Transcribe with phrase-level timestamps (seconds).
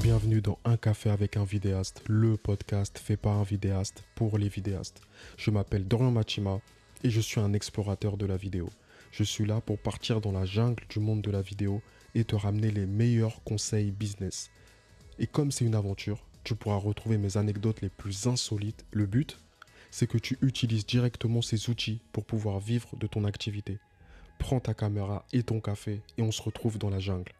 [0.00, 4.48] Bienvenue dans Un café avec un vidéaste, le podcast fait par un vidéaste pour les
[4.48, 5.02] vidéastes.
[5.36, 6.60] Je m'appelle Dorian Machima
[7.04, 8.70] et je suis un explorateur de la vidéo.
[9.10, 11.82] Je suis là pour partir dans la jungle du monde de la vidéo
[12.14, 14.50] et te ramener les meilleurs conseils business.
[15.18, 18.86] Et comme c'est une aventure, tu pourras retrouver mes anecdotes les plus insolites.
[18.92, 19.38] Le but,
[19.90, 23.78] c'est que tu utilises directement ces outils pour pouvoir vivre de ton activité.
[24.38, 27.32] Prends ta caméra et ton café et on se retrouve dans la jungle.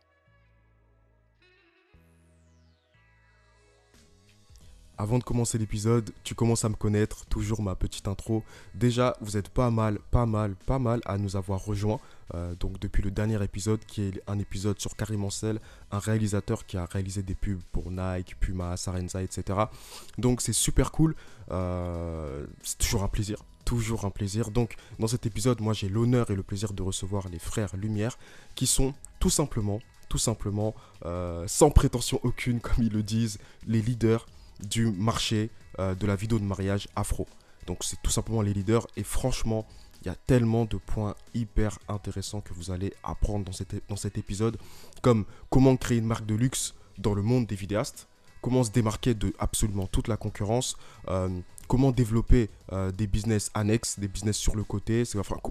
[5.02, 8.45] Avant de commencer l'épisode, tu commences à me connaître, toujours ma petite intro.
[8.77, 11.98] Déjà, vous êtes pas mal, pas mal, pas mal à nous avoir rejoints.
[12.37, 15.59] Euh, donc depuis le dernier épisode, qui est un épisode sur Karim Ancel,
[15.91, 19.59] un réalisateur qui a réalisé des pubs pour Nike, Puma, Sarenza, etc.
[20.19, 21.16] Donc c'est super cool.
[21.50, 23.39] Euh, c'est toujours un plaisir.
[23.64, 24.53] Toujours un plaisir.
[24.53, 28.16] Donc dans cet épisode, moi j'ai l'honneur et le plaisir de recevoir les frères Lumière,
[28.55, 33.83] qui sont tout simplement, tout simplement, euh, sans prétention aucune, comme ils le disent, les
[33.83, 34.28] leaders
[34.63, 37.27] du marché euh, de la vidéo de mariage afro.
[37.67, 39.67] Donc c'est tout simplement les leaders et franchement,
[40.03, 44.57] il y a tellement de points hyper intéressants que vous allez apprendre dans, cet, épisode,
[45.01, 48.09] comme comment créer une marque de luxe dans le monde des vidéastes,
[48.41, 50.77] comment se démarquer de absolument toute la concurrence,
[51.09, 51.29] euh,
[51.69, 55.05] comment développer euh, des business annexes, des business sur le côté,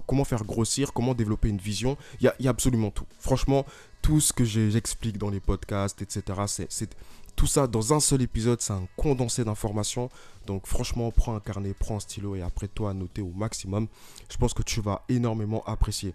[0.06, 1.96] comment faire grossir, comment développer une vision.
[2.20, 3.06] Il y a, y a, absolument tout.
[3.18, 3.64] Franchement,
[4.02, 6.94] tout ce que j'explique dans les podcasts, etc., c'est
[7.36, 10.10] tout ça dans un seul épisode, c'est un condensé d'informations.
[10.46, 13.88] Donc franchement, prends un carnet, prends un stylo et après toi à noter au maximum.
[14.28, 16.14] Je pense que tu vas énormément apprécier.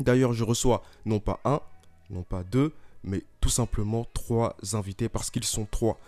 [0.00, 1.60] D'ailleurs, je reçois non pas un,
[2.10, 5.98] non pas deux, mais tout simplement trois invités parce qu'ils sont trois.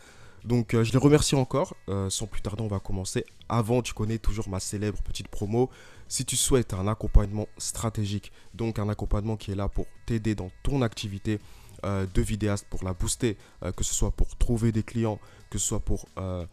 [0.45, 1.75] Donc euh, je les remercie encore.
[1.89, 3.25] Euh, sans plus tarder, on va commencer.
[3.49, 5.71] Avant, tu connais toujours ma célèbre petite promo.
[6.09, 10.51] Si tu souhaites un accompagnement stratégique, donc un accompagnement qui est là pour t'aider dans
[10.63, 11.39] ton activité,
[11.85, 15.59] euh, de vidéastes pour la booster, euh, que ce soit pour trouver des clients, que
[15.59, 16.45] ce soit pour euh,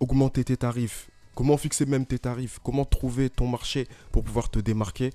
[0.00, 4.58] augmenter tes tarifs, comment fixer même tes tarifs, comment trouver ton marché pour pouvoir te
[4.58, 5.10] démarquer,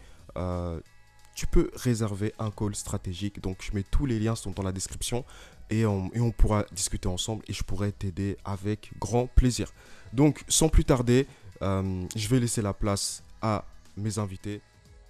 [1.35, 3.41] tu peux réserver un call stratégique.
[3.41, 5.23] Donc je mets tous les liens sont dans la description
[5.69, 9.71] et on, et on pourra discuter ensemble et je pourrai t'aider avec grand plaisir.
[10.13, 11.27] Donc sans plus tarder,
[11.61, 13.65] je vais laisser la place à
[13.95, 14.61] mes invités.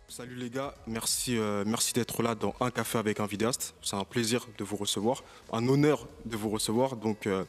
[0.09, 3.75] Salut les gars, merci, euh, merci d'être là dans Un café avec un vidéaste.
[3.81, 6.95] C'est un plaisir de vous recevoir, un honneur de vous recevoir.
[6.95, 7.43] Donc, euh,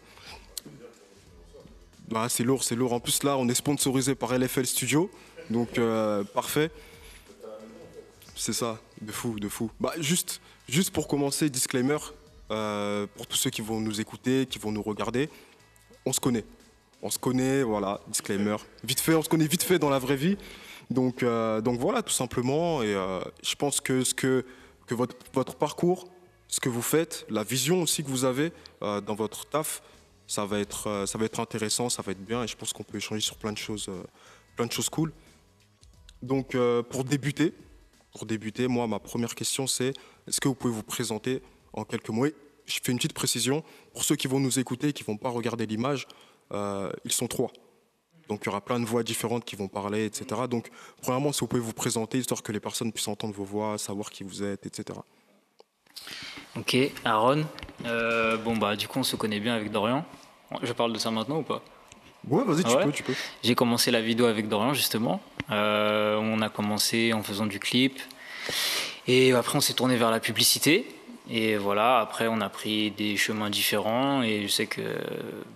[2.08, 2.92] bah, c'est lourd, c'est lourd.
[2.92, 5.08] En plus là, on est sponsorisé par LFL Studio,
[5.50, 6.72] donc euh, parfait.
[8.34, 9.70] C'est ça, de fou, de fou.
[9.78, 11.98] Bah, juste, juste pour commencer, disclaimer,
[12.48, 15.30] pour tous ceux qui vont nous écouter, qui vont nous regarder,
[16.04, 16.44] on se connaît.
[17.02, 18.56] On se connaît, voilà, disclaimer.
[18.82, 20.36] Vite fait, on se connaît vite fait dans la vraie vie.
[20.91, 22.82] Donc, euh, donc voilà, tout simplement.
[22.82, 24.44] Et euh, je pense que, ce que,
[24.87, 26.09] que votre, parcours,
[26.49, 29.82] ce que vous faites, la vision aussi que vous avez euh, dans votre taf,
[30.26, 32.44] ça va, être, ça va être intéressant, ça va être bien.
[32.44, 33.88] Et je pense qu'on peut échanger sur plein de choses,
[34.56, 35.10] plein de choses cool.
[36.21, 36.54] Donc
[36.91, 37.55] pour débuter,
[38.12, 39.94] pour débuter, moi, ma première question, c'est
[40.26, 41.41] est-ce que vous pouvez vous présenter
[41.72, 42.26] en quelques mots?
[42.66, 43.65] Je fais une petite précision.
[43.94, 46.06] Pour ceux qui vont nous écouter, qui ne vont pas regarder l'image,
[46.53, 47.50] ils sont trois.
[48.28, 50.43] Donc il y aura plein de voix différentes qui vont parler, etc.
[50.49, 50.71] Donc
[51.03, 54.11] premièrement, si vous pouvez vous présenter, histoire que les personnes puissent entendre vos voix, savoir
[54.11, 54.99] qui vous êtes, etc.
[56.56, 57.44] Ok, Aaron.
[57.84, 60.05] Euh, bon bah du coup on se connaît bien avec Dorian.
[60.62, 61.62] Je parle de ça maintenant ou pas?
[62.28, 63.15] Ouais, vas-y, tu, peux, tu peux.
[63.43, 65.21] J'ai commencé la vidéo avec Dorian justement.
[65.50, 67.99] Euh, on a commencé en faisant du clip.
[69.06, 70.87] Et après on s'est tourné vers la publicité.
[71.31, 74.81] Et voilà, après on a pris des chemins différents et je sais que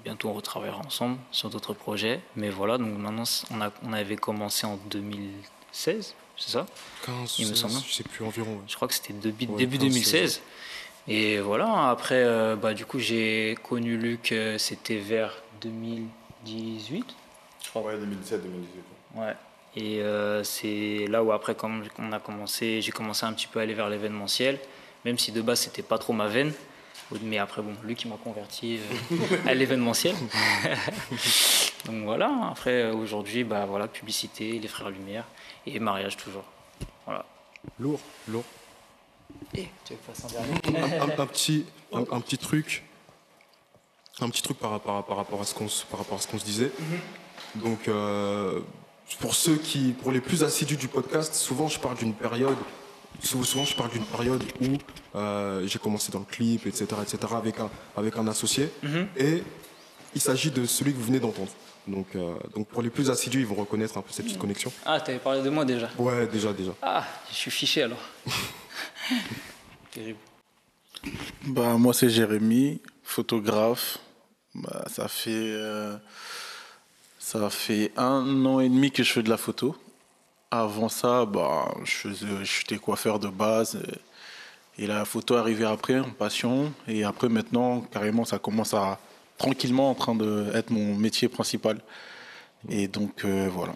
[0.04, 2.20] bientôt on retravaillera ensemble sur d'autres projets.
[2.36, 6.66] Mais voilà, donc maintenant on, a, on avait commencé en 2016, c'est ça?
[7.06, 7.74] 15, Il me semble.
[7.86, 8.60] Je sais plus environ.
[8.68, 10.42] Je crois que c'était début, début 2016.
[11.08, 17.04] Et voilà, après, euh, bah, du coup j'ai connu Luc, euh, c'était vers 2018,
[17.64, 17.82] je crois.
[17.82, 19.16] Ouais, 2017-2018.
[19.16, 19.34] Ouais.
[19.74, 23.58] Et euh, c'est là où après, quand on a commencé, j'ai commencé un petit peu
[23.58, 24.58] à aller vers l'événementiel
[25.04, 26.52] même si de base c'était pas trop ma veine.
[27.20, 30.14] Mais après, bon, lui qui m'a converti euh, à l'événementiel.
[31.84, 35.24] Donc voilà, après aujourd'hui, bah voilà, publicité, les frères Lumière
[35.66, 36.44] et mariage toujours.
[37.04, 37.26] Voilà.
[37.78, 38.44] Lourd, lourd.
[39.54, 42.84] Et tu veux que je fasse un dernier un, petit, un, petit truc,
[44.20, 46.38] un petit truc par, rapport, par rapport à ce qu'on par rapport à ce qu'on
[46.38, 46.70] se disait.
[46.78, 47.62] Mhm.
[47.62, 48.60] Donc euh,
[49.20, 52.56] pour ceux qui, pour les plus assidus du podcast, souvent je parle d'une période
[53.22, 54.76] souvent je parle d'une période où
[55.16, 58.70] euh, j'ai commencé dans le clip, etc., etc., avec un, avec un associé.
[58.82, 59.08] Mhm.
[59.16, 59.42] Et
[60.14, 61.50] il s'agit de celui que vous venez d'entendre.
[61.86, 64.72] Donc, euh, donc pour les plus assidus, ils vont reconnaître un peu cette petite connexion.
[64.84, 66.72] Ah, tu avais parlé de moi déjà Ouais, déjà, déjà.
[66.80, 67.98] Ah, je suis fiché alors.
[69.90, 70.18] Terrible.
[71.46, 73.98] Bah, moi, c'est Jérémy, Photographe,
[74.54, 75.96] bah, ça fait euh,
[77.18, 79.74] ça fait un an et demi que je fais de la photo.
[80.54, 83.82] Avant ça, bah, j'étais coiffeur de base.
[84.76, 86.74] Et la photo arrivait après, en passion.
[86.86, 88.98] Et après, maintenant, carrément, ça commence à
[89.38, 91.80] tranquillement en train d'être mon métier principal.
[92.68, 93.74] Et donc, euh, voilà.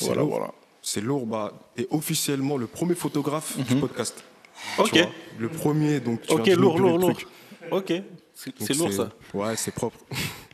[0.00, 0.52] Voilà, voilà.
[0.80, 1.26] C'est lourd.
[1.26, 3.80] Bah, et officiellement le premier photographe du mhm.
[3.80, 4.22] podcast.
[4.78, 4.96] Ok.
[5.40, 7.18] le premier, donc tu Ok, lourd, lourd, lourd.
[7.72, 7.92] Ok,
[8.32, 9.08] c'est lourd ça.
[9.34, 9.98] Ouais, c'est propre.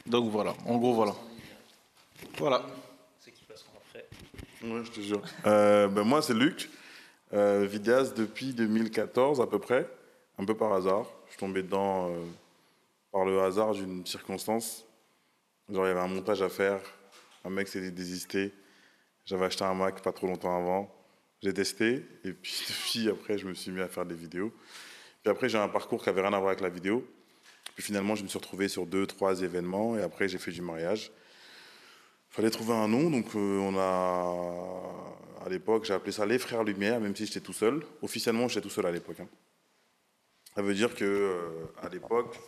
[0.06, 1.14] Donc voilà, en gros, voilà.
[2.38, 2.64] Voilà.
[4.62, 5.22] Ouais, je te jure.
[5.46, 6.70] Euh, ben moi, c'est Luc.
[7.32, 9.88] Euh, Vidias depuis 2014 à peu près,
[10.38, 11.06] un peu par hasard.
[11.26, 12.24] Je suis tombé dedans euh,
[13.10, 14.84] par le hasard d'une circonstance.
[15.68, 16.80] Genre, il y avait un montage à faire.
[17.44, 18.52] Un mec s'était désisté.
[19.24, 20.94] J'avais acheté un Mac pas trop longtemps avant.
[21.42, 22.04] J'ai testé.
[22.24, 24.52] Et puis, depuis, après, je me suis mis à faire des vidéos.
[25.22, 27.04] Puis après, j'ai un parcours qui avait rien à voir avec la vidéo.
[27.74, 29.96] Puis finalement, je me suis retrouvé sur deux, trois événements.
[29.96, 31.10] Et après, j'ai fait du mariage.
[32.32, 33.10] Fallait trouver un nom.
[33.10, 35.44] Donc, euh, on a.
[35.44, 37.82] À l'époque, j'ai appelé ça Les Frères Lumière, même si j'étais tout seul.
[38.00, 39.20] Officiellement, j'étais tout seul à l'époque.
[39.20, 39.28] Hein.
[40.54, 41.40] Ça veut dire que euh,
[41.82, 42.38] à l'époque,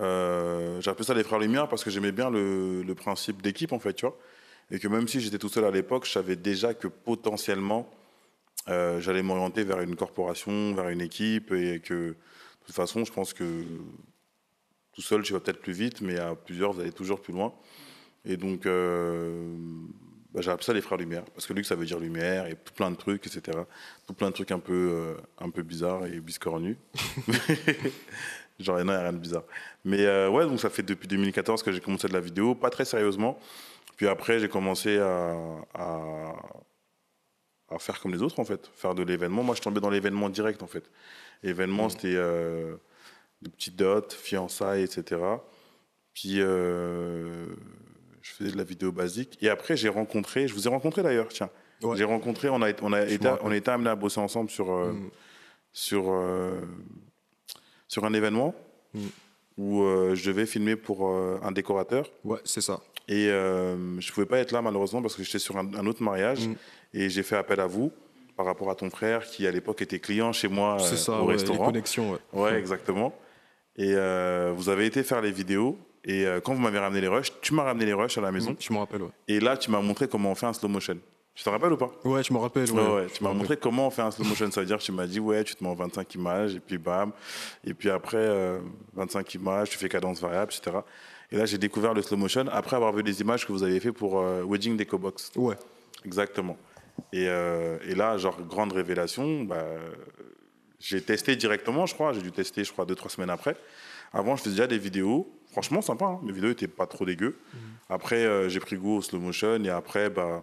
[0.00, 3.72] euh, j'ai appelé ça Les Frères Lumière parce que j'aimais bien le, le principe d'équipe,
[3.72, 4.18] en fait, tu vois.
[4.70, 7.90] Et que même si j'étais tout seul à l'époque, je savais déjà que potentiellement,
[8.68, 12.16] euh, j'allais m'orienter vers une corporation, vers une équipe, et que de
[12.66, 13.64] toute façon, je pense que
[14.92, 17.54] tout seul, tu vas peut-être plus vite, mais à plusieurs, vous allez toujours plus loin.
[18.24, 19.56] Et donc, euh,
[20.32, 22.54] bah, j'ai appelé ça les frères Lumière, parce que Luc, ça veut dire lumière, et
[22.54, 23.58] tout plein de trucs, etc.
[24.06, 26.76] Tout plein de trucs un peu, euh, un peu bizarres et biscornus.
[28.60, 29.44] Genre, il n'y a rien de bizarre.
[29.84, 32.84] Mais ouais, donc ça fait depuis 2014 que j'ai commencé de la vidéo, pas très
[32.84, 33.38] sérieusement.
[33.96, 35.34] Puis après, j'ai commencé à,
[35.74, 36.32] à
[37.74, 39.42] à faire comme les autres, en fait, faire de l'événement.
[39.42, 40.90] Moi, je tombais dans l'événement direct, en fait.
[41.42, 41.90] L'événement, mmh.
[41.90, 42.76] c'était euh,
[43.42, 45.20] de petites dots, fiançailles, etc.
[46.14, 47.46] Puis, euh,
[48.22, 49.38] je faisais de la vidéo basique.
[49.42, 51.50] Et après, j'ai rencontré, je vous ai rencontré d'ailleurs, tiens.
[51.94, 54.92] J'ai rencontré, on a, on, a été, on été amené à bosser ensemble sur, euh,
[54.92, 55.10] mmh.
[55.72, 56.24] sur,
[57.88, 58.54] sur un événement
[58.94, 59.00] mmh.
[59.58, 59.82] où
[60.14, 62.08] je devais filmer pour un décorateur.
[62.22, 62.80] Ouais, c'est ça.
[63.08, 66.04] Et je ne pouvais pas être là malheureusement parce que j'étais sur un, un, autre
[66.04, 66.48] mariage.
[66.94, 67.90] Et j'ai fait appel à vous
[68.36, 71.26] par rapport à ton frère qui, à l'époque, était client chez moi euh, ça, au
[71.26, 71.66] ouais, restaurant.
[71.66, 72.18] Les connexions, ouais.
[72.32, 73.14] Ouais, exactement.
[73.76, 75.78] Et euh, vous avez été faire les vidéos.
[76.04, 78.32] Et euh, quand vous m'avez ramené les rushs, tu m'as ramené les rushs à la
[78.32, 78.56] maison.
[78.58, 79.10] Je me rappelle, ouais.
[79.28, 80.98] Et là, tu m'as montré comment on fait un slow motion.
[81.34, 81.90] Tu te rappelles ou pas?
[82.04, 82.70] Ouais, je me rappelle.
[82.70, 82.94] Ouais.
[82.94, 84.50] ouais, Tu m'as montré comment on fait un slow motion.
[84.50, 86.60] Ça veut dire que tu m'as dit, ouais, tu te mets en 25 images, et
[86.60, 87.12] puis bam.
[87.64, 88.58] Et puis après,
[88.94, 90.78] 25 images, tu fais cadence variable, etc.
[91.30, 93.80] Et là, j'ai découvert le slow motion après avoir vu les images que vous avez
[93.80, 95.32] fait pour Wedding Deco Box.
[95.36, 95.56] Ouais.
[96.04, 96.56] Exactement.
[97.14, 99.64] Euh, et, là, genre, grande révélation, bah,
[100.78, 102.12] j'ai testé directement, je crois.
[102.12, 103.56] J'ai dû tester, je crois, deux, trois semaines après.
[104.12, 105.30] Avant, je faisais déjà des vidéos.
[105.52, 106.06] Franchement, sympa.
[106.06, 106.20] Hein.
[106.22, 107.38] Mes vidéos n'étaient pas trop dégueu.
[107.52, 107.60] Mhm.
[107.88, 109.62] Après, euh, j'ai pris goût au slow motion.
[109.62, 110.42] Et après, bah,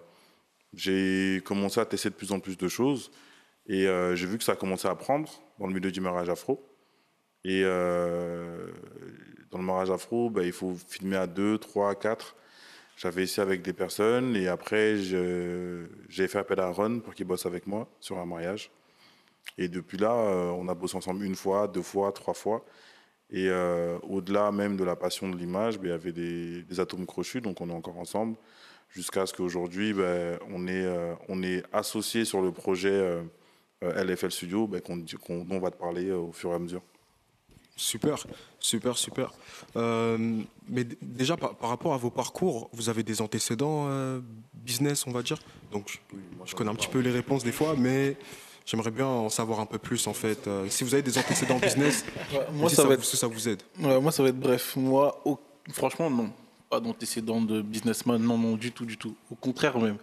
[0.73, 3.11] j'ai commencé à tester de plus en plus de choses.
[3.67, 5.29] Et euh, j'ai vu que ça a commencé à prendre
[5.59, 6.63] dans le milieu du mariage afro.
[7.44, 12.35] Et dans le mariage afro, bah, il faut filmer à deux, trois, quatre.
[12.97, 17.45] J'avais essayé avec des personnes et après, j'ai fait appel à Ron pour qu'il bosse
[17.45, 18.71] avec moi sur un mariage.
[19.57, 22.65] Et depuis là, euh, on a bossé ensemble une fois, deux fois, trois fois.
[23.31, 27.05] Et euh, au-delà même de la passion de l'image, ben, il y avait des, atomes
[27.05, 28.36] crochus, donc on est encore ensemble,
[28.89, 33.21] jusqu'à ce qu'aujourd'hui, ben, on, est, euh, on est associé sur le projet
[33.81, 36.81] LFL Studio, ben, dont on va te parler au fur et à mesure.
[37.79, 38.17] Super,
[38.59, 39.31] super, super.
[39.77, 44.19] Euh, mais déjà, par, rapport à vos parcours, vous avez des antécédents euh,
[44.53, 45.38] business, on va dire?
[45.71, 46.01] Donc,
[46.43, 48.17] je connais un petit peu les réponses des fois, mais
[48.69, 50.47] j'aimerais bien en savoir un peu plus, en fait.
[50.47, 52.05] Euh, si vous avez des antécédents business,
[52.53, 53.03] moi, ça, va être...
[53.03, 53.61] ça vous aide.
[53.77, 54.75] moi, ça va être bref.
[54.75, 55.21] Moi,
[55.71, 56.31] franchement, non.
[56.69, 59.15] Pas d'antécédents de businessman, non, non, du tout, du tout.
[59.31, 59.97] Au contraire, même.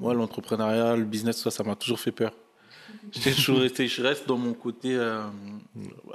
[0.00, 2.32] Moi, l'entrepreneuriat, le business, ça, ça m'a toujours fait peur.
[3.12, 5.22] J'ai toujours été, je reste dans mon côté euh,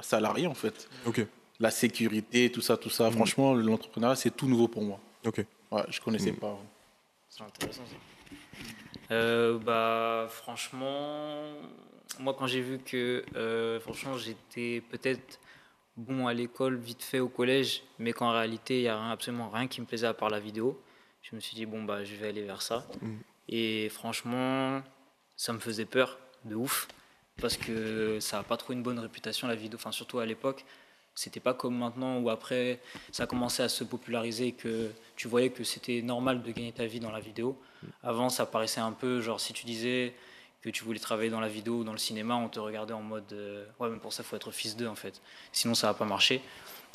[0.00, 0.88] salarié en fait.
[1.06, 1.24] Ok.
[1.60, 3.08] La sécurité, tout ça, tout ça.
[3.10, 3.12] Mm.
[3.12, 4.98] Franchement, l'entrepreneuriat, c'est tout nouveau pour moi.
[5.24, 5.44] Ok.
[5.70, 6.36] Ouais, je connaissais mm.
[6.36, 6.58] pas.
[7.28, 7.96] C'est intéressant ça.
[9.10, 11.42] Euh, bah, franchement,
[12.18, 15.40] moi quand j'ai vu que, euh, franchement, j'étais peut-être
[15.96, 19.66] bon à l'école, vite fait au collège, mais qu'en réalité, il n'y a absolument rien
[19.66, 20.80] qui me plaisait à part la vidéo,
[21.22, 22.86] je me suis dit, bon, bah, je vais aller vers ça.
[23.00, 23.16] Mm.
[23.48, 24.82] Et franchement,
[25.36, 26.88] ça me faisait peur de ouf
[27.40, 30.64] parce que ça n'a pas trop une bonne réputation la vidéo, enfin surtout à l'époque.
[31.14, 35.28] C'était pas comme maintenant où après ça a commencé à se populariser et que tu
[35.28, 37.58] voyais que c'était normal de gagner ta vie dans la vidéo.
[38.02, 40.14] Avant ça paraissait un peu genre si tu disais
[40.62, 43.02] que tu voulais travailler dans la vidéo ou dans le cinéma, on te regardait en
[43.02, 45.20] mode euh, ouais, mais pour ça, faut être fils d'eux en fait.
[45.50, 46.40] Sinon, ça va pas marcher.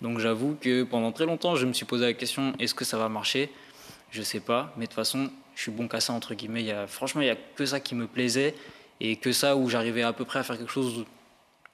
[0.01, 2.97] Donc, j'avoue que pendant très longtemps, je me suis posé la question est-ce que ça
[2.97, 3.51] va marcher?
[4.09, 6.63] Je sais pas, mais de toute façon, je suis bon qu'à ça, entre guillemets.
[6.63, 8.55] Y franchement, il n'y a que ça qui me plaisait
[8.99, 11.05] et que ça où j'arrivais à peu près à faire quelque chose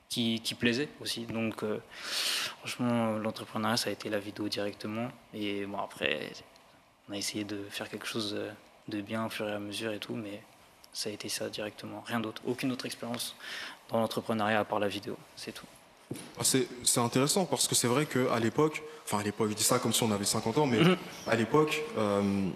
[0.09, 1.25] qui, qui plaisait aussi.
[1.25, 5.09] Donc, euh, franchement, l'entrepreneuriat, ça a été la vidéo directement.
[5.33, 6.31] Et bon, après,
[7.07, 8.35] on a essayé de faire quelque chose
[8.87, 10.41] de bien au fur et à mesure et tout, mais
[10.93, 13.35] ça a été ça directement, rien d'autre, aucune autre expérience
[13.89, 15.65] dans l'entrepreneuriat à part la vidéo, c'est tout.
[16.37, 19.79] Ah, c'est intéressant parce que c'est vrai qu'à l'époque, enfin à l'époque, je dis ça
[19.79, 20.97] comme si on avait 50 ans, mais mhm.
[21.27, 22.49] à l'époque, euh,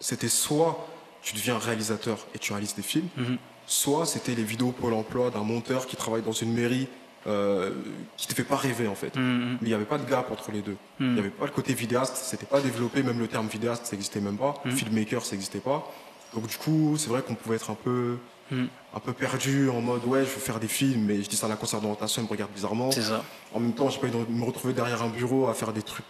[0.00, 0.86] c'était soit
[1.22, 3.38] tu deviens réalisateur et tu réalises des films, mhm.
[3.66, 6.86] soit c'était les vidéos Pôle emploi d'un monteur qui travaille dans une mairie
[7.26, 7.72] euh,
[8.16, 9.16] qui te fait pas rêver en fait.
[9.16, 9.58] Mhm.
[9.62, 10.76] Il n'y avait pas de gap entre les deux.
[11.00, 13.92] Il n'y avait pas le côté vidéaste, c'était pas développé, même le terme vidéaste, ça
[13.92, 14.54] n'existait même pas.
[14.70, 15.90] Filmmaker, ça n'existait pas.
[16.34, 18.16] Donc du coup, c'est vrai qu'on pouvait être un peu,
[18.50, 18.66] hmm.
[18.94, 21.46] un peu perdu en mode ouais, je veux faire des films, mais je dis ça
[21.46, 22.90] à la concert d'orientation, il me regarde bizarrement.
[22.90, 23.24] C'est ça.
[23.54, 25.82] En même temps, j'ai pas envie de me retrouver derrière un bureau à faire des
[25.82, 26.04] trucs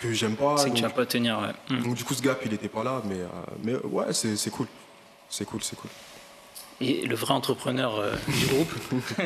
[0.00, 0.56] que j'aime pas.
[0.56, 1.76] C'est que tu vas pas tenir, ouais.
[1.76, 1.82] Hmm.
[1.82, 3.28] Donc du coup, ce gap, il était pas là, mais, euh,
[3.62, 4.66] mais ouais, c'est cool.
[5.28, 5.90] C'est cool, c'est cool.
[6.82, 8.72] Et le vrai entrepreneur euh, du groupe?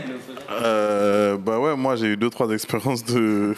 [0.51, 3.55] Euh, Bah ouais, moi j'ai eu deux trois expériences de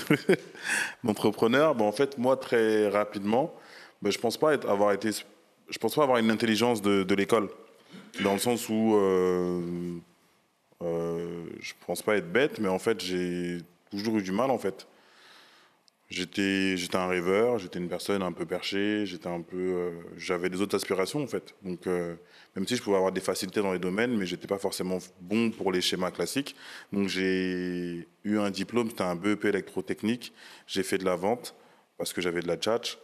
[1.04, 1.74] d'entrepreneur.
[1.74, 3.52] Bah, en fait, moi très rapidement,
[4.00, 5.10] bah, je pense pas être, avoir été
[5.68, 7.48] je pense pas avoir une intelligence de, l'école,
[8.22, 9.98] dans le sens où euh,
[10.82, 13.58] euh, je pense pas être bête, mais en fait j'ai
[13.90, 14.86] toujours eu du mal en fait.
[16.10, 20.48] J'étais j'étais un rêveur, j'étais une personne un peu perchée, j'étais un peu euh, j'avais
[20.48, 21.54] des autres aspirations en fait.
[21.62, 22.14] Donc euh,
[22.56, 25.50] même si je pouvais avoir des facilités dans les domaines, mais j'étais pas forcément bon
[25.50, 26.56] pour les schémas classiques.
[26.94, 30.32] Donc j'ai eu un diplôme, c'était un BEP électrotechnique.
[30.66, 31.54] J'ai fait de la vente
[31.98, 32.98] parce que j'avais de la tchatch.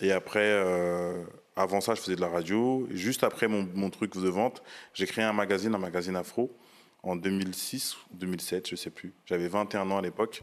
[0.00, 1.22] Et après, euh,
[1.56, 2.86] avant ça, je faisais de la radio.
[2.90, 4.62] juste après mon, truc de vente,
[4.94, 6.56] j'ai créé un magazine, un magazine afro,
[7.02, 9.12] en 2006 ou 2007, je ne sais plus.
[9.26, 10.42] J'avais 21 ans à l'époque.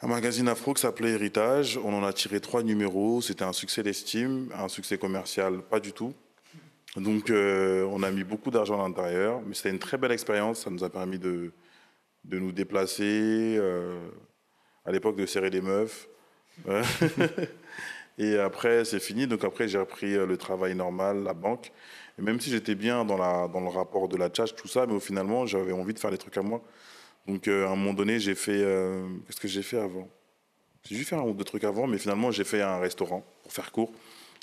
[0.00, 1.76] Un magazine afro qui s'appelait Héritage.
[1.82, 3.20] On en a tiré trois numéros.
[3.20, 6.14] C'était un succès d'estime, un succès commercial, pas du tout.
[6.96, 9.40] Donc, euh, on a mis beaucoup d'argent à l'intérieur.
[9.44, 10.60] Mais c'était une très belle expérience.
[10.60, 11.50] Ça nous a permis de,
[12.24, 13.56] de nous déplacer.
[13.58, 14.08] Euh,
[14.84, 16.08] à l'époque, de serrer des meufs.
[18.18, 19.26] Et après, c'est fini.
[19.26, 21.72] Donc après, j'ai repris euh, le travail normal, la banque.
[22.18, 25.00] Et même si j'étais bien dans, le rapport de la tchatch, tout ça, mais au
[25.00, 26.60] finalement, j'avais envie de faire des trucs à moi.
[27.28, 28.60] Donc euh, à un moment donné, j'ai fait...
[28.60, 30.08] Euh, qu'est-ce que j'ai fait avant?
[30.82, 33.52] J'ai dû faire un ou deux trucs avant, mais finalement, j'ai fait un restaurant, pour
[33.52, 33.92] faire court.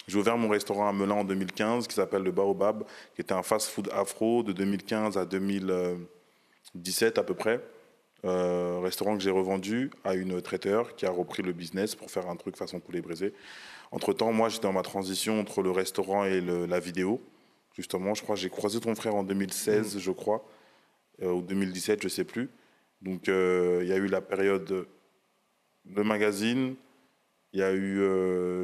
[0.08, 2.84] J'ai ouvert mon restaurant à Melun en 2015, qui s'appelle le Baobab,
[3.16, 7.60] qui était un fast-food afro de 2015 à 2017 à peu près.
[8.26, 12.28] Euh, restaurant que j'ai revendu à une traiteur qui a repris le business pour faire
[12.28, 13.34] un truc façon poulet brisé.
[13.92, 17.22] Entre-temps, moi, j'étais dans ma transition entre le restaurant et la vidéo.
[17.76, 20.00] Justement, je crois j'ai croisé ton frère en 2016, mm.
[20.00, 20.44] je crois,
[21.22, 22.50] euh, ou 2017, je sais plus.
[23.02, 24.88] Donc, euh, il y a eu la période
[25.94, 26.74] le magazine,
[27.54, 28.00] il y a eu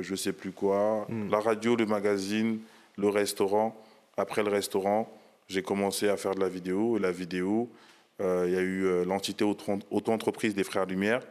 [0.02, 1.30] je sais plus quoi, mm.
[1.30, 2.60] la radio, le magazine,
[2.98, 3.80] le restaurant.
[4.18, 5.12] Après le restaurant,
[5.48, 6.98] j'ai commencé à faire de la vidéo.
[6.98, 7.70] Et la vidéo,
[8.22, 11.22] euh, il y a eu euh, l'entité auto-entreprise des Frères Lumière,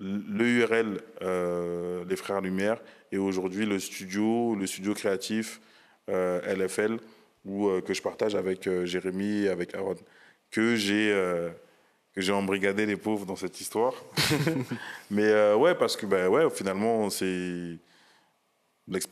[0.00, 2.80] l'EURL euh, des Frères Lumière,
[3.10, 5.60] et aujourd'hui le studio, le studio créatif
[6.08, 6.98] LFL,
[7.46, 9.94] où, que je partage avec Jérémy et avec Aaron,
[10.50, 11.10] que j'ai
[12.14, 13.94] que j'ai embrigadé les pauvres dans cette histoire.
[15.10, 17.78] Mais ouais, parce que ben ouais, finalement, c'est.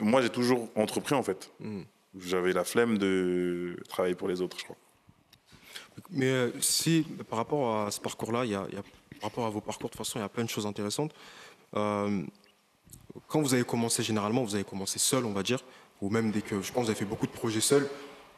[0.00, 1.50] Moi, j'ai toujours entrepris en fait.
[1.60, 1.82] Mm.
[2.18, 4.76] J'avais la flemme de travailler pour les autres, je crois.
[6.10, 9.60] Mais euh, si, par rapport à ce parcours-là, il y, a, par rapport à vos
[9.60, 11.12] parcours, de toute façon, il y a plein de choses intéressantes.
[11.76, 12.22] Euh,
[13.28, 15.60] quand vous avez commencé, généralement, vous avez commencé seul, on va dire,
[16.00, 17.88] ou même dès que, je pense, vous avez fait beaucoup de projets seul.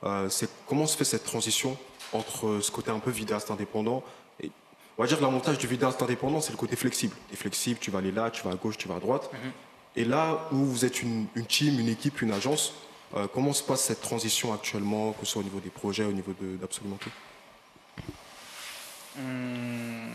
[0.04, 0.28] Euh,
[0.66, 1.76] comment se fait cette transition
[2.12, 4.04] entre ce côté un peu vidéaste indépendant
[4.40, 4.50] et,
[4.98, 7.14] on va dire l'avantage du vidéaste indépendant, c'est le côté flexible.
[7.28, 9.30] Tu es flexible, tu vas aller là, tu vas à gauche, tu vas à droite.
[9.32, 9.52] Mhm.
[9.96, 12.74] Et là où vous êtes une, team, une équipe, une agence,
[13.32, 16.32] comment se passe cette transition actuellement, que ce soit au niveau des projets, au niveau
[16.60, 17.10] d'absolument tout?
[19.16, 20.08] Hmm.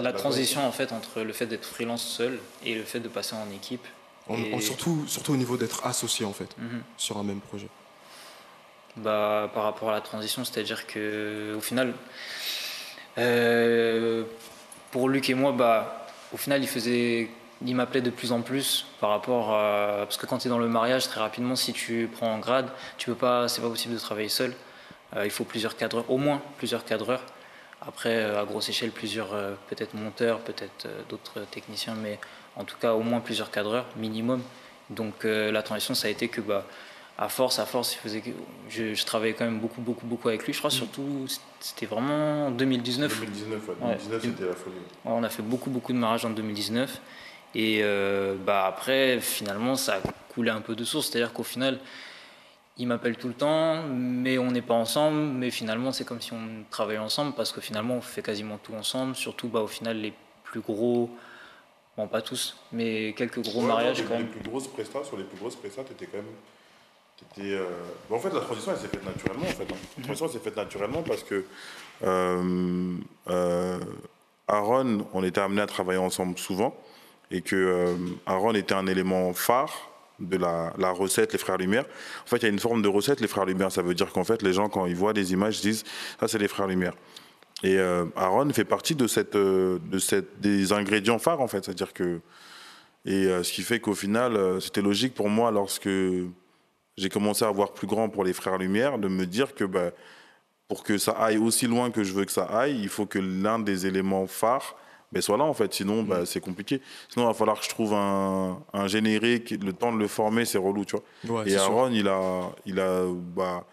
[0.00, 3.36] la, transition en fait entre le fait d'être freelance seul et le fait de passer
[3.36, 3.86] en équipe.
[4.60, 6.82] surtout, surtout au niveau d'être associé en fait mhm.
[6.96, 7.68] sur un même projet.
[8.96, 11.94] Bah, par rapport à la transition, c'est-à-dire que au final,
[13.18, 14.24] euh,
[14.90, 17.30] pour Luc et moi, bah, au final, il faisait,
[17.64, 20.58] il m'appelait de plus en plus par rapport à parce que quand tu es dans
[20.58, 23.94] le mariage, très rapidement, si tu prends en grade, tu peux pas, c'est pas possible
[23.94, 24.54] de travailler seul.
[25.16, 27.22] Euh, il faut plusieurs cadreurs, au moins plusieurs cadreurs.
[27.80, 32.18] Après, euh, à grosse échelle, plusieurs euh, peut-être monteurs, peut-être d'autres techniciens, mais
[32.56, 34.42] en tout cas au moins plusieurs cadreurs minimum.
[34.90, 36.64] Donc la transition, ça a été que bah,
[37.18, 38.30] à force, à force, il faisait que
[38.70, 40.54] je, je, travaillais quand même beaucoup, beaucoup, beaucoup avec lui.
[40.54, 41.26] Je crois surtout,
[41.60, 43.20] c'était vraiment en 2019.
[43.20, 43.74] 2019, ouais.
[43.80, 44.76] 2019 c'était la folie.
[45.04, 47.00] on a fait beaucoup, beaucoup de mariages en 2019.
[47.54, 50.00] Et euh, bah après, finalement, ça a
[50.32, 51.08] coulé un peu de source.
[51.10, 51.78] C'est-à-dire qu'au final,
[52.78, 55.18] il m'appelle tout le temps, mais on n'est pas ensemble.
[55.18, 58.74] Mais finalement, c'est comme si on travaillait ensemble parce que finalement, on fait quasiment tout
[58.74, 59.16] ensemble.
[59.16, 60.12] Surtout, bah, au final, les
[60.44, 61.10] plus gros,
[61.96, 64.22] bon, pas tous, mais quelques gros mariages quand même.
[64.22, 66.32] Les plus grosses prestats, sur les plus grosses prestats, tu étais quand même
[67.40, 67.64] euh,
[68.10, 69.46] en fait, la transition, elle s'est faite naturellement.
[69.46, 69.76] En fait, hein.
[69.98, 71.44] La transition s'est faite naturellement parce que
[72.04, 72.96] euh,
[73.28, 73.78] euh,
[74.46, 76.76] Aaron, on était amené à travailler ensemble souvent
[77.30, 79.90] et que Aaron était un élément phare
[80.20, 81.84] de la, recette Les Frères Lumière.
[82.24, 83.72] En fait, il y a une forme de recette Les Frères Lumière.
[83.72, 85.84] Ça veut dire qu'en fait, les gens, quand ils voient des images, disent
[86.20, 86.94] ça, c'est Les Frères Lumière.
[87.64, 87.78] Et
[88.16, 91.64] Aaron fait partie de cette, de cette, des ingrédients phares, en fait.
[91.64, 92.20] C'est-à-dire que.
[93.04, 95.88] Et ce qui fait qu'au final, c'était logique pour moi lorsque
[96.98, 99.90] j'ai commencé à voir plus grand pour les Frères Lumière, de me dire que bah,
[100.66, 103.18] pour que ça aille aussi loin que je veux que ça aille, il faut que
[103.18, 104.76] l'un des éléments phares
[105.12, 106.26] ben, soit là en fait, sinon bah, mm.
[106.26, 106.80] c'est compliqué.
[107.08, 110.44] Sinon il va falloir que je trouve un, un, générique, le temps de le former
[110.44, 111.48] c'est relou, tu vois.
[111.48, 113.64] Et Aaron, il a, il a bah,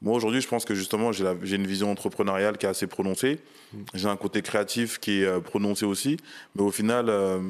[0.00, 3.40] moi aujourd'hui je pense que justement j'ai une vision entrepreneuriale qui est assez prononcée,
[3.72, 3.78] mm.
[3.94, 6.18] j'ai un côté créatif qui est euh, prononcé aussi,
[6.54, 7.40] mais au final euh,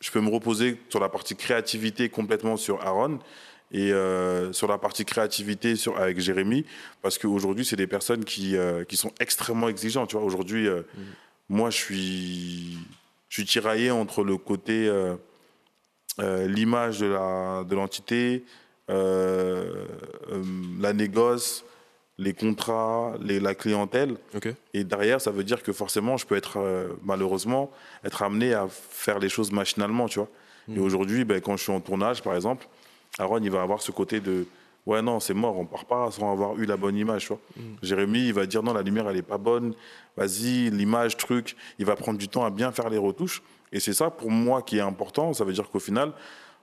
[0.00, 3.20] je peux me reposer sur la partie créativité complètement sur Aaron
[3.70, 6.66] et euh, sur la partie créativité sur, avec Jérémy,
[7.00, 10.14] parce qu'aujourd'hui, c'est des personnes qui, euh, qui sont extrêmement exigeantes.
[10.14, 10.84] Aujourd'hui, mm.
[11.52, 12.78] Moi, je suis,
[13.28, 14.90] je suis tiraillé entre le côté,
[16.18, 18.44] l'image de l'entité,
[18.88, 19.86] de
[20.80, 21.64] la négoce,
[22.18, 24.16] les contrats, les, la clientèle.
[24.72, 26.58] Et derrière, ça veut dire que forcément, je peux être,
[27.04, 27.70] malheureusement,
[28.02, 30.28] être amené à faire les choses machinalement, tu vois.
[30.68, 30.82] Et mm.
[30.82, 32.66] aujourd'hui, ben, quand je suis en tournage, par exemple,
[33.18, 34.46] Aaron, il va avoir ce côté de
[34.86, 37.60] ouais non c'est mort on part pas sans avoir eu la bonne image mm.
[37.82, 39.74] Jérémy il va dire non la lumière elle est pas bonne.
[40.16, 43.42] Vas-y l'image truc il va prendre du temps à bien faire les retouches.
[43.72, 45.32] Et c'est ça pour moi qui est important.
[45.32, 46.12] Ça veut dire qu'au final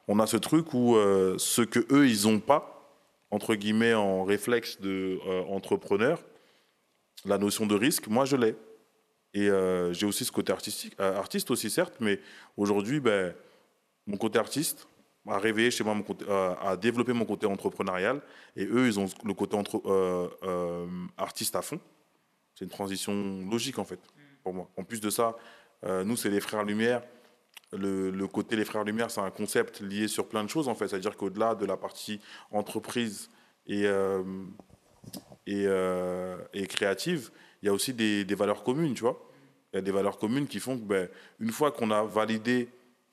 [0.07, 2.75] on a ce truc où euh, ce que eux ils ont pas
[3.31, 6.19] entre guillemets en réflexe de euh, entrepreneur
[7.25, 8.55] la notion de risque moi je l'ai.
[9.35, 12.19] Et euh, j'ai aussi ce côté artistique artiste aussi certes mais
[12.57, 13.33] aujourd'hui ben
[14.07, 14.87] mon côté artiste
[15.29, 18.21] à réveiller chez moi, mon euh, à développer mon côté entrepreneurial.
[18.55, 20.87] Et eux, ils ont le côté entre, euh, euh,
[21.17, 21.79] artiste à fond.
[22.55, 23.13] C'est une transition
[23.49, 23.99] logique, en fait,
[24.43, 24.69] pour moi.
[24.77, 25.37] En plus de ça,
[26.03, 27.01] nous, c'est les Frères Lumière.
[27.71, 30.75] Le, le, côté les Frères Lumière, c'est un concept lié sur plein de choses, en
[30.75, 30.89] fait.
[30.89, 32.19] C'est-à-dire qu'au-delà de la partie
[32.51, 33.29] entreprise
[33.65, 33.85] et,
[35.47, 35.67] et,
[36.53, 39.25] et, créative, il y a aussi des, des, valeurs communes, tu vois.
[39.71, 41.07] Il y a des valeurs communes qui font que, ben,
[41.39, 42.67] une fois qu'on a validé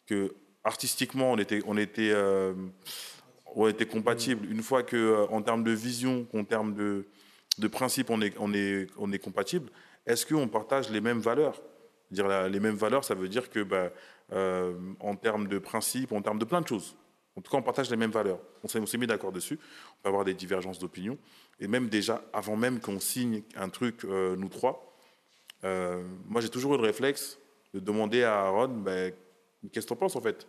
[0.07, 0.35] que
[0.67, 2.53] artistiquement, on était, on était, euh,
[3.55, 4.51] on était compatibles.
[4.51, 7.07] Une fois que, euh, en termes de vision, en termes de,
[7.59, 9.71] de principe, on est, on est, on est compatible.
[10.07, 11.63] Est-ce qu'on partage les mêmes valeurs?
[12.11, 13.91] Dire les mêmes valeurs, ça veut dire que, bah,
[14.33, 16.97] euh, en termes de principe, en termes de plein de choses.
[17.37, 18.41] En tout cas, on partage les mêmes valeurs.
[18.63, 19.59] On s'est mis d'accord dessus.
[19.61, 21.19] On peut avoir des divergences d'opinion.
[21.61, 24.97] Et même déjà, avant même qu'on signe un truc, nous trois,
[25.63, 27.39] moi j'ai toujours eu le réflexe
[27.75, 29.13] de demander à Aaron, ben,
[29.71, 30.47] qu'est-ce que tu en penses en fait?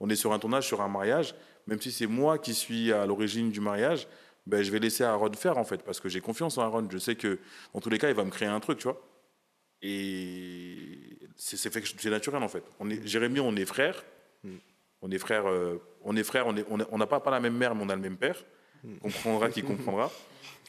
[0.00, 1.34] On est sur un tournage, sur un mariage,
[1.66, 4.06] même si c'est moi qui suis à l'origine du mariage,
[4.46, 6.86] ben, je vais laisser Aaron faire en fait, parce que j'ai confiance en Aaron.
[6.90, 7.38] Je sais que
[7.74, 9.02] dans tous les cas, il va me créer un truc, tu vois.
[9.82, 12.62] Et c'est c'est naturel en fait.
[12.78, 14.04] On est, Jérémy, on est frères.
[14.44, 14.56] Hmm.
[15.02, 17.84] On est frères, euh, on est frères, on n'a pas, pas la même mère, mais
[17.84, 18.42] on a le même père.
[18.82, 18.96] Hmm.
[18.98, 20.10] Comprendra qui comprendra.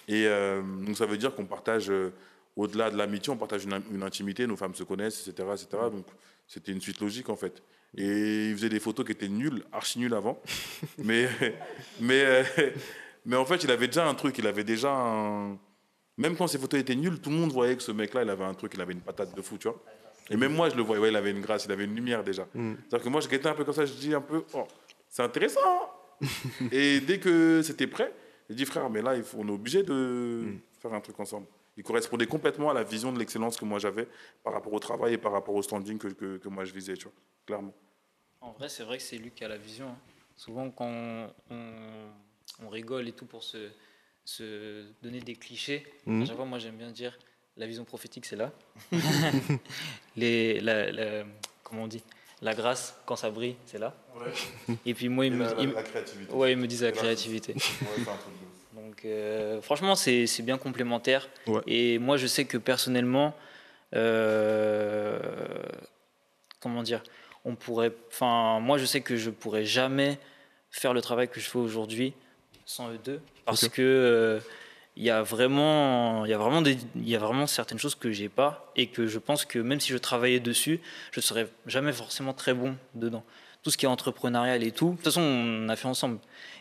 [0.07, 2.11] Et euh, donc ça veut dire qu'on partage, euh,
[2.55, 5.49] au-delà de l'amitié, on partage une, une, intimité, nos femmes se connaissent, etc.
[5.53, 5.67] etc.
[5.91, 6.05] Donc
[6.47, 7.61] c'était une suite logique en fait.
[7.95, 10.41] Et il faisait des photos qui étaient nulles, archi nulles avant.
[10.97, 11.27] mais,
[11.99, 12.43] mais,
[13.25, 15.57] mais en fait, il avait déjà un truc, il avait déjà un...
[16.17, 18.43] Même quand ses photos étaient nulles, tout le monde voyait que ce mec-là, il avait
[18.43, 19.81] un truc, il avait une patate de fou, tu vois.
[20.29, 22.23] Et même moi, je le voyais, ouais, il avait une grâce, il avait une lumière
[22.23, 22.47] déjà.
[22.53, 22.73] Mm.
[22.87, 24.67] C'est-à-dire que moi, j'étais un peu comme ça, je dis un peu, oh,
[25.09, 25.59] c'est intéressant.
[26.21, 26.27] Hein.
[26.71, 28.11] et dès que c'était prêt,
[28.49, 30.59] j'ai dit, frère, mais là, on est obligé de mm.
[30.81, 31.47] faire un truc ensemble.
[31.77, 34.07] Il correspondait complètement à la vision de l'excellence que moi j'avais
[34.43, 36.95] par rapport au travail et par rapport au standing que, que, que moi je visais,
[36.95, 37.13] tu vois,
[37.45, 37.73] clairement.
[38.41, 39.89] En vrai, c'est vrai que c'est lui qui a la vision.
[39.89, 39.97] Hein.
[40.35, 43.69] Souvent, quand on, rigole et tout pour se,
[44.23, 46.21] se donner des clichés, mmh.
[46.21, 47.17] à chaque fois, moi, j'aime bien dire
[47.57, 48.51] la vision prophétique, c'est là.
[50.15, 51.25] Les, la,
[51.63, 52.03] comment on dit
[52.41, 53.95] La grâce, quand ça brille, c'est là.
[54.85, 56.33] Et puis moi, il me, la, créativité.
[56.33, 57.55] Ouais, il me disent la créativité.
[58.87, 61.27] Donc, euh, franchement, c'est bien complémentaire.
[61.65, 63.35] Et moi, je sais que personnellement,
[63.95, 65.19] euh,
[66.61, 67.03] comment dire
[67.45, 70.19] on pourrait, enfin, moi je sais que je pourrais jamais
[70.69, 72.13] faire le travail que je fais aujourd'hui
[72.65, 74.41] sans E2 parce que
[74.97, 77.95] il y a vraiment, il y a vraiment des, il y a vraiment certaines choses
[77.95, 81.47] que j'ai pas et que je pense que même si je travaillais dessus, je serais
[81.67, 83.23] jamais forcément très bon dedans.
[83.67, 84.91] Tout ce qui est entrepreneurial et tout.
[84.91, 86.19] De toute façon, on a fait ensemble.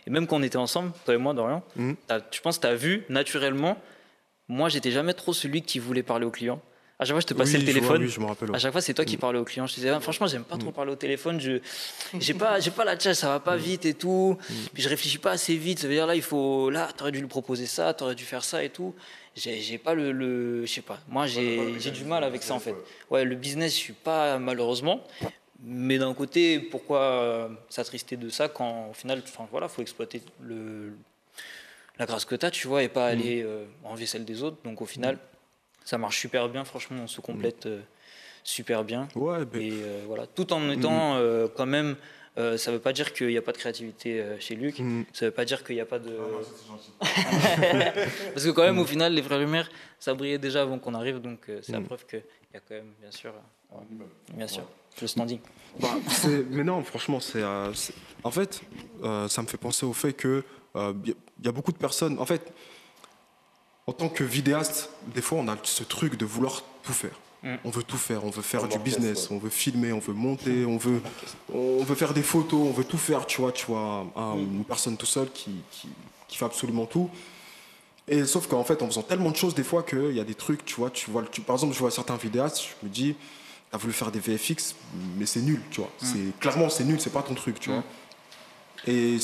[0.09, 1.62] Et même quand on était ensemble, toi et moi, Dorian,
[2.09, 3.77] t'as- je pense que tu as vu naturellement.
[4.49, 6.61] Moi, j'étais jamais trop celui qui voulait parler au client.
[6.99, 8.03] À chaque fois, je te passais Oui, le je vois, téléphone.
[8.03, 8.53] oui, je me rappelle.
[8.53, 9.21] À chaque fois, c'est toi qui Mm.
[9.21, 9.69] parlais au client.
[9.69, 11.38] Je te disais, ah, franchement, j'aime pas trop parler au téléphone.
[11.40, 11.61] Je,
[12.19, 14.37] j'ai pas, j'ai pas la tchatche, ça va pas vite et tout.
[14.75, 15.79] Puis je réfléchis pas assez vite.
[15.79, 18.42] Ça veut dire là, il faut, là, t'aurais dû lui proposer ça, t'aurais dû faire
[18.42, 18.97] ça et tout.
[19.37, 20.99] J'ai, j'ai pas le, le- je sais pas.
[21.07, 22.75] Moi, j'ai, j'ai du mal avec ça en fait.
[23.11, 25.05] Ouais, le business, je suis pas malheureusement.
[25.62, 30.23] Mais d'un côté, pourquoi euh, s'attrister de ça quand au final, enfin voilà, faut exploiter
[30.42, 30.92] le,
[31.99, 34.59] la grâce que tu as, tu vois, et pas aller euh, enlever celle des autres.
[34.64, 35.19] Donc au final,
[35.85, 36.64] ça marche super bien.
[36.64, 37.81] Franchement, on se complète euh,
[38.45, 39.09] super bien.
[39.14, 41.97] Ouais, ben, Et euh, voilà, tout en étant euh, quand même,
[42.38, 44.79] euh, ça veut pas dire qu'il n'y a pas de créativité euh, chez Luc.
[44.79, 46.11] mm, Ça veut pas dire qu'il n'y a pas de.
[48.35, 51.21] Parce que quand même, au final, les frères Lumière, ça brillait déjà avant qu'on arrive,
[51.21, 53.33] donc euh, c'est la preuve qu'il y a quand même, bien sûr,
[53.73, 53.77] euh,
[54.35, 54.64] bien sûr,
[55.03, 55.39] le standing.
[55.81, 55.89] Bah,
[56.51, 57.43] mais non, franchement, c'est.
[57.43, 57.73] euh,
[58.25, 58.63] en fait,
[59.05, 60.43] euh, ça me fait penser au fait que
[60.75, 62.19] euh, il y a beaucoup de personnes.
[62.19, 62.53] En fait,
[63.87, 67.19] en tant que vidéaste, des fois, on a ce truc de vouloir tout faire.
[67.43, 67.55] Mm.
[67.65, 68.25] On veut tout faire.
[68.25, 69.29] On veut faire du business.
[69.31, 69.37] ouais.
[69.37, 69.93] On veut filmer.
[69.93, 70.65] On veut monter.
[70.65, 71.01] On veut,
[71.53, 72.61] on veut faire des photos.
[72.69, 73.27] On veut tout faire.
[73.27, 75.89] Tu vois, tu vois, un- une personne tout seul qui, qui,
[76.27, 77.11] qui fait absolument tout.
[78.09, 80.35] Et sauf qu'en fait, en faisant tellement de choses, des fois, qu'il y a des
[80.35, 83.15] trucs, tu vois, tu vois, tu- par exemple, je vois certains vidéastes, je me dis,
[83.71, 84.75] t'as voulu faire des VFX,
[85.19, 85.91] mais c'est nul, tu vois.
[85.99, 87.83] C'est clairement, c'est nul, c'est pas ton truc, tu vois.
[88.87, 89.19] Et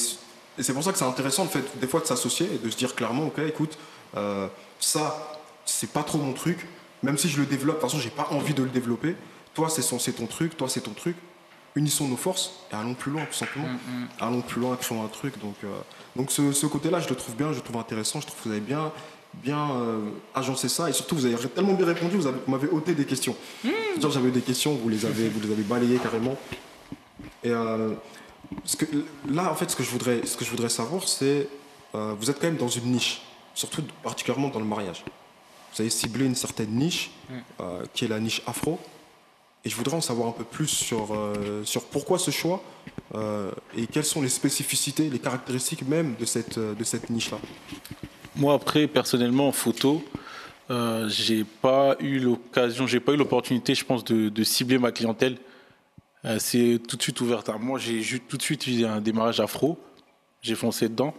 [0.58, 2.76] c'est pour ça que c'est intéressant, le fait, des fois, de s'associer et de se
[2.76, 3.78] dire clairement, ok, écoute,
[4.16, 4.48] euh,
[4.80, 6.66] ça, c'est pas trop mon truc,
[7.02, 9.14] même si je le développe, de toute façon, j'ai pas envie de le développer.
[9.54, 11.16] Toi, c'est son- c'est ton truc, toi, c'est ton truc.
[11.74, 13.66] Unissons nos forces et allons plus loin, tout simplement.
[14.20, 15.38] Allons plus loin, créons un truc.
[15.40, 15.68] Donc, euh,
[16.16, 18.20] donc ce, ce côté-là, je le trouve bien, je le trouve intéressant.
[18.20, 18.92] Je trouve que vous avez bien,
[19.34, 22.16] bien euh, agencé ça et surtout, vous avez tellement bien répondu.
[22.16, 23.34] Vous avez- vous m'avez ôté des questions.
[23.62, 26.36] C'est-à-dire, J'avais des questions, vous les avez, vous les avez balayées carrément.
[27.44, 27.90] Et euh,
[28.64, 28.86] ce que,
[29.28, 31.48] là, en fait, ce que je voudrais, ce que je voudrais savoir, c'est
[31.94, 33.22] euh, vous êtes quand même dans une niche,
[33.54, 35.04] surtout particulièrement dans le mariage.
[35.74, 37.10] Vous avez ciblé une certaine niche,
[37.60, 38.78] euh, qui est la niche afro.
[39.64, 41.16] Et je voudrais en savoir un peu plus sur,
[41.64, 42.60] sur pourquoi ce choix
[43.76, 47.38] et quelles sont les spécificités, les caractéristiques même de cette, de cette niche-là.
[48.36, 50.02] Moi, après, personnellement, en photo,
[50.70, 55.36] euh, j'ai pas eu l'occasion, j'ai pas eu l'opportunité, je pense, de, cibler ma clientèle.
[56.24, 57.78] Euh, c'est tout de suite ouverte à moi.
[57.78, 59.78] J'ai tout de suite eu un démarrage afro.
[60.40, 61.14] J'ai foncé dedans.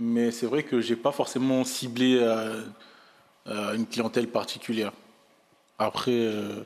[0.00, 2.62] Mais c'est vrai que j'ai pas forcément ciblé euh,
[3.46, 4.92] euh, une clientèle particulière.
[5.78, 6.64] Après, euh,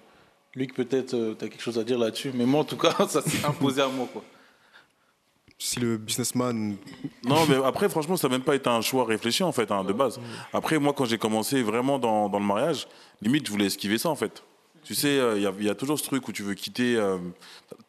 [0.54, 2.32] Luc, peut-être, tu as quelque chose à dire là-dessus.
[2.34, 4.08] Mais moi, en tout cas, ça s'est imposé à moi.
[4.12, 4.24] Quoi.
[5.60, 6.76] Si le businessman.
[7.24, 9.82] Non, mais après, franchement, ça n'a même pas été un choix réfléchi, en fait, hein,
[9.82, 10.20] de base.
[10.52, 12.86] Après, moi, quand j'ai commencé vraiment dans, dans le mariage,
[13.20, 14.44] limite, je voulais esquiver ça, en fait.
[14.84, 16.54] Tu sais, euh, il y a- il y, a toujours ce truc où tu veux
[16.54, 16.94] quitter.
[16.96, 17.18] euh,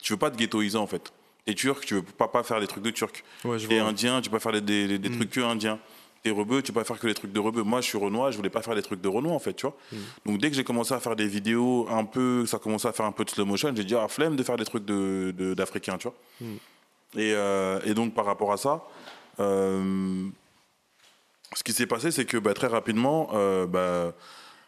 [0.01, 1.13] tu veux pas te ghettoiser, en fait.
[1.45, 3.23] T'es turc, tu veux pas, pas faire des trucs de turc.
[3.45, 5.79] Ouais, je T'es indien, tu peux pas faire des, des- des trucs que indiens.
[6.23, 7.62] T'es rebeu, tu peux pas faire que les trucs de rebeu.
[7.63, 9.65] Moi, je suis renois, je voulais pas faire les trucs de renois, en fait, tu
[9.67, 9.77] vois.
[10.25, 13.05] Donc, dès que j'ai commencé à faire des vidéos un peu, ça commençait à faire
[13.05, 15.53] un peu de slow motion, j'ai dit, ah, flemme de faire des trucs de- de-
[15.53, 16.49] d'Africains, tu vois.
[17.15, 18.84] Et, euh, et donc, par rapport à ça,
[19.39, 20.28] euh,
[21.56, 24.13] ce qui s'est passé, c'est que bah, très rapidement, euh, bah,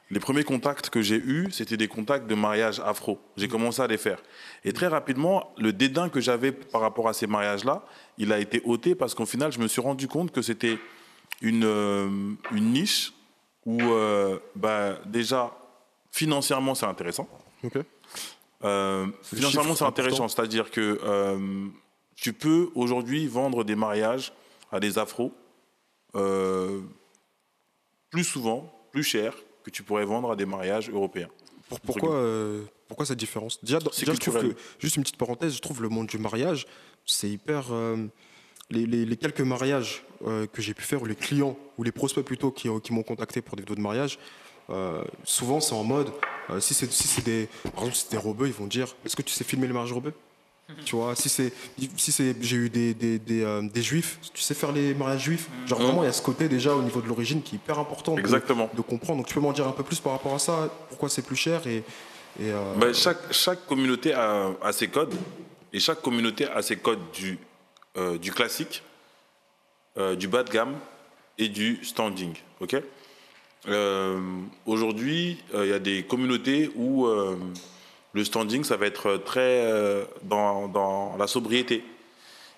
[0.09, 3.19] les premiers contacts que j'ai eus, c'était des contacts de mariage afro.
[3.37, 4.19] J'ai commencé à les faire.
[4.65, 7.85] Et très rapidement, le dédain que j'avais par rapport à ces mariages-là,
[8.17, 10.79] il a été ôté parce qu'au final, je me suis rendu compte que c'était
[11.41, 13.13] une, une niche
[13.65, 13.79] où,
[14.55, 15.51] bah, déjà,
[16.11, 17.29] financièrement, c'est intéressant.
[17.63, 17.77] Ok.
[18.63, 20.27] Le financièrement, c'est intéressant.
[20.27, 20.99] C'est-à-dire que
[22.21, 24.31] tu peux aujourd'hui vendre des mariages
[24.71, 25.31] à des afros
[26.15, 26.79] euh,
[28.11, 31.29] plus souvent, plus cher que tu pourrais vendre à des mariages européens.
[31.67, 33.63] Pour- pourquoi, euh, pourquoi cette différence?
[33.63, 34.55] Déjà, dans- C'est déjà, je trouve culturel.
[34.55, 36.67] que, juste une petite parenthèse, je trouve le monde du mariage,
[37.05, 37.71] c'est hyper.
[37.73, 37.97] euh,
[38.69, 40.03] les, les- les quelques mariages
[40.53, 43.03] que j'ai pu faire, ou les clients, ou les prospects plutôt, qui, ont- qui m'ont
[43.03, 44.17] contacté pour des vidéos de mariage,
[44.69, 46.09] euh, souvent c'est en mode.
[46.49, 47.49] euh, si c'est si des.
[47.63, 49.73] Par exemple, si c'est des rebeux, ils vont dire Est-ce que tu sais filmer les
[49.73, 50.13] mariages rebeux
[50.85, 51.53] tu vois, si c'est,
[51.97, 55.23] si c'est, j'ai eu des, des, des, euh, des juifs, tu sais faire les mariages
[55.23, 55.47] juifs.
[55.67, 57.79] Genre vraiment, il y a ce côté déjà au niveau de l'origine qui est hyper
[57.79, 58.69] important de- Exactement.
[58.73, 59.19] de comprendre.
[59.19, 61.35] Donc tu peux m'en dire un peu plus par rapport à ça, pourquoi c'est plus
[61.35, 61.83] cher et, et,
[62.51, 65.13] euh, Ben, chaque, chaque communauté a, a ses codes,
[65.73, 67.37] et chaque communauté a ses codes du,
[67.97, 68.83] euh, du classique,
[70.17, 70.75] du bas de gamme
[71.37, 72.33] et du standing.
[72.61, 72.81] ok?
[74.65, 77.07] Aujourd'hui, il y a des communautés où
[78.13, 81.83] le standing, ça va être très euh, dans, la sobriété.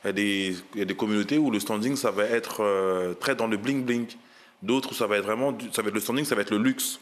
[0.03, 2.61] Il y, a des, il y a des communautés où le standing, ça va être
[2.61, 4.07] euh, très dans le bling-bling.
[4.61, 6.99] D'autres, ça va être vraiment, ça va être le standing, ça va être le luxe.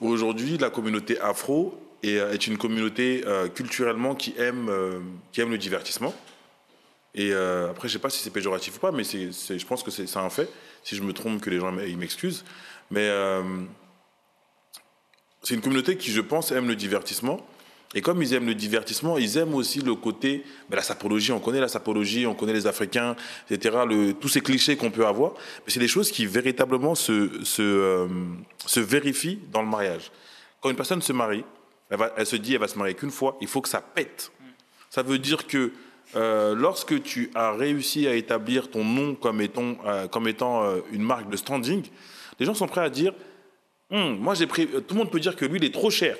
[0.00, 5.00] Aujourd'hui, la communauté afro est, euh, une communauté euh, culturellement qui aime, euh,
[5.32, 6.14] qui aime le divertissement.
[7.14, 9.82] Et euh, après, je sais pas si c'est péjoratif ou pas, mais c'est, je pense
[9.82, 10.48] que c'est, c'est un fait.
[10.82, 12.44] Si je me trompe, que les gens ils m'excusent.
[12.90, 13.42] Mais euh,
[15.42, 17.46] c'est une communauté qui, je pense, aime le divertissement.
[17.94, 21.40] Et comme ils aiment le divertissement, ils aiment aussi le côté, ben, la sapologie, on
[21.40, 23.16] connaît la sapologie, on connaît les Africains,
[23.50, 25.32] etc., le, tous ces clichés qu'on peut avoir.
[25.66, 28.06] Mais c'est des choses qui véritablement se, se, euh,
[28.66, 30.10] se vérifient dans le mariage.
[30.60, 31.44] Quand une personne se marie,
[31.90, 33.82] elle, va- elle se dit, elle va se marier qu'une fois, il faut que ça
[33.82, 34.32] pète.
[34.88, 35.72] Ça veut dire que
[36.16, 40.80] euh, lorsque tu as réussi à établir ton nom comme étant, euh, comme étant euh,
[40.92, 41.82] une marque de standing,
[42.38, 43.12] les gens sont prêts à dire
[43.90, 44.66] Hum, moi j'ai pris.
[44.66, 46.16] Tout le monde peut dire que lui il est trop cher.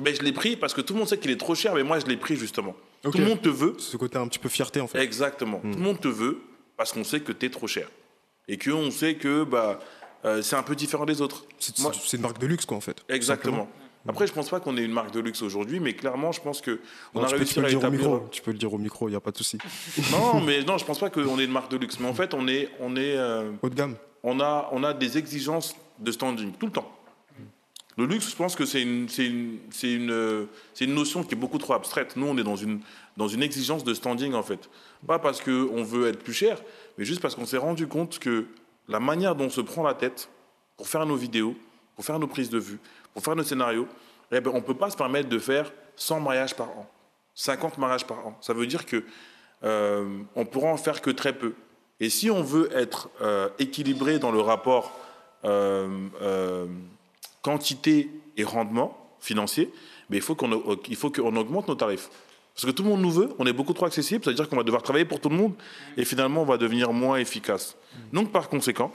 [0.00, 1.82] Ben, je l'ai pris parce que tout le monde sait qu'il est trop cher, mais
[1.82, 2.74] moi je l'ai pris justement.
[3.02, 3.74] Tout le monde te veut.
[3.78, 5.00] Ce côté un petit peu fierté, en fait.
[5.02, 5.58] Exactement.
[5.60, 6.40] Tout le monde te veut
[6.76, 7.88] parce qu'on sait que tu es trop cher.
[8.48, 9.80] Et qu'on sait que bah,
[10.24, 11.44] euh, c'est un peu différent des autres.
[11.58, 11.76] C'est
[12.14, 13.04] une marque de luxe, quoi, en fait.
[13.08, 13.68] Exactement.
[14.08, 16.60] Après, je pense pas qu'on ait une marque de luxe aujourd'hui, mais clairement, je pense
[16.60, 16.80] que
[17.12, 18.00] on Non, a tu, peux, réussi peux à le dire au établir.
[18.10, 18.28] micro.
[18.30, 19.58] Tu peux le dire au micro, il n'y a pas de souci.
[20.12, 21.98] Non, mais non, je pense pas qu'on ait une marque de luxe.
[21.98, 23.96] Mais en fait, on est, on est, euh, Haut de gamme.
[24.22, 26.88] on a, on a des exigences de standing tout le temps.
[27.96, 30.46] Le luxe, je pense que c'est une, une, une,
[30.80, 32.14] une notion qui est beaucoup trop abstraite.
[32.16, 34.68] Nous, on est dans une, exigence de standing, en fait.
[35.06, 36.62] Pas parce qu'on veut être plus cher,
[36.98, 38.46] mais juste parce qu'on s'est rendu compte que
[38.88, 40.28] la manière dont on se prend la tête
[40.76, 41.56] pour faire nos vidéos,
[41.94, 42.78] pour faire nos prises de vue,
[43.14, 43.88] pour faire nos scénarios,
[44.30, 46.86] eh ben, on ne peut pas se permettre de faire 100 mariages par an,
[47.34, 48.36] 50 mariages par an.
[48.42, 49.04] Ça veut dire que
[49.64, 51.54] euh, on pourra en faire que très peu.
[51.98, 54.92] Et si on veut être euh, équilibré dans le rapport
[55.44, 55.88] euh,
[57.46, 59.70] quantité et rendement financier,
[60.08, 60.50] mais il faut qu'on
[61.16, 62.08] qu'on augmente nos tarifs.
[62.54, 64.64] Parce que tout le monde nous veut, on est beaucoup trop accessible, c'est-à-dire qu'on va
[64.70, 65.54] devoir travailler pour tout le monde
[65.96, 67.76] et finalement on va devenir moins efficace.
[68.12, 68.90] Donc par conséquent,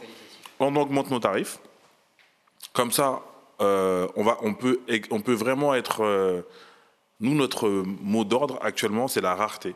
[0.59, 1.59] on augmente nos tarifs.
[2.73, 3.21] Comme ça,
[3.61, 6.03] euh, on, va, on, peut, on peut vraiment être...
[6.03, 6.41] euh,
[7.21, 7.69] nous, notre
[8.13, 9.75] mot d'ordre actuellement, c'est la rareté.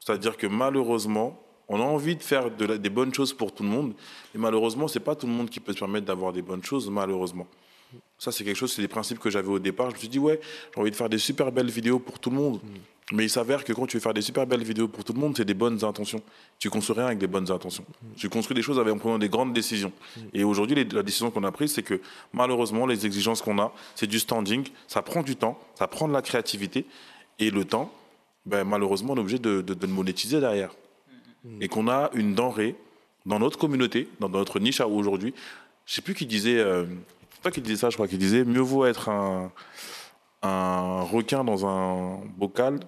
[0.00, 1.28] C'est-à-dire que malheureusement,
[1.68, 3.94] on a envie de faire des bonnes choses pour tout le monde,
[4.32, 6.90] mais malheureusement, c'est pas tout le monde qui peut se permettre d'avoir des bonnes choses,
[6.90, 7.46] malheureusement.
[8.18, 9.90] Ça, c'est quelque chose, c'est des principes que j'avais au départ.
[9.90, 10.40] Je me suis dit, ouais,
[10.74, 12.60] j'ai envie de faire des super belles vidéos pour tout le monde.
[13.12, 15.20] Mais il s'avère que quand tu veux faire des super belles vidéos pour tout le
[15.20, 16.20] monde, c'est des bonnes intentions.
[16.58, 17.84] Tu construis rien avec des bonnes intentions.
[18.16, 19.92] Tu construis des choses avec, en prenant des grandes décisions.
[20.32, 22.00] Et aujourd'hui, la décision qu'on a prise, c'est que
[22.32, 24.64] malheureusement, les exigences qu'on a, c'est du standing.
[24.88, 26.84] Ça prend du temps, ça prend de la créativité.
[27.38, 27.92] Et le temps,
[28.44, 30.74] ben, malheureusement, on est obligé de, de- de le monétiser derrière.
[31.60, 32.74] Et qu'on a une denrée
[33.24, 35.32] dans notre communauté, dans notre niche aujourd'hui.
[35.84, 36.86] Je sais plus qui disait, euh,
[37.46, 39.50] pas qui disait ça, je crois qu'il disait mieux vaut être un,
[40.42, 42.80] un requin dans un bocal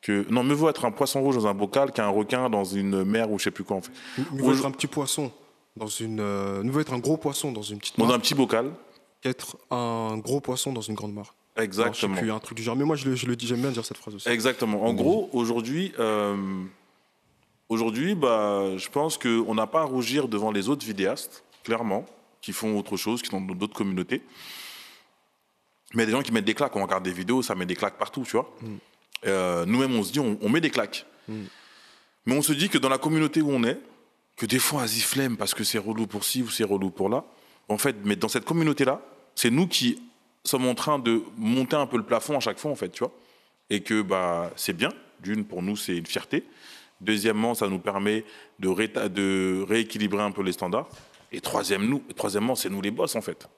[0.00, 3.04] que non mieux vaut être un poisson rouge dans un bocal qu'un requin dans une
[3.04, 3.92] mer ou je sais plus quoi en fait.
[4.32, 5.32] Veut Aujourd- être un petit poisson
[5.76, 6.20] dans une.
[6.20, 8.14] euh, nous veut être un gros poisson dans une petite Dans mare.
[8.16, 8.70] un petit bocal,
[9.20, 11.34] Qu'être un gros poisson dans une grande mare.
[11.56, 12.16] Alors, je sais exactement.
[12.16, 12.76] plus, un truc du genre.
[12.76, 14.28] Mais moi, je le, je le dis, j'aime bien dire cette phrase aussi.
[14.28, 14.84] Exactement.
[14.84, 16.36] En gros, aujourd'hui, euh,
[17.68, 22.04] aujourd'hui, bah, je pense qu'on n'a pas à rougir devant les autres vidéastes, clairement,
[22.40, 24.22] qui font autre chose, qui sont dans d'autres communautés.
[25.94, 26.76] Mais il y a des gens qui mettent des claques.
[26.76, 28.54] On regarde des vidéos, ça met des claques partout, tu vois.
[29.26, 31.06] Euh, Nous-mêmes, on se dit, on, on met des claques.
[32.26, 33.78] Mais on se dit que dans la communauté où on est,
[34.36, 37.08] que des fois, vas-y, flemme parce que c'est relou pour ci ou c'est relou pour
[37.08, 37.24] là.
[37.68, 39.00] En fait, mais dans cette communauté-là,
[39.34, 40.00] c'est nous qui
[40.44, 43.00] sommes en train de monter un peu le plafond à chaque fois, en fait, tu
[43.00, 43.12] vois.
[43.70, 44.90] Et que bah, c'est bien.
[45.20, 46.44] D'une, pour nous, c'est une fierté.
[47.00, 48.24] Deuxièmement, ça nous permet
[48.58, 48.68] de
[49.64, 50.88] rééquilibrer un peu les standards.
[51.32, 53.48] Et troisième, nous, troisièmement, c'est nous les boss, en fait.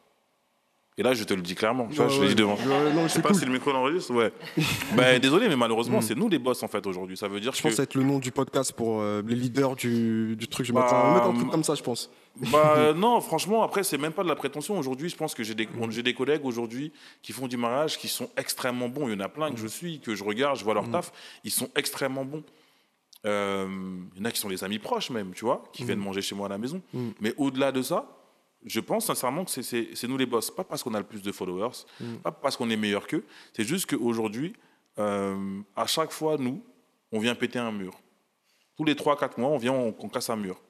[0.99, 1.87] Et là, je te le dis clairement.
[1.89, 2.57] Tu vois, Ouais, je le dis devant.
[2.57, 3.37] Ouais, non, Je sais pas cool.
[3.37, 3.41] Mm.
[3.41, 4.13] si le micro l'enregistre.
[4.13, 4.33] Ouais.
[4.97, 7.17] bah, désolé, mais malheureusement, c'est nous les boss, en fait, aujourd'hui.
[7.17, 7.63] Ça veut dire Je que.
[7.63, 10.47] pense que ça va être le nom du podcast pour euh, les leaders du, du
[10.49, 10.67] truc.
[10.67, 12.11] Je Bah, mettre un, mettre un truc comme ça, je pense.
[12.53, 14.79] Bah non, franchement, après, c'est même pas de la prétention.
[14.79, 15.91] Aujourd'hui, je pense que j'ai des, Mm.
[15.91, 19.09] j'ai des collègues aujourd'hui qui font du mariage qui sont extrêmement bons.
[19.09, 19.63] Il y en a plein que Mm.
[19.63, 21.13] je suis, que je regarde, je vois leur taf.
[21.45, 22.43] Ils sont extrêmement bons.
[23.27, 23.69] Euh,
[24.15, 26.23] il y en a qui sont des amis proches même, tu vois, qui viennent manger
[26.23, 26.81] chez moi à la maison.
[26.95, 27.09] Mm.
[27.21, 28.07] Mais au-delà de ça,
[28.65, 30.51] je pense sincèrement que c'est- nous les boss.
[30.51, 32.15] Pas parce qu'on a le plus de followers, Mm.
[32.23, 33.25] pas parce qu'on est meilleur qu'eux.
[33.55, 34.55] C'est juste qu'aujourd'hui,
[34.99, 36.63] euh, à chaque fois, nous,
[37.13, 37.93] on vient péter un mur.
[38.77, 40.61] Tous les 3-4 mois, on vient, on, on casse un mur.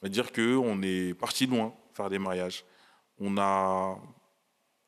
[0.00, 2.64] C'est-à-dire qu'on est parti loin faire des mariages.
[3.18, 3.98] On a,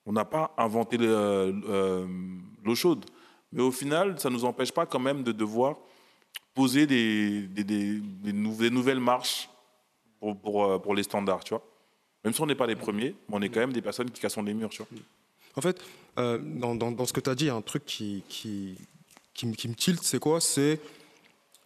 [0.06, 2.06] on n'a pas inventé le- euh,
[2.64, 3.04] l'eau chaude.
[3.52, 5.76] Mais au final, ça ne nous empêche pas quand même de devoir
[6.54, 9.48] poser des, des, des- des nou- des nouvelles marches
[10.66, 11.62] euh, pour les standards, tu vois.
[12.24, 14.36] Même si on n'est pas les premiers, on est quand même des personnes qui cassent
[14.38, 14.88] les murs, tu vois.
[15.56, 15.82] En fait,
[16.18, 16.74] euh, dans,
[17.06, 18.22] ce que tu as dit, il y a un truc qui,
[19.42, 20.40] me- tilte, c'est quoi?
[20.40, 20.78] C'est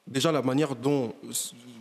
[0.07, 1.15] déjà la manière dont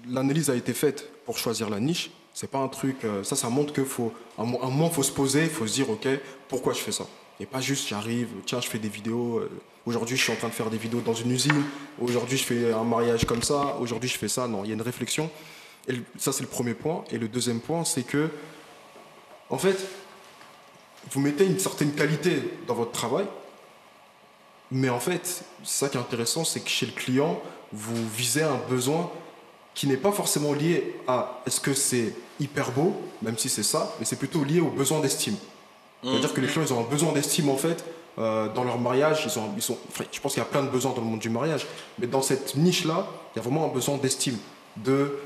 [0.10, 3.06] l'analyse a été faite pour choisir la niche, c'est pas un truc.
[3.06, 4.14] euh, ça, ça montre qu'il faut.
[4.38, 6.08] À un moment, faut se poser, faut se dire, ok,
[6.50, 7.08] pourquoi je fais ça?
[7.40, 9.40] Et pas juste, j'arrive, tiens, je fais des vidéos.
[9.40, 9.50] euh,
[9.86, 11.64] Aujourd'hui, je suis en train de faire des vidéos dans une usine.
[12.02, 13.78] Aujourd'hui, je fais un mariage comme ça.
[13.80, 14.48] Aujourd'hui, je fais ça.
[14.48, 15.30] Non, il y a une réflexion.
[15.88, 17.04] Et ça, c'est le premier point.
[17.12, 18.30] Et le deuxième point, c'est que,
[19.50, 19.78] en fait,
[21.12, 23.26] vous mettez une certaine qualité dans votre travail,
[24.72, 27.40] mais en fait, ça qui est intéressant, c'est que chez le client,
[27.72, 29.12] vous visez un besoin
[29.76, 33.94] qui n'est pas forcément lié à est-ce que c'est hyper beau, même si c'est ça,
[34.00, 35.36] mais c'est plutôt lié au besoin d'estime.
[36.12, 37.84] C'est-à-dire que les clients, ils ont un besoin d'estime en fait
[38.18, 39.26] euh, dans leur mariage.
[39.26, 41.08] Ils ont, ils sont, enfin, je pense qu'il y a plein de besoins dans le
[41.08, 41.66] monde du mariage,
[42.00, 44.38] mais dans cette niche-là, il y a vraiment un besoin d'estime,
[44.78, 45.18] de,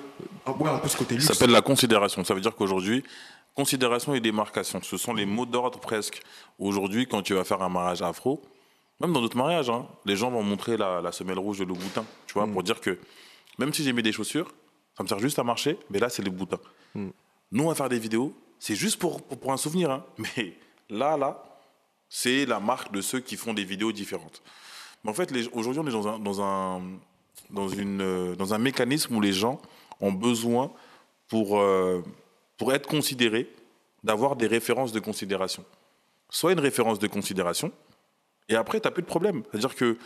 [0.48, 1.28] euh, ouais, un peu ce côté luxe.
[1.28, 2.24] Ça s'appelle la considération.
[2.24, 3.04] Ça veut dire qu'aujourd'hui,
[3.56, 6.22] considération et démarcation, ce sont les mots d'ordre presque.
[6.58, 8.42] Aujourd'hui, quand tu vas faire un mariage afro,
[9.02, 11.74] même dans d'autres mariages, hein, les gens vont montrer la, la semelle rouge de le
[11.74, 12.98] boutin, tu vois, pour dire que
[13.58, 14.52] même si j'ai mis des chaussures,
[14.98, 16.60] ça me sert juste à marcher, mais là, c'est le boutin.
[16.96, 20.54] Nous, on va faire des vidéos, c'est juste pour, pour, pour un souvenir, hein, mais
[20.90, 21.44] là, là,
[22.10, 24.42] c'est la marque de ceux qui font des vidéos différentes.
[25.04, 26.82] Mais en fait, aujourd'hui, on est dans un, dans, un,
[27.50, 29.62] dans, une, euh, dans un mécanisme où les gens
[30.02, 30.72] ont besoin,
[31.28, 32.04] pour, euh,
[32.58, 33.48] pour être considérés,
[34.04, 35.64] d'avoir des références de considération.
[36.30, 37.72] Soit une référence de considération,
[38.48, 39.44] et après, tu n'as plus de problème.
[39.52, 39.98] C'est-à-dire que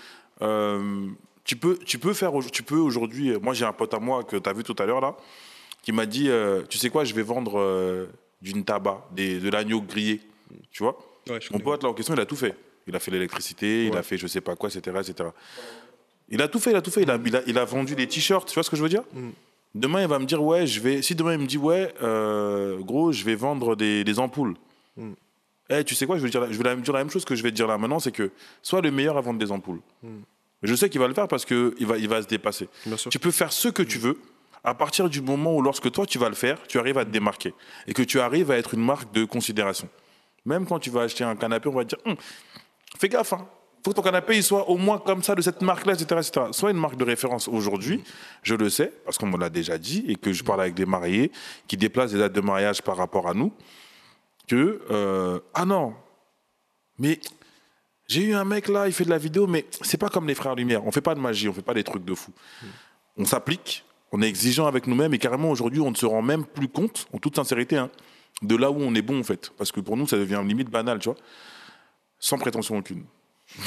[0.41, 1.07] euh,
[1.45, 4.35] tu, peux, tu peux faire, tu peux aujourd'hui, moi j'ai un pote à moi que
[4.35, 5.15] tu as vu tout à l'heure là,
[5.81, 6.29] qui m'a dit,
[6.69, 8.07] tu sais quoi, je vais vendre
[8.41, 10.21] d'une tabac, des, de l'agneau grillé,
[10.71, 10.97] tu vois
[11.29, 12.55] Ouais, mon pote, là, en question, il a tout fait.
[12.85, 15.29] Il a fait l'électricité, il a fait je sais pas quoi, etc., etc.
[16.29, 17.03] Il a tout fait, il a tout fait.
[17.03, 18.89] Il a, il a, il a vendu des t-shirts, tu vois ce que je veux
[18.89, 19.29] dire Mm.
[19.75, 21.01] Demain, il va me dire, ouais, je vais.
[21.01, 24.53] Si demain, il me dit, ouais, euh, gros, je vais vendre des, des ampoules.
[24.97, 25.13] Mm.
[25.69, 27.35] Eh, tu sais quoi, je vais, dire, je vais la- dire la même chose que
[27.35, 28.29] je vais te dire là maintenant, c'est que
[28.61, 29.79] sois le meilleur à vendre des ampoules.
[30.03, 30.19] Mm.
[30.63, 32.67] Je sais qu'il va le faire parce qu'il va, il va se dépasser.
[33.09, 34.19] Tu peux faire ce que tu veux
[34.63, 37.09] à partir du moment où, lorsque toi, tu vas le faire, tu arrives à te
[37.09, 37.53] démarquer
[37.87, 39.89] et que tu arrives à être une marque de considération.
[40.45, 42.15] Même quand tu vas acheter un canapé, on va te dire Hum,
[42.97, 43.47] fais gaffe, hein.
[43.83, 46.47] faut que ton canapé il soit au moins comme ça, de cette marque-là, etc., etc.
[46.51, 47.47] Sois une marque de référence.
[47.47, 48.03] Aujourd'hui,
[48.41, 50.85] je le sais, parce qu'on me l'a déjà dit, et que je parle avec des
[50.85, 51.31] mariés
[51.67, 53.53] qui déplacent des dates de mariage par rapport à nous,
[54.47, 55.93] que, euh, ah non,
[56.99, 57.19] mais
[58.07, 60.35] j'ai eu un mec là, il fait de la vidéo, mais c'est pas comme les
[60.35, 60.85] frères Lumière.
[60.85, 62.31] On fait pas de magie, on fait pas des trucs de fou.
[63.17, 66.45] On s'applique, on est exigeant avec nous-mêmes, et carrément aujourd'hui, on ne se rend même
[66.45, 67.89] plus compte, en toute sincérité, hein,
[68.41, 69.51] de là où on est bon en fait.
[69.57, 71.17] Parce que pour nous, ça devient limite banal, tu vois.
[72.19, 73.05] Sans prétention aucune.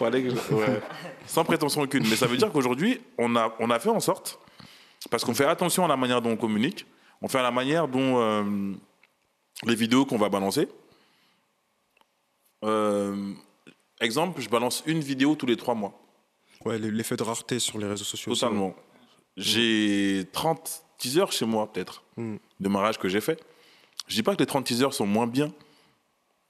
[0.00, 0.80] Ouais.
[1.26, 2.06] Sans prétention aucune.
[2.08, 4.38] Mais ça veut dire qu'aujourd'hui, on a, on a fait en sorte,
[5.10, 6.86] parce qu'on fait attention à la manière dont on communique,
[7.22, 8.72] on fait à la manière dont euh,
[9.66, 10.68] les vidéos qu'on va balancer.
[12.64, 13.32] Euh,
[14.00, 16.00] exemple, je balance une vidéo tous les trois mois.
[16.64, 18.34] Ouais, l'effet de rareté sur les réseaux sociaux.
[18.34, 18.74] Totalement.
[19.36, 22.36] J'ai 30 teasers chez moi, peut-être, Mm.
[22.60, 23.42] de mariages que j'ai fait.
[24.06, 25.50] Je dis pas que les 30 teasers sont moins bien.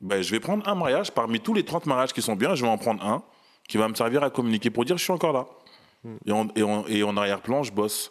[0.01, 2.63] Ben, je vais prendre un mariage, parmi tous les 30 mariages qui sont bien, je
[2.65, 3.23] vais en prendre un
[3.69, 5.47] qui va me servir à communiquer pour dire je suis encore là.
[6.27, 8.11] Et, en, et, en, et en arrière-plan, je bosse.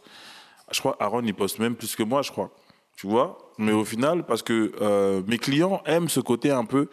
[0.72, 2.52] Je crois Aaron, il poste même plus que moi, je crois.
[2.96, 3.38] Tu vois?
[3.58, 6.90] Mais au final, parce que euh, mes clients aiment ce côté un peu.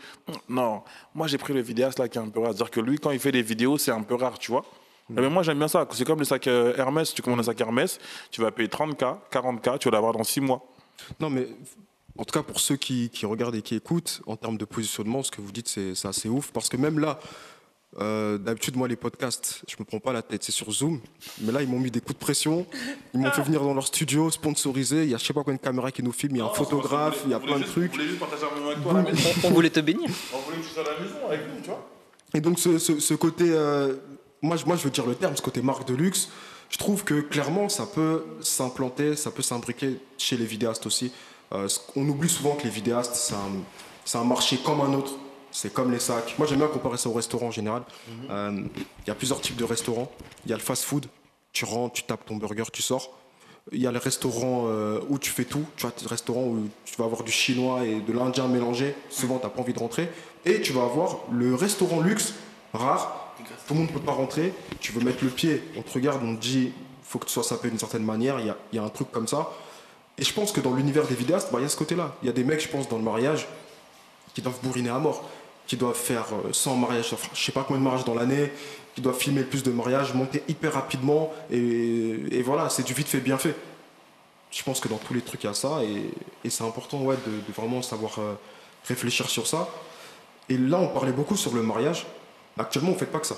[0.48, 0.82] Non,
[1.14, 2.48] moi j'ai pris le vidéaste là qui est un peu rare.
[2.54, 4.64] C'est-à-dire que lui, quand il fait des vidéos, c'est un peu rare, tu vois?
[5.10, 5.86] Eh ben, moi j'aime bien ça.
[5.92, 7.14] C'est comme le sac euh, Hermès.
[7.14, 7.98] Tu commandes un sac Hermès,
[8.30, 10.66] tu vas payer 30K, 40K, tu vas l'avoir dans 6 mois.
[11.20, 11.46] Non, mais
[12.18, 15.22] en tout cas, pour ceux qui, qui regardent et qui écoutent, en termes de positionnement,
[15.22, 16.50] ce que vous dites, c'est c'est assez ouf.
[16.50, 17.20] Parce que même là,
[18.00, 21.00] euh, d'habitude, moi, les podcasts, je me prends pas la tête, c'est sur Zoom.
[21.42, 22.66] Mais là, ils m'ont mis des coups de pression.
[23.14, 25.04] Ils m'ont fait venir dans leur studio, sponsorisé.
[25.04, 26.36] Il y a je sais pas combien de caméras qui nous filment.
[26.36, 27.94] Il y a un photographe, il y a plein de trucs.
[27.94, 29.28] juste partager un moment avec toi à la maison.
[29.44, 30.10] On voulait te bénir.
[30.34, 31.86] On voulait que tu sois à la maison avec nous, tu vois
[32.34, 33.94] Et donc ce, ce- ce côté, euh,
[34.42, 36.28] moi, je- moi je veux dire le terme, ce côté marque de luxe,
[36.70, 41.12] je trouve que clairement ça peut s'implanter, ça peut s'imbriquer chez les vidéastes aussi.
[41.52, 43.14] Euh, on oublie souvent que les vidéastes,
[44.04, 45.12] c'est un, marché comme un autre.
[45.52, 46.34] C'est comme les sacs.
[46.38, 47.82] Moi j'aime bien comparer ça au restaurant en général.
[48.30, 48.62] Euh,
[49.04, 50.10] Il y a plusieurs types de restaurants.
[50.44, 51.06] Il y a le fast-food.
[51.52, 53.16] Tu rentres, tu tapes ton burger, tu sors.
[53.72, 55.64] Il y a les restaurants euh, où tu fais tout.
[55.76, 58.94] Tu vois, des restaurants où tu vas avoir du chinois et de l'indien mélangé.
[59.08, 60.10] Souvent, tu n'as pas envie de rentrer.
[60.44, 62.34] Et tu vas avoir le restaurant luxe,
[62.74, 63.25] rare.
[63.66, 64.52] Tout le monde ne peut pas rentrer.
[64.80, 65.62] Tu veux mettre le pied.
[65.76, 66.72] On te regarde, on te dit
[67.02, 68.40] faut que tu sois sapé d'une certaine manière.
[68.40, 69.52] Il y a, y a un truc comme ça.
[70.18, 72.14] Et je pense que dans l'univers des vidéastes, bah, il y a ce côté-là.
[72.22, 73.46] Il y a des mecs, je pense, dans le mariage,
[74.34, 75.28] qui doivent bourriner à mort,
[75.66, 78.50] qui doivent faire euh, 100 mariages, enfin, je sais pas combien de mariages dans l'année,
[78.94, 83.08] qui doivent filmer le plus de mariages, monter hyper rapidement, et, voilà, c'est du vite
[83.08, 83.54] fait, bien fait.
[84.50, 87.16] Je pense que dans tous les trucs, il y a ça, et, c'est important ouais,
[87.26, 88.34] de, de vraiment savoir euh,
[88.86, 89.68] réfléchir sur ça.
[90.48, 92.06] Et là, on parlait beaucoup sur le mariage.
[92.58, 93.36] Actuellement, vous ne faites pas que ça.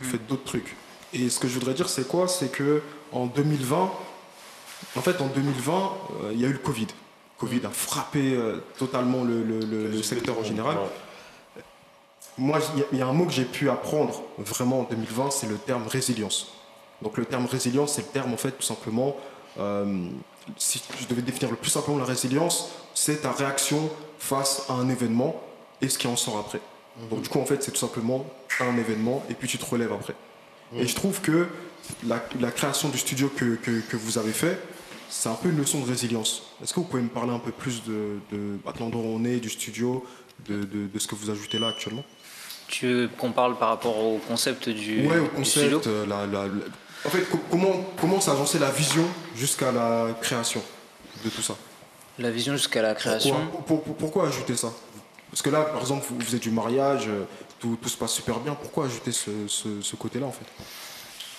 [0.00, 0.76] Vous faites d'autres trucs.
[1.12, 2.28] Et ce que je voudrais dire, c'est quoi?
[2.28, 2.82] C'est que
[3.12, 3.90] en 2020,
[4.96, 5.72] en fait, en 2020,
[6.24, 6.86] euh, il y a eu le Covid.
[7.38, 10.76] Covid a frappé euh, totalement le, le- le- le secteur en général.
[12.38, 14.82] Moi, il y a- il y, a un mot que j'ai pu apprendre vraiment en
[14.84, 16.52] 2020, c'est le terme résilience.
[17.02, 19.16] Donc le terme résilience, c'est le terme en fait tout simplement,
[19.58, 20.06] euh,
[20.56, 24.88] si je devais définir le plus simplement la résilience, c'est ta réaction face à un
[24.88, 25.40] événement
[25.82, 26.60] et ce qui en sort après.
[27.08, 28.26] Donc du coup en fait c'est tout simplement
[28.60, 30.14] un événement et puis tu te relèves après.
[30.76, 31.46] Et je trouve que
[32.06, 34.60] la, la création du studio que, que- que vous avez fait,
[35.08, 36.42] c'est un peu une leçon de résilience.
[36.62, 39.06] Est-ce que vous pouvez me parler un peu plus de, de, bah, de l'endroit où
[39.06, 40.04] on est, du studio,
[40.48, 42.04] de, de- de ce que vous ajoutez là actuellement?
[42.68, 45.78] Tu veux qu'on parle par rapport au concept du, Ouais, au du studio?
[45.78, 46.52] concept, euh, la, la- la-
[47.04, 50.62] en fait, co- comment, comment lancé la vision jusqu'à la création
[51.24, 51.56] de tout ça?
[52.20, 53.34] La vision jusqu'à la création?
[53.50, 54.70] pourquoi, pour- pour- pourquoi ajouter ça?
[55.30, 57.24] Parce que là, par exemple, vous, êtes du mariage, euh,
[57.60, 58.54] tout, se passe super bien.
[58.54, 60.46] Pourquoi ajouter ce, côté-là, en fait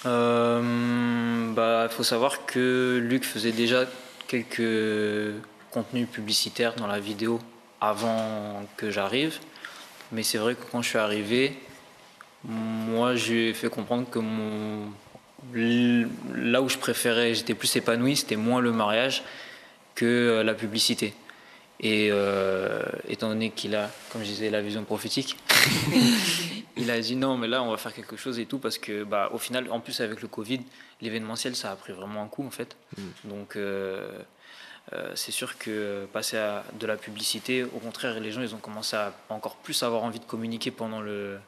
[0.05, 3.85] Euh, bah, faut savoir que Luc faisait déjà
[4.27, 5.35] quelques
[5.71, 7.39] contenus publicitaires dans la vidéo
[7.81, 9.39] avant que j'arrive.
[10.11, 11.57] Mais c'est vrai que quand je suis arrivé,
[12.43, 14.19] moi j'ai fait comprendre que
[16.33, 19.23] là où je préférais, j'étais plus épanoui, c'était moins le mariage
[19.95, 21.13] que euh, la publicité.
[21.83, 25.35] Et euh, étant donné qu'il a, comme je disais, la vision prophétique,
[26.77, 29.03] il a dit non, mais là on va faire quelque chose et tout parce que,
[29.03, 30.61] bah, au final, en plus avec le Covid,
[31.01, 32.77] l'événementiel ça a pris vraiment un coup en fait.
[33.23, 34.11] Donc euh,
[34.93, 38.59] euh, c'est sûr que passer à de la publicité, au contraire, les gens ils ont
[38.59, 41.39] commencé à encore plus avoir envie de communiquer pendant le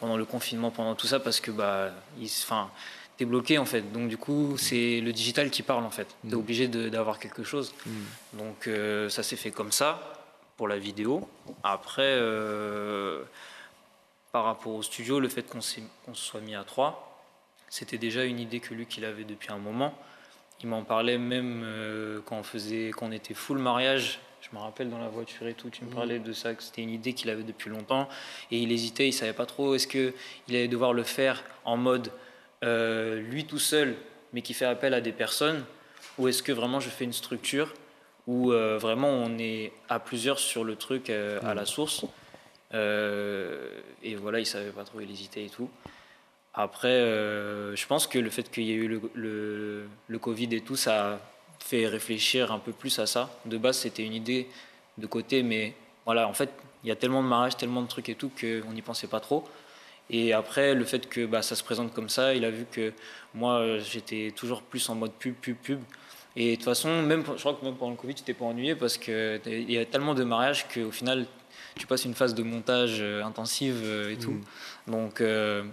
[0.00, 2.68] pendant le confinement, pendant tout ça parce que bah, ils, enfin,
[3.18, 3.92] t'es bloqué en fait.
[3.92, 6.06] Donc du coup, c'est le digital qui parle en fait.
[6.26, 7.74] T'es obligé de- d'avoir quelque chose.
[8.32, 10.00] Donc euh, ça s'est fait comme ça
[10.56, 11.28] pour la vidéo.
[11.62, 13.22] Après, euh,
[14.32, 15.80] par rapport au studio, le fait qu'on se
[16.14, 17.20] soit mis à trois,
[17.68, 19.92] c'était déjà une idée que Luc il avait depuis un moment.
[20.62, 24.20] Il m'en parlait même euh, quand on faisait, quand on était full mariage.
[24.40, 26.82] Je me rappelle dans la voiture et tout, tu me parlais de ça, que c'était
[26.82, 28.08] une idée qu'il avait depuis longtemps.
[28.50, 30.12] Et il hésitait, il savait pas trop est-ce qu'il
[30.48, 32.10] allait devoir le faire en mode
[32.64, 33.96] euh, lui tout seul,
[34.32, 35.64] mais qui fait appel à des personnes,
[36.18, 37.72] ou est-ce que vraiment je fais une structure
[38.26, 42.04] où euh, vraiment on est à plusieurs sur le truc euh, à la source.
[42.74, 43.70] Euh,
[44.02, 45.70] et voilà, il savait pas trop, il hésitait et tout.
[46.52, 50.60] Après, je pense que le fait qu'il y ait eu le, le, le Covid et
[50.60, 51.20] tout, ça a
[51.60, 53.30] fait réfléchir un peu plus à ça.
[53.44, 54.48] De base, c'était une idée
[54.98, 56.50] de côté, mais voilà, en fait,
[56.82, 59.20] il y a tellement de mariages, tellement de trucs et tout qu'on n'y pensait pas
[59.20, 59.48] trop.
[60.10, 62.92] Et après, le fait que bah, ça se présente comme ça, il a vu que
[63.34, 65.80] moi, euh, j'étais toujours plus en mode pub, pub, pub.
[66.36, 68.44] Et de toute façon, même, je crois que même pendant le Covid, tu t'es pas
[68.44, 71.26] ennuyé parce qu'il y a tellement de mariages qu'au final,
[71.76, 74.40] tu passes une phase de montage euh, intensive euh, et tout.
[74.86, 75.64] Donc, euh,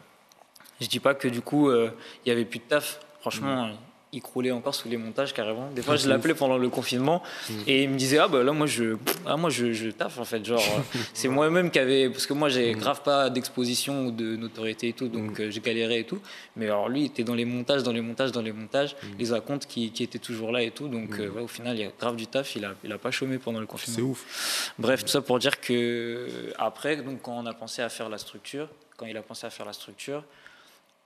[0.82, 1.92] je dis pas que du coup, euh,
[2.26, 3.00] il y avait plus de taf.
[3.22, 3.72] Franchement,
[4.16, 5.70] il croulait encore sous les montages carrément.
[5.76, 7.22] Des fois, je l'appelais pendant le confinement
[7.68, 8.96] et il me disait ah bah là moi je
[9.26, 12.34] ah moi je, je taffe en fait genre euh, c'est moi-même qui avait parce que
[12.34, 16.04] moi j'ai grave pas d'exposition ou de notoriété et tout donc euh, j'ai galéré et
[16.06, 16.20] tout.
[16.56, 19.34] Mais alors lui il était dans les montages dans les montages dans les montages les
[19.34, 21.86] acomptes qui, qui étaient toujours là et tout donc euh, ouais, au final il y
[21.86, 23.96] a grave du taf il a il a pas chômé pendant le confinement.
[23.98, 24.74] C'est ouf.
[24.80, 28.18] Bref, tout ça pour dire que après, donc, quand on a pensé à faire la
[28.18, 30.24] structure, quand il a pensé à faire la structure,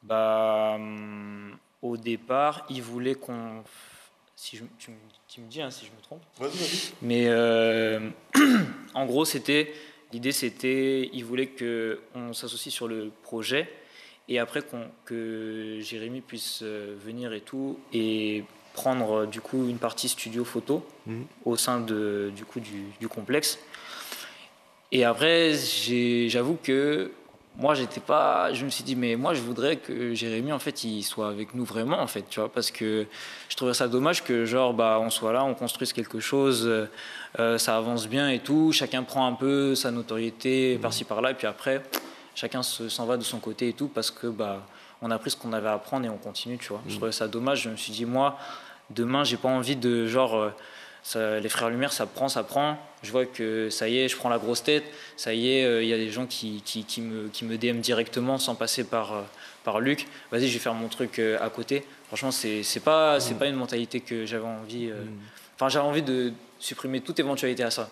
[0.03, 3.64] bah, hum, au départ, il voulait qu'on.
[4.36, 4.96] Si je, tu, me-
[5.28, 6.22] tu me dis hein, si je me trompe.
[6.40, 6.92] Vas-y, vas-y.
[7.02, 8.10] Mais euh,
[8.94, 9.74] en gros, c'était
[10.14, 13.70] l'idée, c'était, il voulait que on s'associe sur le projet
[14.30, 19.68] et après qu'on, que Jérémy puisse euh, venir et tout et prendre euh, du coup
[19.68, 21.26] une partie studio photo Mhm.
[21.46, 23.60] au sein de, du coup du, du complexe.
[24.92, 27.12] Et après, j'ai- j'avoue que
[27.60, 28.53] moi, j'étais pas.
[28.53, 31.53] Je me suis dit, mais moi, je voudrais que Jérémy, en fait, il soit avec
[31.53, 33.05] nous vraiment, en fait, tu vois, parce que
[33.49, 36.89] je trouvais ça dommage que, genre, bah, on soit là, on construise quelque chose, euh,
[37.39, 41.34] euh, ça avance bien et tout, chacun prend un peu sa notoriété par-ci par-là, et
[41.36, 41.84] puis après,
[42.34, 44.66] chacun se- s'en va de son côté et tout, parce que, bah,
[45.01, 46.82] on a pris ce qu'on avait à apprendre et on continue, tu vois.
[46.88, 47.62] Je trouvais ça dommage.
[47.64, 48.38] Je me suis dit, moi,
[48.89, 50.51] demain, j'ai pas envie de, genre.
[51.04, 52.78] Ça- les frères Lumière, ça prend, ça prend.
[53.04, 54.84] Je vois que ça y est, je prends la grosse tête.
[55.18, 57.58] Ça y est, euh, il y a des gens qui, qui, qui me, qui me
[57.58, 59.22] DM directement sans passer par, euh,
[59.64, 60.08] par Luc.
[60.32, 61.86] Vas-y, je vais faire mon truc euh, à côté.
[62.08, 64.89] Franchement, c'est c'est pas, c'est pas une mentalité que j'avais envie.
[64.89, 65.04] euh,
[65.56, 67.89] Enfin, j'avais envie de supprimer toute éventualité à ça.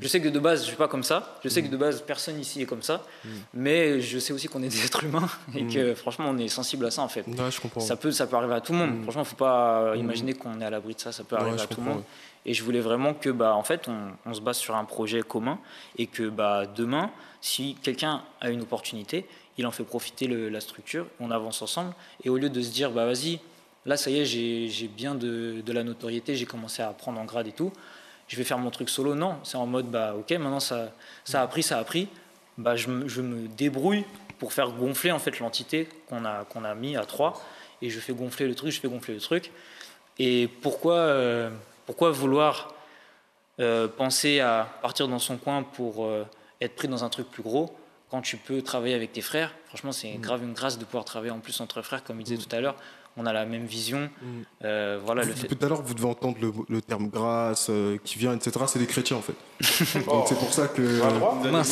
[0.00, 1.36] Je sais que de base, je suis pas comme ça.
[1.42, 3.04] Je sais que de base, personne ici est comme ça.
[3.52, 6.86] Mais je sais aussi qu'on est des êtres humains et que franchement, on est sensible
[6.86, 7.26] à ça en fait.
[7.26, 7.80] Ouais, je comprends.
[7.80, 9.02] Ça peut, ça peut arriver à tout le monde.
[9.02, 11.10] Franchement, faut pas imaginer qu'on est à l'abri de ça.
[11.10, 12.02] Ça peut arriver à tout le monde.
[12.46, 15.58] Et je voulais vraiment que, bah, en fait, on, se base sur un projet commun
[15.96, 19.26] et que, bah, demain, si quelqu'un a une opportunité,
[19.56, 21.94] il en fait profiter la structure, on avance ensemble.
[22.22, 23.40] Et au lieu de se dire, bah, vas-y,
[23.86, 27.46] là, ça y est, j'ai bien de, la notoriété, j'ai commencé à prendre en grade
[27.46, 27.72] et tout,
[28.28, 29.14] je vais faire mon truc solo.
[29.14, 29.86] Non, c'est en mode,
[30.18, 30.92] ok, maintenant ça,
[31.32, 32.08] a pris, ça a pris.
[32.76, 34.04] Je, me, je me débrouille
[34.38, 37.42] pour faire gonfler en fait l'entité qu'on a, qu'on a mis à 3
[37.82, 39.50] et je fais gonfler le truc, je fais gonfler le truc.
[40.18, 41.50] Et pourquoi, euh,
[41.86, 42.74] pourquoi vouloir
[43.60, 46.24] euh, penser à partir dans son coin pour euh,
[46.60, 47.74] être pris dans un truc plus gros
[48.10, 49.54] quand tu peux travailler avec tes frères?
[49.66, 52.42] Franchement, c'est grave une grâce de pouvoir travailler en plus entre frères, comme il disait
[52.42, 52.76] tout à l'heure.
[53.16, 54.10] On a la même vision.
[54.64, 55.46] Euh, voilà, le fait.
[55.46, 58.64] Tout à l'heure, vous devez entendre le, le terme grâce euh, qui vient, etc.
[58.66, 59.36] C'est des chrétiens en fait.
[60.06, 60.82] Donc c'est pour ça que.
[61.48, 61.62] Non,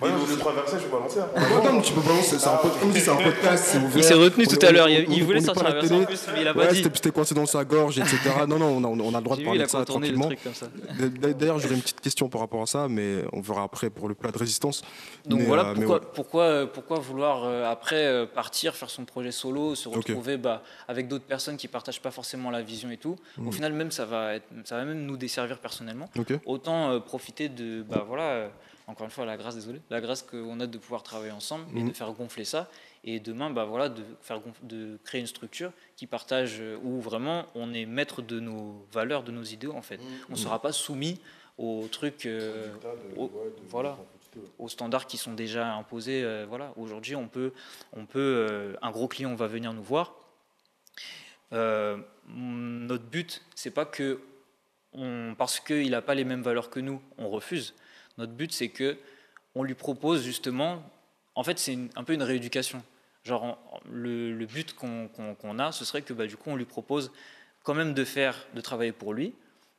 [0.00, 1.18] Ouais, non, je vais traverser, je vais balancer.
[1.20, 1.26] hein.
[1.64, 2.38] non, non, tu peux balancer.
[2.38, 3.96] C'est un, pod- comme c'est un podcast, c'est ouvert.
[3.96, 4.88] Il s'est retenu tout à l'heure.
[4.88, 6.16] Il, voulait sortir à la la version en télé.
[6.16, 6.82] plus, mais il a pas Ouais, dit.
[6.94, 8.16] c'était coincé dans sa gorge, etc.
[8.46, 10.30] Non, non, on a, le droit de parler de ça tranquillement.
[10.98, 14.14] D'ailleurs, j'aurais une petite question par rapport à ça, mais on verra après pour le
[14.14, 14.82] plat de résistance.
[15.26, 16.06] Donc Mais, voilà euh, mais pourquoi, ouais.
[16.14, 21.08] pourquoi, euh, pourquoi vouloir euh, après partir, faire son projet solo, se retrouver bah, avec
[21.08, 23.16] d'autres personnes qui partagent pas forcément la vision et tout?
[23.44, 26.08] Au final, même ça va, être, ça va même nous desservir personnellement.
[26.46, 28.48] Autant profiter de, bah voilà, euh,
[28.88, 31.82] encore une fois, la grâce, désolé, la grâce qu'on a de pouvoir travailler ensemble et
[31.88, 32.68] de faire gonfler ça.
[33.04, 37.46] Et demain, bah voilà, de, faire de créer une structure qui partage, euh, où vraiment
[37.54, 40.00] on est maître de nos valeurs, de nos idéaux en fait.
[40.28, 41.20] On ne sera pas soumis
[41.58, 42.72] aux trucs, euh,
[43.16, 43.30] au-
[43.68, 43.96] voilà,
[44.58, 46.22] aux standards qui sont déjà imposés.
[46.24, 47.52] euh, voilà, aujourd'hui, on peut,
[47.92, 48.18] on peut,
[48.50, 50.14] euh, un gros client va venir nous voir.
[51.52, 51.96] Euh,
[52.28, 54.20] notre but, c'est pas que
[54.92, 57.74] on, parce qu'il n'a pas les mêmes valeurs que nous, on refuse.
[58.18, 58.98] Notre but, c'est que
[59.54, 60.82] on lui propose justement.
[61.34, 62.82] En fait, c'est un peu une rééducation.
[63.24, 63.58] Genre, en-
[63.90, 67.10] le, but qu'on a, ce serait que bah, du coup, on lui propose
[67.62, 69.34] quand même de faire, de travailler pour lui,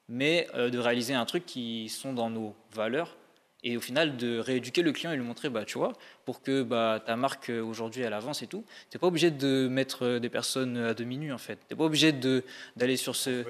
[0.08, 3.16] mais euh, de réaliser un truc qui sont dans nos valeurs
[3.64, 5.92] et au final de rééduquer le client et lui montrer bah tu vois
[6.24, 9.68] pour que bah ta marque euh, aujourd'hui elle avance et tout t'es pas obligé de
[9.68, 13.44] mettre euh, des personnes à demi nues en fait t'es pas obligé d'aller sur ce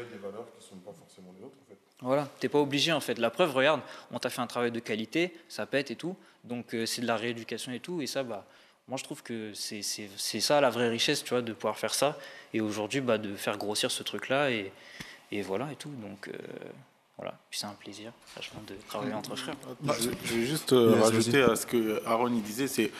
[1.33, 1.77] les autres, en fait.
[2.01, 3.17] Voilà t'es pas obligé en fait.
[3.19, 3.81] La preuve regarde
[4.11, 6.15] on t'a fait un travail de qualité ça pète et tout.
[6.43, 8.01] Donc euh, c'est de la rééducation et tout.
[8.01, 8.45] Et ça bah
[8.87, 9.81] moi je trouve que c'est
[10.39, 12.17] ça la vraie richesse tu vois de pouvoir faire ça.
[12.53, 14.71] Et aujourd'hui bah de faire grossir ce truc là et
[15.31, 15.91] et voilà et tout.
[16.01, 16.33] Donc euh,
[17.17, 17.37] voilà.
[17.49, 19.55] Puis c'est un plaisir franchement de travailler entre frères.
[19.83, 22.91] Je, je vais juste euh, rajouter à ce que Aaron il disait, c'est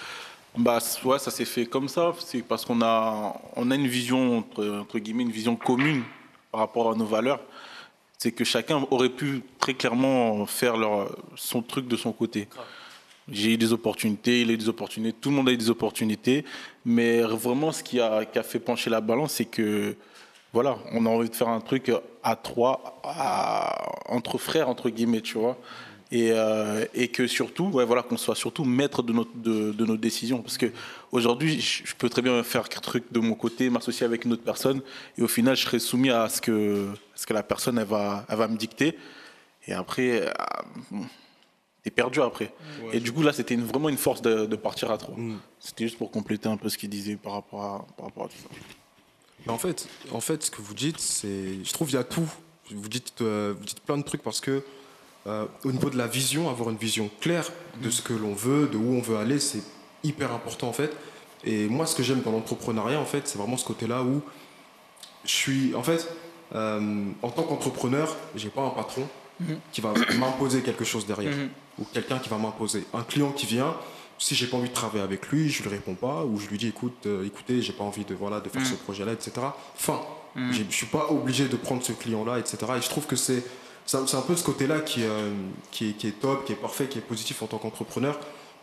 [0.57, 4.39] bah ouais, ça s'est fait comme ça, c'est parce qu'on a on a une vision
[4.39, 6.03] entre, entre guillemets une vision commune
[6.51, 7.39] par rapport à nos valeurs.
[8.21, 10.75] C'est que chacun aurait pu très clairement faire
[11.37, 12.49] son truc de son côté.
[13.31, 15.69] J'ai eu des opportunités, il a eu des opportunités, tout le monde a eu des
[15.69, 16.43] opportunités,
[16.83, 19.95] mais vraiment ce qui a, fait pencher la balance, c'est que
[20.51, 23.01] voilà, on a envie de faire un truc à trois,
[24.09, 25.57] entre frères, entre guillemets, tu vois.
[26.11, 29.85] Et, euh, et que surtout, ouais, voilà, qu'on soit surtout maître de, notre, de, de
[29.85, 30.41] nos décisions.
[30.41, 30.65] Parce que
[31.11, 34.41] aujourd'hui, je peux très bien faire un truc de mon côté, m'associer avec une autre
[34.43, 34.81] personne,
[35.19, 38.25] et au final, je serai soumis à ce que, ce que la personne elle va,
[38.27, 38.97] elle va me dicter.
[39.67, 40.27] Et après,
[40.91, 40.97] euh,
[41.83, 42.51] t'es perdu après.
[42.91, 45.15] et du coup, là, c'était une- vraiment une force de, de partir à trois.
[45.15, 45.37] Mm.
[45.59, 48.27] C'était juste pour compléter un peu ce qu'il disait par rapport à, par rapport à
[48.29, 48.49] tout ça.
[49.45, 52.03] Mais en fait, en fait, ce que vous dites, c'est, je trouve, il y a
[52.03, 52.27] tout.
[52.71, 54.63] Vous dites, euh, vous dites plein de trucs parce que
[55.27, 57.45] euh, au niveau de la vision, avoir une vision claire
[57.81, 59.61] de ce que l'on veut, de où on veut aller, c'est
[60.03, 60.91] hyper important en fait.
[61.43, 64.21] Et moi, ce que j'aime dans l'entrepreneuriat, en fait, c'est vraiment ce côté-là où
[65.25, 66.07] je suis, en fait,
[66.55, 69.07] euh, en tant qu'entrepreneur, j'ai pas un patron
[69.71, 71.49] qui va m'imposer quelque chose derrière Mhm.
[71.79, 72.83] ou quelqu'un qui va m'imposer.
[72.93, 73.73] Un client qui vient,
[74.17, 76.57] si j'ai pas envie de travailler avec lui, je lui réponds pas ou je lui
[76.57, 78.67] dis écoute, euh, écoutez, j'ai pas envie de voilà de faire Mhm.
[78.67, 79.31] ce projet-là, etc.
[79.75, 80.01] Fin.
[80.35, 80.51] Mhm.
[80.51, 82.57] Je suis pas obligé de prendre ce client-là, etc.
[82.77, 83.41] Et je trouve que c'est
[83.89, 85.33] c'est un, peu ce côté-là qui, euh,
[85.71, 88.19] qui, est, qui est top, qui est parfait, qui est positif en tant qu'entrepreneur.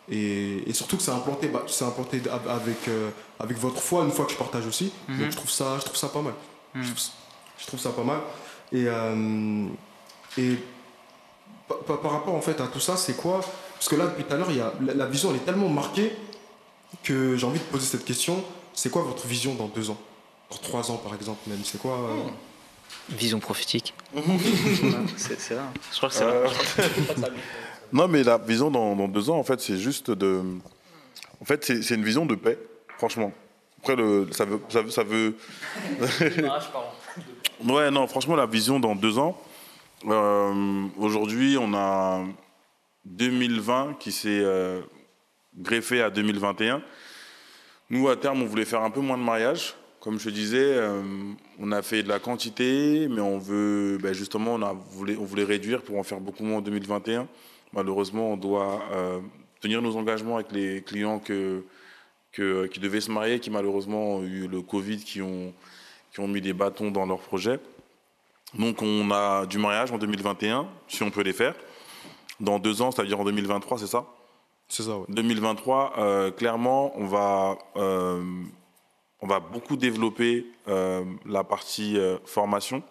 [0.09, 4.11] Et, et surtout que c'est implanté, bah, c'est implanté avec, euh, avec votre foi, une
[4.11, 4.89] fois que je partage aussi.
[5.09, 5.19] Mhm.
[5.19, 6.33] Donc je trouve ça, je trouve ça pas mal.
[6.75, 6.83] Mhm.
[6.83, 7.03] Je, trouve,
[7.59, 8.19] je trouve ça pas mal.
[8.71, 9.67] Et, euh,
[10.37, 10.55] et
[11.85, 13.41] par, rapport en fait à tout ça, c'est quoi?
[13.73, 16.15] Parce que là, depuis tout à l'heure, la, la vision elle est tellement marquée
[17.03, 18.41] que j'ai envie de poser cette question.
[18.73, 19.97] C'est quoi votre vision dans deux ans?
[20.49, 22.29] Dans trois ans, par exemple, même C'est quoi euh,
[23.09, 23.93] Vision prophétique.
[25.17, 25.39] c'est.
[25.39, 27.29] Je crois que c'est là.
[27.93, 30.41] Non, mais la vision dans, dans deux ans, en fait, c'est juste de.
[31.41, 32.57] En fait, c'est une vision de paix,
[32.97, 33.31] franchement.
[33.79, 34.59] Après, le, ça veut.
[34.69, 35.35] Ça veut, ça veut...
[37.63, 39.35] Ouais, non, franchement, la vision dans deux ans,
[40.05, 42.23] Euh, Aujourd'hui, on a
[43.05, 44.81] 2020 qui s'est euh,
[45.57, 46.83] greffé à 2021.
[47.89, 49.73] Nous, à terme, on voulait faire un peu moins de mariages.
[49.99, 51.01] Comme je te disais, euh,
[51.59, 55.23] on a fait de la quantité, mais on veut, ben, justement, on, a voulu, on
[55.25, 57.27] voulait réduire pour en faire beaucoup moins en 2021.
[57.73, 59.19] Malheureusement, on doit euh,
[59.59, 61.63] tenir nos engagements avec les clients que,
[62.31, 65.53] que- qui devaient se marier, qui malheureusement ont eu le Covid, qui ont,
[66.13, 67.59] qui ont mis des bâtons dans leurs projets.
[68.57, 71.55] Donc, on a du mariage en 2021, si on peut les faire.
[72.39, 74.05] Dans deux ans, c'est-à-dire en 2023, c'est ça?
[74.69, 75.05] C'est ça, ouais.
[75.09, 78.21] 2023, euh, clairement, on va, euh,
[79.21, 80.56] on va beaucoup développer euh,
[81.25, 82.83] la partie euh, formation,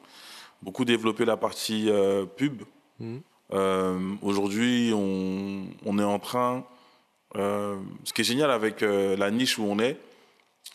[0.62, 2.62] beaucoup développer la partie euh, pub.
[3.00, 3.20] Mhm.
[3.52, 6.64] Euh, Aujourd'hui, on, on est en train.
[7.36, 9.98] euh, ce qui est génial avec euh, la niche où on est,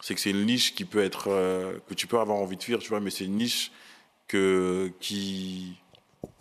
[0.02, 2.64] c'est que c'est une niche qui peut être euh, que tu peux avoir envie de
[2.64, 3.72] fuir, tu vois, mais c'est une niche
[4.28, 5.76] que qui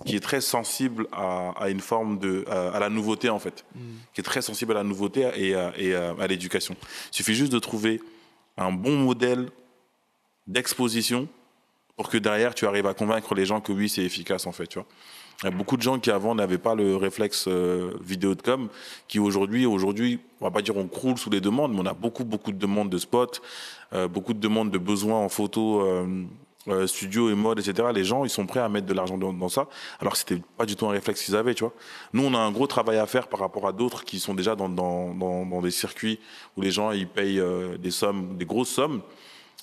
[0.04, 3.64] qui est très sensible à, à une forme de à, à la nouveauté en fait,
[4.12, 6.76] qui est très sensible à la nouveauté et à, et à l'éducation.
[7.12, 8.00] Il suffit juste de trouver
[8.56, 9.48] un bon modèle
[10.46, 11.28] d'exposition
[11.96, 14.66] pour que derrière tu arrives à convaincre les gens que oui c'est efficace en fait,
[14.66, 14.86] tu vois.
[15.42, 18.42] Il y a beaucoup de gens qui avant n'avaient pas le réflexe euh, vidéo de
[18.42, 18.68] com,
[19.08, 21.94] qui aujourd'hui, aujourd'hui, on va pas dire on croule sous les demandes, mais on a
[21.94, 23.40] beaucoup, beaucoup de demandes de spots,
[23.94, 25.80] euh, beaucoup de demandes de besoins en photo,
[26.68, 27.88] euh, studio et mode, etc.
[27.94, 29.66] Les gens, ils sont prêts à mettre de l'argent dans, ça,
[29.98, 31.72] alors que c'était pas du tout un réflexe qu'ils avaient, tu vois.
[32.12, 34.56] Nous, on a un gros travail à faire par rapport à d'autres qui sont déjà
[34.56, 36.20] dans, dans, dans, dans des circuits
[36.58, 37.42] où les gens, ils payent
[37.78, 39.00] des sommes, des grosses sommes.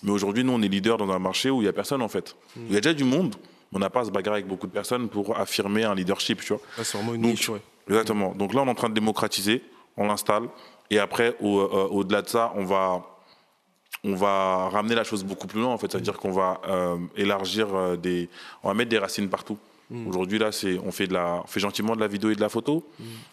[0.03, 2.07] Mais aujourd'hui, nous, on est leader dans un marché où il y a personne, en
[2.07, 2.35] fait.
[2.55, 3.35] Où Il y a déjà du monde,
[3.73, 6.53] on n'a pas à se bagarrer avec beaucoup de personnes pour affirmer un leadership, tu
[6.53, 6.61] vois.
[6.77, 7.61] Là, c'est vraiment une Donc, niche, ouais.
[7.87, 8.33] Exactement.
[8.35, 9.63] Donc là, on est en train de démocratiser,
[9.95, 10.43] on l'installe,
[10.89, 13.03] et après, au, euh, au-delà de ça, on va,
[14.03, 15.91] on va ramener la chose beaucoup plus loin, en fait.
[15.91, 18.29] C'est-à-dire qu'on va euh, élargir euh, des,
[18.63, 19.57] on va mettre des racines partout.
[20.05, 22.41] Aujourd'hui, là, c'est, on fait de la, on fait gentiment de la vidéo et de
[22.41, 22.85] la photo.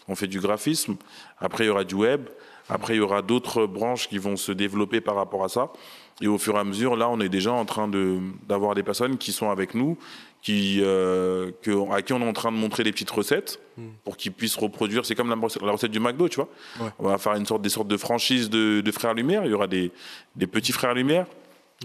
[0.07, 0.95] On fait du graphisme.
[1.41, 2.29] Après, il y aura du web.
[2.69, 5.73] Après, il y aura d'autres branches qui vont se développer par rapport à ça.
[6.21, 8.83] Et au fur et à mesure, là, on est déjà en train de, d'avoir des
[8.85, 9.99] personnes qui sont avec nous,
[10.43, 13.61] qui, euh, que, à qui on est en train de montrer des petites recettes
[14.05, 15.05] pour qu'ils puissent reproduire.
[15.07, 16.49] C'est comme la recette, la recette du McDo, tu vois.
[16.81, 16.91] Ouais.
[16.99, 19.45] On va faire une sorte, des sortes de franchises de, de frères Lumière.
[19.45, 19.91] Il y aura des,
[20.37, 21.27] des petits frères Lumière,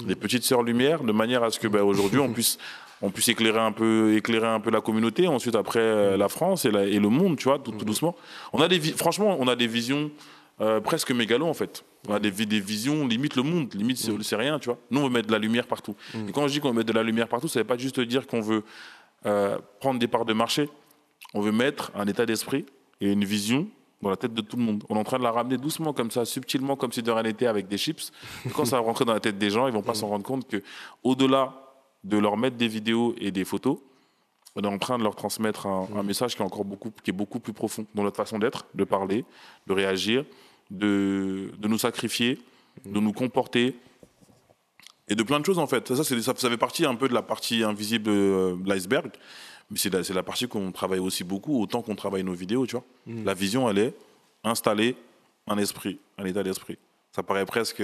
[0.06, 2.60] des petites sœurs Lumière, de manière à ce que bah, aujourd'hui on puisse,
[3.02, 5.26] on puisse éclairer un peu, éclairer un peu la communauté.
[5.28, 8.16] Ensuite, après euh, la France et, la- et le monde, tu vois, tout, tout doucement.
[8.54, 10.12] On a des, franchement, on a des visions
[10.62, 11.84] euh, presque mégalo en fait.
[12.08, 14.78] On a des, des visions limite le monde, limite c'est c'est rien, tu vois.
[14.90, 15.96] Nous on veut mettre de la lumière partout.
[16.28, 18.00] Et quand je dis qu'on veut mettre de la lumière partout, ça veut pas juste
[18.00, 18.64] dire qu'on veut
[19.26, 20.70] euh, prendre des parts de marché.
[21.34, 22.66] On veut mettre un état d'esprit
[23.02, 23.68] et une vision
[24.02, 24.84] dans la tête de tout le monde.
[24.90, 27.24] On est en train de la ramener doucement comme ça, subtilement, comme si de rien
[27.24, 28.12] n'était avec des chips.
[28.46, 30.24] Et quand ça va rentrer dans la tête des gens, ils vont pas s'en rendre
[30.24, 30.64] compte que,
[31.04, 31.54] au-delà
[32.06, 33.78] de leur mettre des vidéos et des photos,
[34.56, 37.10] on est en train de leur transmettre un, un message qui est encore beaucoup, qui
[37.12, 39.26] est beaucoup plus profond dans notre façon d'être, de parler,
[39.68, 40.24] de réagir,
[40.70, 42.40] de, de nous sacrifier,
[42.86, 43.76] de nous comporter
[45.08, 45.96] et de plein de choses en fait.
[45.96, 49.12] Ça, ça, ça fait partie un peu de la partie invisible euh, de l'iceberg,
[49.70, 52.66] mais c'est la, c'est la partie qu'on travaille aussi beaucoup, autant qu'on travaille nos vidéos,
[52.66, 52.86] tu vois.
[53.26, 53.94] La vision, elle est
[54.44, 54.96] installer
[55.48, 56.78] un esprit, un état d'esprit.
[57.12, 57.82] Ça paraît presque...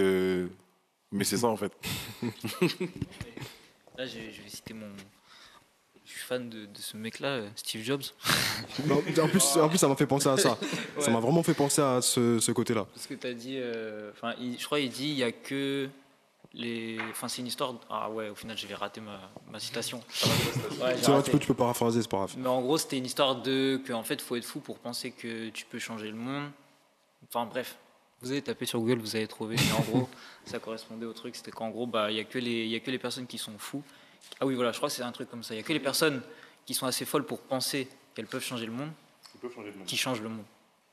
[1.11, 1.71] Mais c'est ça en fait.
[3.97, 4.87] Là, je, je vais citer mon.
[6.05, 8.03] Je suis fan de, de ce mec-là, euh, Steve Jobs.
[8.87, 10.57] Non, en, plus, en plus, ça m'a fait penser à ça.
[10.99, 12.85] Ça m'a vraiment fait penser à ce, ce côté-là.
[12.93, 13.55] Parce que tu as dit.
[13.57, 15.89] euh, Enfin, il- je crois qu'il dit il n'y a que.
[16.53, 16.97] Les...
[17.11, 17.73] Enfin, c'est une histoire.
[17.89, 19.19] Ah ouais, au final, je vais rater ma,
[19.51, 20.01] ma citation.
[20.81, 21.23] Ouais, j'ai C'est vrai, raté.
[21.25, 22.33] tu peux, tu peux paraphraser, c'est pas grave.
[22.37, 25.49] Mais en gros, c'était une histoire de qu'en fait, faut être fou pour penser que
[25.49, 26.49] tu peux changer le monde.
[27.27, 27.77] Enfin bref,
[28.21, 29.55] vous avez tapé sur Google, vous allez trouver.
[29.57, 30.09] Mais en gros,
[30.45, 31.35] ça correspondait au truc.
[31.35, 33.27] C'était qu'en gros, bah, il y a que les, il y a que les personnes
[33.27, 33.83] qui sont fous.
[34.39, 35.53] Ah oui, voilà, je crois que c'est un truc comme ça.
[35.53, 36.21] Il y a que les personnes
[36.65, 38.91] qui sont assez folles pour penser qu'elles peuvent changer le monde,
[39.85, 40.43] qui changent le monde.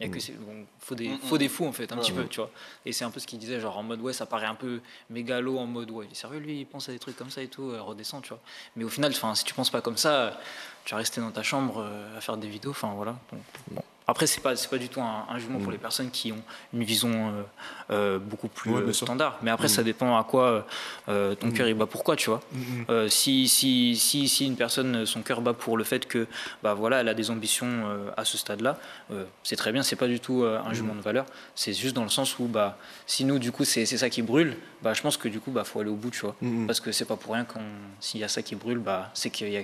[0.01, 2.11] Il y a que ces- bon, faut des, faut des fous en fait, un petit
[2.13, 2.51] peu, tu vois.
[2.85, 4.81] Et c'est un peu ce qu'il disait, genre en mode ouais, ça paraît un peu
[5.11, 7.41] mégalo, en mode ouais, il est sérieux lui, il pense à des trucs comme ça
[7.41, 8.41] et tout, euh, redescend, tu vois.
[8.75, 10.41] Mais au final, enfin, si tu penses pas comme ça,
[10.85, 13.17] tu vas rester dans ta chambre euh, à faire des vidéos, enfin voilà.
[13.33, 13.83] Donc, bon.
[14.13, 16.43] Après, c'est pas, c'est pas du tout un, un jugement pour les personnes qui ont
[16.75, 17.43] une vision euh,
[17.91, 19.39] euh, beaucoup plus Ouais, euh, standard.
[19.43, 20.67] Mais après, ça dépend à quoi
[21.09, 22.43] euh, ton cœur il bat pourquoi, tu vois.
[22.91, 26.27] Euh, si, si, si, si une personne, son cœur bat pour le fait que,
[26.63, 28.79] bah voilà, elle a des ambitions euh, à ce stade-là,
[29.13, 31.25] euh, c'est très bien, c'est pas du tout euh, un jugement de valeur.
[31.55, 34.21] C'est juste dans le sens où, bah, si nous, du coup, c'est c'est ça qui
[34.21, 36.37] brûle, bah, je pense que du coup, bah, faut aller au bout, tu vois.
[36.67, 37.63] Parce que c'est pas pour rien qu'on,
[37.99, 39.63] s'il y a ça qui brûle, bah, c'est qu'il y a,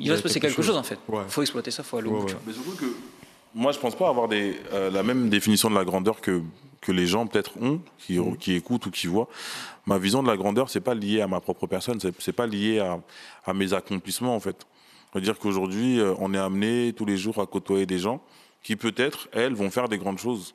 [0.00, 0.76] il va se passer quelque quelque chose, chose.
[0.78, 0.98] en fait.
[1.08, 1.22] Ouais.
[1.28, 2.30] Faut exploiter ça, faut aller au Ouais, bout, ouais.
[2.30, 2.42] tu vois.
[2.46, 2.86] Mais surtout que
[3.54, 6.42] moi, je pense pas avoir des, euh, la même définition de la grandeur que,
[6.80, 9.28] que les gens peut-être ont, qui, qui écoutent ou qui voient.
[9.86, 12.80] Ma vision de la grandeur, c'est pas lié à ma propre personne, c'est pas lié
[12.80, 13.00] à,
[13.44, 14.66] à mes accomplissements en fait.
[15.12, 18.20] C'est-à-dire qu'aujourd'hui, euh, on est amené tous les jours à côtoyer des gens
[18.62, 20.54] qui peut-être, elles, vont faire des grandes choses,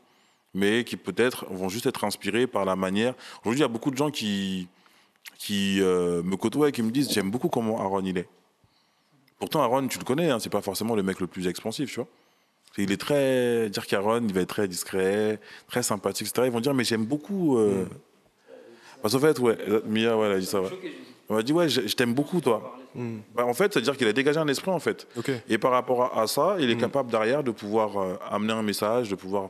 [0.53, 3.13] mais qui peut-être vont juste être inspirés par la manière.
[3.41, 4.67] Aujourd'hui, il y a beaucoup de gens qui,
[5.37, 8.27] qui euh, me côtoient et qui me disent j'aime beaucoup comment Aaron il est.
[9.37, 11.95] Pourtant, Aaron, tu le connais, hein, c'est pas forcément le mec le plus expansif, tu
[12.01, 12.07] vois.
[12.83, 13.69] Il est très.
[13.69, 16.47] Dire qu'Aaron, il va être très discret, très sympathique, etc.
[16.47, 17.57] Ils vont dire, mais j'aime beaucoup.
[17.57, 17.85] euh,
[19.01, 20.69] Parce qu'en fait, ouais, Mia, ouais, elle a dit ça, ouais.
[21.29, 22.75] Elle m'a dit, ouais, je, je t'aime beaucoup, toi.
[23.35, 25.07] Bah, en fait, c'est-à-dire qu'il a dégagé un esprit, en fait.
[25.47, 28.63] Et par rapport à, à ça, il est capable derrière de pouvoir euh, amener un
[28.63, 29.49] message, de pouvoir.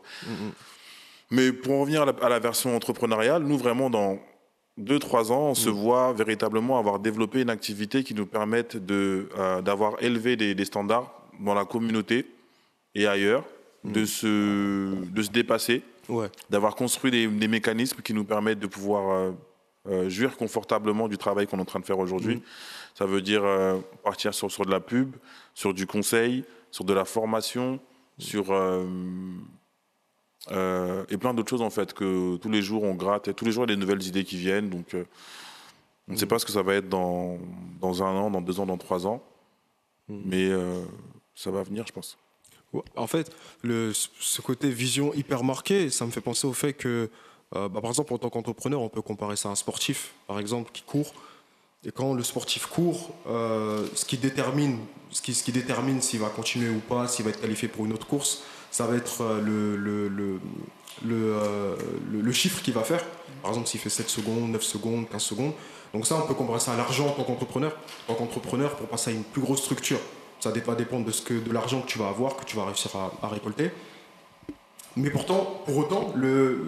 [1.32, 4.20] Mais pour en revenir à la, à la version entrepreneuriale, nous vraiment dans
[4.78, 9.30] deux trois ans, on se voit véritablement avoir développé une activité qui nous permette de
[9.38, 12.26] euh, d'avoir élevé des, des standards dans la communauté
[13.02, 13.46] et ailleurs,
[13.84, 16.30] de se de se dépasser, Ouais.
[16.50, 19.32] d'avoir construit des, des mécanismes qui nous permettent de pouvoir euh,
[19.88, 22.42] euh, jouir confortablement du travail qu'on est en train de faire aujourd'hui.
[22.96, 25.16] Ça veut dire euh, partir sur, sur de la pub,
[25.54, 27.80] sur du conseil, sur de la formation,
[28.18, 28.86] sur euh,
[30.52, 33.46] euh, et plein d'autres choses en fait que tous les jours on gratte et tous
[33.46, 34.70] les jours il y a des nouvelles idées qui viennent.
[34.70, 35.04] Donc euh,
[36.08, 37.38] on ne sait pas ce que ça va être dans,
[37.80, 39.22] dans un an, dans deux ans, dans trois ans,
[40.08, 40.82] mais euh,
[41.36, 42.18] ça va venir, je pense.
[42.96, 43.32] En fait,
[43.64, 47.10] ce côté vision hyper marqué, ça me fait penser au fait que,
[47.56, 50.40] euh, bah, par exemple, en tant qu'entrepreneur, on peut comparer ça à un sportif, par
[50.40, 51.14] exemple, qui court.
[51.86, 54.78] Et quand le sportif court, euh, ce qui détermine,
[55.12, 58.06] ce qui, détermine s'il va continuer ou pas, s'il va être qualifié pour une autre
[58.06, 60.40] course, ça va être euh, le-
[62.22, 63.04] le chiffre qu'il va faire.
[63.42, 65.54] Par exemple, s'il fait 7 secondes, 9 secondes, 15 secondes.
[65.94, 67.76] Donc ça, on peut comparer ça à l'argent en tant qu'entrepreneur.
[68.08, 70.00] En tant qu'entrepreneur, pour passer à une plus grosse structure,
[70.40, 72.66] ça va dépendre de, ce que, de l'argent que tu vas avoir, que tu vas
[72.66, 73.72] réussir à, à récolter.
[74.96, 76.60] Mais pourtant, pour autant, le,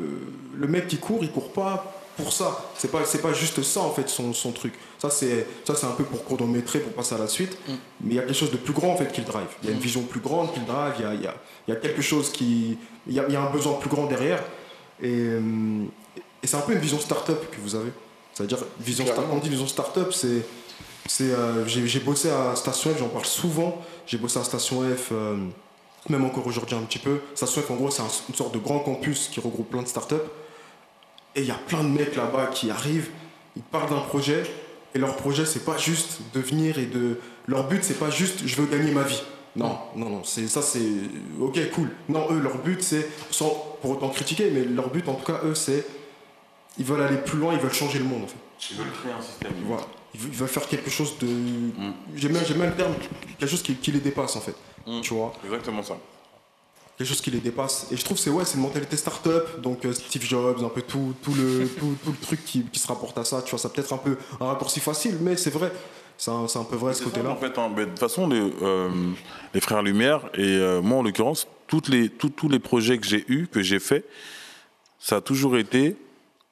[0.55, 2.65] le mec qui court, il court pas pour ça.
[2.77, 4.73] C'est pas, c'est pas juste ça en fait son, son truc.
[4.99, 7.57] Ça c'est, ça c'est un peu pour chronométrer, pour passer à la suite.
[8.01, 9.47] Mais il y a quelque chose de plus grand en fait qui le drive.
[9.63, 10.93] Il y a une vision plus grande qui le drive.
[10.99, 11.35] Il y a, y a,
[11.67, 14.05] y a quelque chose qui, il y a, il y a un besoin plus grand
[14.05, 14.43] derrière.
[15.01, 15.29] Et,
[16.43, 17.91] et c'est un peu une vision start-up que vous avez.
[18.33, 20.45] C'est-à-dire vision start on dit vision start-up, c'est
[21.11, 23.81] c'est, euh, j'ai, bossé à Station F, j'en parle souvent.
[24.07, 25.35] J'ai bossé à Station F, euh,
[26.07, 27.19] même encore aujourd'hui un petit peu.
[27.35, 29.89] Station F, en gros, c'est un- une sorte de grand campus qui regroupe plein de
[29.89, 30.15] startups.
[31.35, 33.09] Et il y a plein de mecs là-bas qui arrivent,
[33.57, 34.43] ils parlent d'un projet,
[34.95, 37.19] et leur projet, c'est pas juste de venir et de.
[37.45, 39.21] Leur but, c'est pas juste je veux gagner ma vie.
[39.57, 40.79] Non, non, non, c'est, ça c'est.
[41.41, 41.89] Ok, cool.
[42.07, 43.49] Non, eux, leur but, c'est, sans
[43.81, 45.85] pour autant critiquer, mais leur but, en tout cas, eux, c'est.
[46.77, 48.71] Ils veulent aller plus loin, ils veulent changer le monde, en fait.
[48.71, 49.51] Ils veulent créer un système.
[49.65, 49.83] Voilà.
[50.13, 51.27] Ils veulent, faire quelque chose de.
[52.15, 52.93] J'aime bien, j'aime bien le terme,
[53.39, 54.55] quelque chose qui, qui les dépasse, en fait.
[55.01, 55.95] Tu vois Exactement ça.
[56.97, 57.87] quelque chose qui les dépasse.
[57.91, 60.69] Et je trouve que c'est ouais, c'est une mentalité start-up, donc euh, Steve Jobs, un
[60.69, 63.41] peu tout, tout, le, tout, tout le truc qui, qui se rapporte à ça.
[63.41, 65.71] Tu vois, ça peut être un peu un raccourci facile, mais c'est vrai.
[66.17, 67.31] C'est un, peu vrai ce côté-là.
[67.31, 68.89] En fait, hein, de toute façon, les, euh,
[69.55, 71.47] les frères Lumière, et euh, moi en l'occurrence,
[71.87, 74.05] les, tous- tous les projets que j'ai eus, que j'ai faits,
[74.99, 75.95] ça a toujours été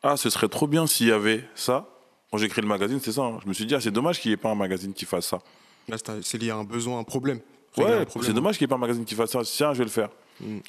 [0.01, 1.85] Ah, ce serait trop bien s'il y avait ça.
[2.31, 3.21] Quand j'ai créé le magazine, c'est ça.
[3.21, 3.39] hein.
[3.43, 5.27] Je me suis dit, ah, c'est dommage qu'il n'y ait pas un magazine qui fasse
[5.27, 5.39] ça.
[5.87, 7.39] Là, c'est lié à un besoin, un problème.
[7.77, 9.41] Ouais, c'est dommage qu'il n'y ait pas un magazine qui fasse ça.
[9.43, 10.09] Tiens, je vais le faire.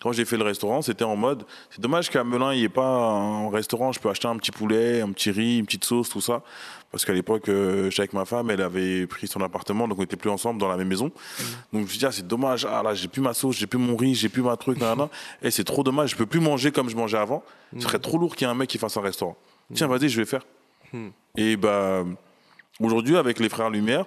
[0.03, 2.69] Quand j'ai fait le restaurant, c'était en mode c'est dommage qu'à Melun, il n'y ait
[2.69, 6.09] pas un restaurant, je peux acheter un petit poulet, un petit riz, une petite sauce,
[6.09, 6.43] tout ça.
[6.91, 10.01] Parce qu'à l'époque, euh, j'étais avec ma femme, elle avait pris son appartement, donc on
[10.01, 11.05] n'était plus ensemble dans la même maison.
[11.07, 11.13] Donc
[11.75, 13.79] je me suis dit, ah, c'est dommage, ah là, j'ai plus ma sauce, j'ai plus
[13.79, 15.07] mon riz, j'ai plus ma truc, nan.
[15.41, 17.45] Et c'est trop dommage, je peux plus manger comme je mangeais avant.
[17.77, 19.37] Ce serait trop lourd qu'il y ait un mec qui fasse un restaurant.
[19.73, 20.43] Tiens, vas-y, je vais faire.
[21.37, 22.05] Et bah,
[22.81, 24.07] aujourd'hui, avec les frères Lumière,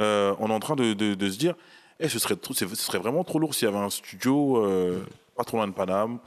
[0.00, 1.54] euh, on est en train de, de- de se dire,
[1.98, 4.64] eh, ce, serait trop- c'est- ce serait vraiment trop lourd s'il y avait un studio
[4.64, 5.04] euh,
[5.36, 6.18] pas trop loin de Paname,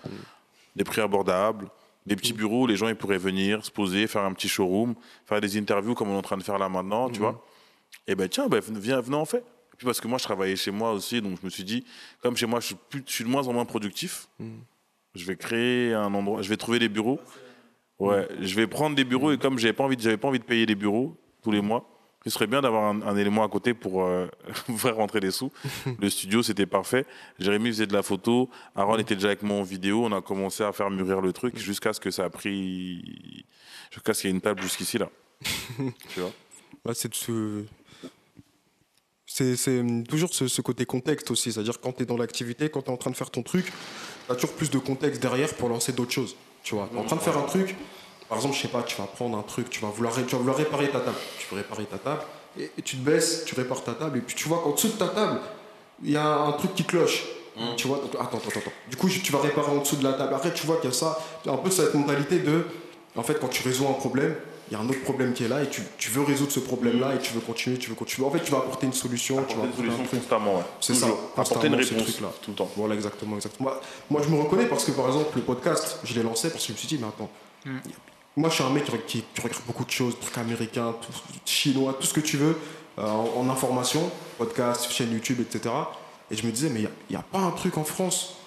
[0.76, 1.70] des prix abordables,
[2.06, 4.96] des petits bureaux où les gens ils pourraient venir, se poser, faire un petit showroom,
[5.26, 7.44] faire des interviews comme on est en train de faire là maintenant, tu vois.
[8.08, 9.38] Et ben tiens, ben, viens, venez en fait.
[9.74, 11.86] Et puis parce que moi, je travaillais chez moi aussi, donc je me suis dit,
[12.22, 14.28] comme chez moi, je suis, plus, je suis de moins en moins productif,
[15.16, 17.20] je vais créer un endroit, je vais trouver des bureaux.
[18.10, 20.44] Ouais, je vais prendre des bureaux et comme j'avais pas envie, j'avais pas envie de
[20.44, 21.90] payer des bureaux tous les mois,
[22.24, 24.28] ce serait bien d'avoir un, un élément à côté pour euh,
[24.78, 25.52] faire rentrer des sous.
[26.00, 27.06] Le studio, c'était parfait.
[27.40, 28.50] Jérémy faisait de la photo.
[28.76, 30.06] Aaron était déjà avec moi en vidéo.
[30.06, 33.46] On a commencé à faire mûrir le truc jusqu'à ce que ça a pris,
[33.92, 35.10] jusqu'à ce qu'il y ait une table jusqu'ici là.
[36.14, 36.32] tu vois?
[36.86, 37.64] Ouais, c'est ce-
[40.08, 41.52] toujours ce, ce côté contexte aussi.
[41.52, 43.66] C'est-à-dire quand tu es dans l'activité, quand tu es en train de faire ton truc,
[43.66, 46.36] tu as toujours plus de contexte derrière pour lancer d'autres choses.
[46.64, 47.76] Tu vois, tu es en train de faire un truc,
[48.30, 50.38] par exemple, je sais pas, tu vas prendre un truc, tu vas vouloir, tu vas
[50.38, 51.18] vouloir réparer ta table.
[51.38, 52.22] Tu veux réparer ta table,
[52.58, 54.88] et, et tu te baisses, tu répares ta table, et puis tu vois qu'en dessous
[54.88, 55.42] de ta table,
[56.02, 57.26] il y a un truc qui cloche.
[57.78, 58.72] Tu vois, donc, attends, attends, attends.
[58.90, 60.34] Du coup, tu vas réparer en dessous de la table.
[60.34, 62.66] Après, tu vois qu'il y a ça, un peu cette mentalité de,
[63.16, 64.36] en fait, quand tu résous un problème,
[64.74, 66.60] il y a un autre problème qui est là et tu, tu veux résoudre ce
[66.60, 68.26] problème-là et tu veux continuer, tu veux continuer.
[68.28, 69.36] En fait, tu vas apporter une solution.
[69.48, 70.20] tu vas Apporter une solution truc.
[70.22, 70.56] constamment.
[70.56, 70.64] ouais.
[70.82, 71.08] C'est ça.
[71.38, 72.30] Apporter une réponse truc-là.
[72.42, 72.72] tout le temps.
[72.76, 73.70] Voilà, exactement, exactement.
[73.70, 76.64] Moi, moi, je me reconnais parce que, par exemple, le podcast, je l'ai lancé parce
[76.64, 77.30] que je me suis dit, mais attends,
[78.36, 81.14] moi, je suis un mec qui, qui- qui regarde beaucoup de choses, trucs américains, tout-
[81.46, 82.58] chinois, tout ce que tu veux,
[82.98, 84.10] euh, en, en information,
[84.40, 85.74] podcast, chaîne YouTube, etc.
[86.32, 88.38] Et je me disais, mais il n'y a, pas un truc en France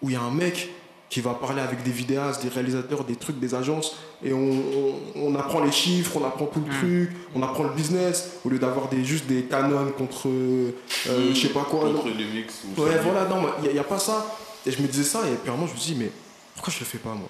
[0.00, 0.70] où il y a un mec
[1.10, 4.94] qui va parler avec des vidéastes, des réalisateurs, des trucs, des agences, et on, on-
[5.16, 8.58] on apprend les chiffres, on apprend tout le truc, on apprend le business, au lieu
[8.58, 10.70] d'avoir des, juste des canons contre euh,
[11.06, 11.80] je sais pas quoi.
[11.80, 12.14] Contre non.
[12.16, 14.26] Lumix ou Ouais, voilà, non, il n'y a, pas ça.
[14.66, 16.10] Et je me disais ça, et puis à un moment, je me dis, mais
[16.54, 17.28] pourquoi je le fais pas, moi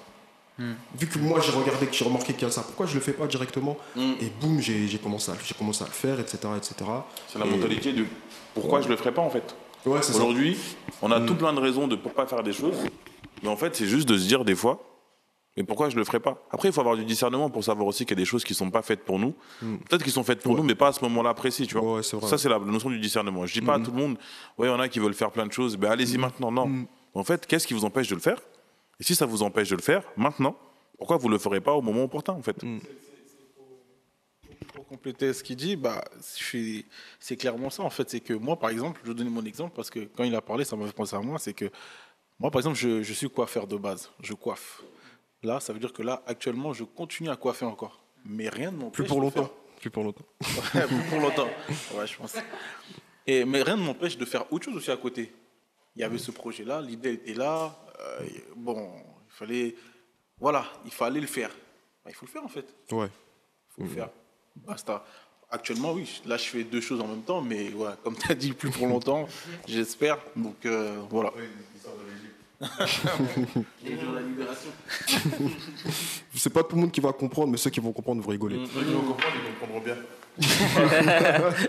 [0.97, 3.01] Vu que moi, j'ai regardé, que j'ai remarqué qu'il y a ça, pourquoi je le
[3.01, 4.01] fais pas directement Mm.
[4.21, 6.37] Et boum, j'ai commencé, à- j'ai commencé à le faire, etc.
[6.57, 6.75] etc.
[7.27, 8.05] C'est la Et- mentalité de
[8.53, 9.53] pourquoi je le ferais pas en fait.
[9.85, 10.19] Ouais, c'est ça.
[10.19, 10.57] Aujourd'hui,
[11.01, 11.25] on a Mm.
[11.25, 12.77] tout plein de raisons de pourquoi faire des choses,
[13.43, 14.81] mais en fait, c'est juste de se dire des fois,
[15.57, 16.43] mais pourquoi je le ferais pas?
[16.51, 18.53] Après, il faut avoir du discernement pour savoir aussi qu'il y a des choses qui
[18.53, 19.33] sont pas faites pour nous.
[19.61, 20.53] Peut-être qu'ils sont faites pour.
[20.53, 20.57] Ouais.
[20.59, 21.97] nous, mais pas à ce moment-là précis, tu vois.
[21.97, 22.03] Ouais.
[22.03, 23.45] Ça, c'est la notion du discernement.
[23.45, 24.17] Je dis pas à tout le monde,
[24.57, 26.51] ouais, il y en a qui veulent faire plein de choses, ben allez-y maintenant.
[26.51, 26.85] Non.
[27.13, 28.39] En fait, qu'est-ce qui vous empêche de le faire?
[28.99, 30.57] Et si ça vous empêche de le faire maintenant,
[30.97, 32.57] pourquoi vous le ferez pas au moment opportun, en fait?
[34.73, 38.09] Pour compléter ce qu'il dit, bah, c'est clairement ça en fait.
[38.09, 40.41] C'est que moi, par exemple, je vais donner mon exemple parce que quand il a
[40.41, 41.39] parlé, ça m'a fait penser à moi.
[41.39, 41.71] C'est que
[42.39, 44.11] moi, par exemple, je, je suis coiffeur de base.
[44.21, 44.81] Je coiffe.
[45.45, 48.01] Là, ça veut dire que là, actuellement, je continue à coiffer encore.
[48.25, 48.93] Mais rien ne m'empêche.
[48.95, 49.49] Plus pour de longtemps.
[49.79, 50.25] Plus pour longtemps.
[50.41, 51.47] faire- Plus pour longtemps.
[51.93, 52.35] Ouais, je pense.
[53.27, 55.31] Et, mais rien ne m'empêche de faire autre chose aussi à côté.
[55.95, 57.77] Il y avait ce projet-là, l'idée était là.
[57.99, 58.25] euh,
[58.55, 58.91] bon,
[59.27, 59.75] il fallait.
[60.39, 61.49] Voilà, il fallait le faire.
[62.03, 63.07] Bah, il faut le faire en fait Ouais.
[63.69, 64.09] faut le faire.
[64.55, 65.05] Basta.
[65.51, 68.35] Actuellement, oui, là, je fais deux choses en même temps, mais voilà, comme tu as
[68.35, 69.27] dit, plus pour longtemps,
[69.67, 70.17] j'espère.
[70.35, 71.31] Donc, euh, voilà.
[73.83, 74.69] Les jours de la libération.
[76.33, 78.59] C'est pas tout le monde qui va comprendre, mais ceux qui vont comprendre vont rigoler.
[78.73, 79.95] Ceux qui vont comprendre, ils comprendront bien.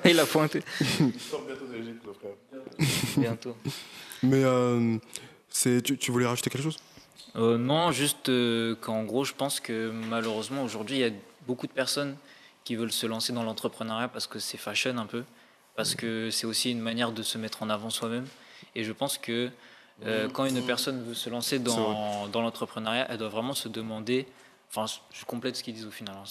[0.04, 0.62] Et il a pointé.
[1.00, 2.32] Il sort bientôt d'Égypte, le frère.
[3.16, 3.56] Bientôt.
[4.22, 4.96] Mais euh,
[5.48, 6.78] c'est, tu, tu voulais rajouter quelque chose?
[7.36, 11.12] Euh, non, juste euh, qu'en gros, je pense que malheureusement, aujourd'hui, il y a
[11.46, 12.16] beaucoup de personnes
[12.64, 15.22] qui veulent se lancer dans l'entrepreneuriat parce que c'est fashion un peu,
[15.76, 18.26] parce que c'est aussi une manière de se mettre en avant soi-même.
[18.74, 19.50] Et je pense que
[20.04, 24.26] euh, quand une personne veut se lancer dans, dans l'entrepreneuriat, elle doit vraiment se demander,
[24.70, 26.24] enfin, je complète ce qu'ils disent au final, hein,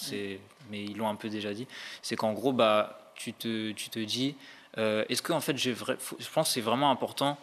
[0.70, 1.66] mais ils l'ont un peu déjà dit,
[2.02, 4.36] c'est qu'en gros, bah, tu, te, tu te dis,
[4.78, 7.36] euh, est-ce que en fait, j'ai vrai, faut- je pense que c'est vraiment important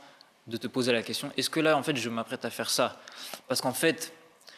[0.48, 3.02] de te poser la question, est-ce que là, en fait, je m'apprête à faire ça?
[3.48, 4.14] Parce qu'en fait,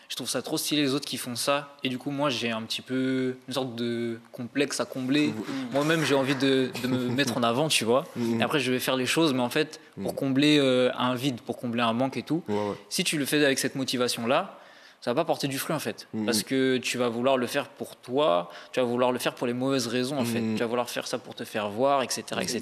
[0.10, 1.76] je trouve ça trop stylé les autres qui font ça.
[1.84, 5.34] Et du coup, moi, j'ai un petit peu une sorte de complexe à combler.
[5.72, 8.06] Moi-même, j'ai envie de, de me mettre en avant, tu vois.
[8.40, 11.42] Et après, je vais faire les choses, mais en fait, pour combler euh, un vide,
[11.42, 12.44] pour combler un manque et tout.
[12.48, 12.76] Ouais, ouais.
[12.90, 14.60] Si tu le fais avec cette motivation-là,
[15.02, 16.08] ça va pas porter du fruit en fait.
[16.26, 19.46] Parce que tu vas vouloir le faire pour toi, tu vas vouloir le faire pour
[19.46, 20.40] les mauvaises raisons en fait.
[20.40, 22.24] Tu vas vouloir faire ça pour te faire voir, etc.
[22.42, 22.62] etc.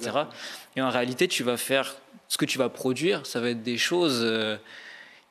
[0.76, 1.96] Et en réalité, tu vas faire
[2.28, 4.58] ce que tu vas produire, ça va être des choses euh,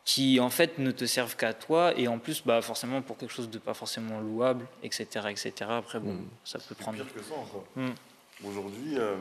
[0.05, 3.33] qui en fait ne te servent qu'à toi et en plus bah, forcément pour quelque
[3.33, 5.07] chose de pas forcément louable, etc.
[5.31, 5.53] etc.
[5.71, 6.97] Après, bon, ça peut prendre.
[6.97, 7.65] Pire que ça encore.
[7.77, 7.91] Mm.
[8.45, 9.15] Aujourd'hui, euh,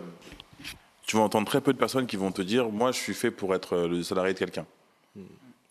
[1.05, 3.29] tu vas entendre très peu de personnes qui vont te dire Moi, je suis fait
[3.31, 4.65] pour être euh, le salarié de quelqu'un.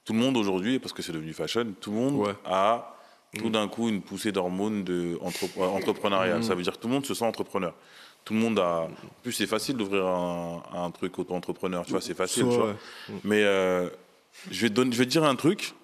[0.04, 2.34] Tout le monde aujourd'hui, parce que c'est devenu fashion, tout le monde Ouais.
[2.44, 2.96] a
[3.38, 6.42] tout d'un coup une poussée d'hormones de entrep- euh, entrepreneuriat.
[6.42, 7.74] Ça veut dire que tout le monde se sent entrepreneur.
[8.24, 8.82] Tout le monde a.
[8.82, 8.90] En
[9.22, 11.84] plus, c'est facile d'ouvrir un, un truc auto-entrepreneur.
[11.84, 12.44] Tu vois, c'est facile.
[12.44, 12.66] Ouais, tu vois.
[12.70, 12.74] ouais.
[13.24, 13.88] Mais euh,
[14.51, 15.74] je, vais te donner- je vais te dire un truc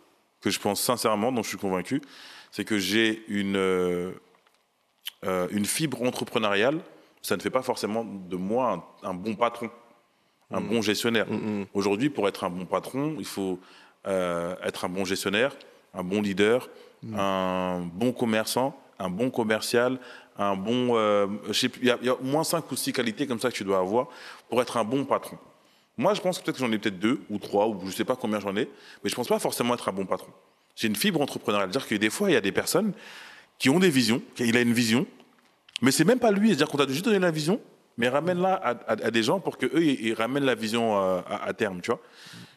[0.40, 2.00] que je pense sincèrement, dont je suis convaincu
[2.52, 4.12] c'est que j'ai une, euh,
[5.24, 6.78] euh, une fibre entrepreneuriale.
[7.20, 9.68] Ça ne fait pas forcément de moi un, un bon patron,
[10.50, 11.26] un bon gestionnaire.
[11.74, 13.58] Aujourd'hui, pour être un bon patron, il faut
[14.06, 15.54] euh, être un bon gestionnaire,
[15.92, 16.68] un bon leader,
[17.14, 19.98] un bon commerçant, un bon commercial,
[20.38, 20.96] un bon.
[20.96, 23.64] euh, y, il y a au moins cinq ou six qualités comme ça que tu
[23.64, 24.06] dois avoir
[24.48, 25.36] pour être un bon patron.
[25.98, 27.90] Moi, je pense que peut-être que j'en ai peut-être deux ou trois, ou je ne
[27.90, 28.68] sais pas combien j'en ai,
[29.02, 30.30] mais je pense pas forcément être un bon patron.
[30.74, 31.70] J'ai une fibre entrepreneuriale.
[31.72, 32.92] C'est-à-dire que des fois, il y a des personnes
[33.58, 35.06] qui ont des visions, il a une vision,
[35.80, 36.48] mais c'est même pas lui.
[36.48, 37.60] C'est-à-dire qu'on t'a juste donné la vision,
[37.96, 38.54] mais ramène-la
[38.86, 42.00] à, des gens pour qu'eux, ils, ramènent la vision euh, à, terme, tu vois.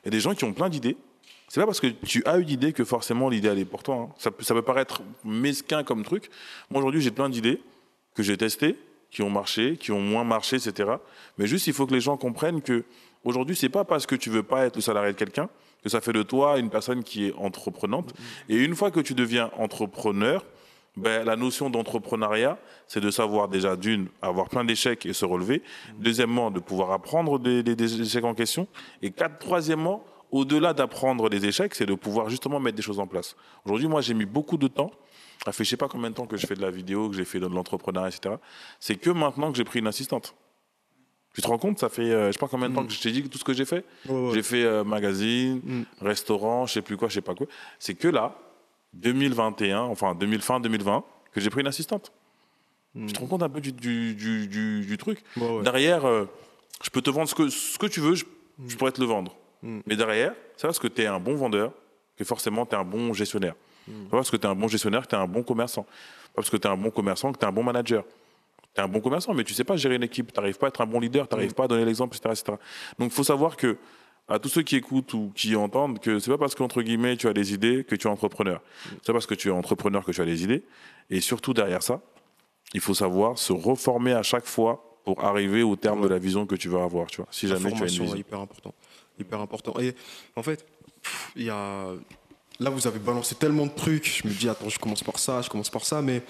[0.03, 0.97] Il y a des gens qui ont plein d'idées.
[1.47, 3.95] C'est pas parce que tu as une idée que forcément l'idée, elle est pour toi.
[3.95, 4.09] hein.
[4.17, 6.29] Ça, ça peut paraître mesquin comme truc.
[6.69, 7.61] Moi, aujourd'hui, j'ai plein d'idées
[8.15, 8.77] que j'ai testées,
[9.09, 10.91] qui ont marché, qui ont moins marché, etc.
[11.37, 12.83] Mais juste, il faut que les gens comprennent que
[13.23, 15.49] aujourd'hui, c'est pas parce que tu veux pas être le salarié de quelqu'un
[15.83, 18.13] que ça fait de toi une personne qui est entreprenante.
[18.49, 20.43] Et une fois que tu deviens entrepreneur,
[20.97, 22.57] ben, la notion d'entrepreneuriat,
[22.87, 25.61] c'est de savoir déjà d'une, avoir plein d'échecs et se relever.
[25.97, 28.67] Deuxièmement, de pouvoir apprendre des, échecs en question.
[29.01, 33.35] Et troisièmement, au-delà d'apprendre des échecs, c'est de pouvoir justement mettre des choses en place.
[33.65, 34.91] Aujourd'hui, moi, j'ai mis beaucoup de temps.
[35.45, 37.15] Ça fait je sais pas combien de temps que je fais de la vidéo, que
[37.15, 38.35] j'ai fait de l'entrepreneuriat, etc.
[38.79, 40.35] C'est que maintenant que j'ai pris une assistante.
[41.35, 42.87] Tu te rends compte, ça fait euh, je sais pas combien de temps Mm.
[42.87, 43.85] que je t'ai dit tout ce que j'ai fait.
[44.07, 44.31] Ouais, ouais.
[44.33, 45.83] J'ai fait euh, magazine, Mm.
[46.01, 47.47] restaurant, je sais plus quoi, je sais pas quoi.
[47.77, 48.35] C'est que là,
[48.93, 51.03] 2021, enfin 2000, fin 2020,
[51.33, 52.11] que j'ai pris une assistante.
[52.95, 53.05] Mm.
[53.07, 55.61] Tu te rends compte un peu du, du, du, du- du truc Ouais.
[55.63, 56.25] Derrière, euh,
[56.83, 58.25] je peux te vendre ce que, ce que tu veux, je,
[58.67, 59.35] je pourrais te le vendre.
[59.61, 59.79] Mm.
[59.85, 61.71] Mais derrière, c'est parce que tu es un bon vendeur
[62.17, 63.53] que forcément tu es un bon gestionnaire.
[63.87, 63.91] Mm.
[64.03, 65.83] C'est pas parce que tu es un bon gestionnaire que tu es un bon commerçant.
[65.83, 65.89] Pas
[66.37, 68.03] parce que tu es un bon commerçant que tu es un bon manager.
[68.75, 70.67] Tu es un bon commerçant, mais tu sais pas gérer une équipe, tu n'arrives pas
[70.67, 71.55] à être un bon leader, tu n'arrives Mm.
[71.55, 72.57] pas à donner l'exemple, etc., etc.
[72.99, 73.77] Donc il faut savoir que,
[74.27, 77.27] à tous ceux qui écoutent ou qui entendent, que c'est pas parce qu'entre guillemets tu
[77.27, 78.59] as des idées que tu es entrepreneur.
[78.59, 78.89] Mm.
[79.01, 80.63] C'est pas parce que tu es entrepreneur que tu as des idées.
[81.09, 81.99] Et surtout derrière ça,
[82.75, 86.07] il faut savoir se reformer à chaque fois pour arriver au terme Ouais.
[86.07, 87.27] de la vision que tu veux avoir, tu vois.
[87.31, 88.15] Si La jamais tu as une vision.
[88.15, 88.73] hyper important.
[89.19, 89.73] Hyper important.
[89.79, 89.95] Et
[90.35, 90.63] en fait,
[91.35, 91.87] il y a.
[92.59, 94.21] Là, vous avez balancé tellement de trucs.
[94.21, 96.21] Je me dis, attends, je commence par ça, je commence par ça, mais.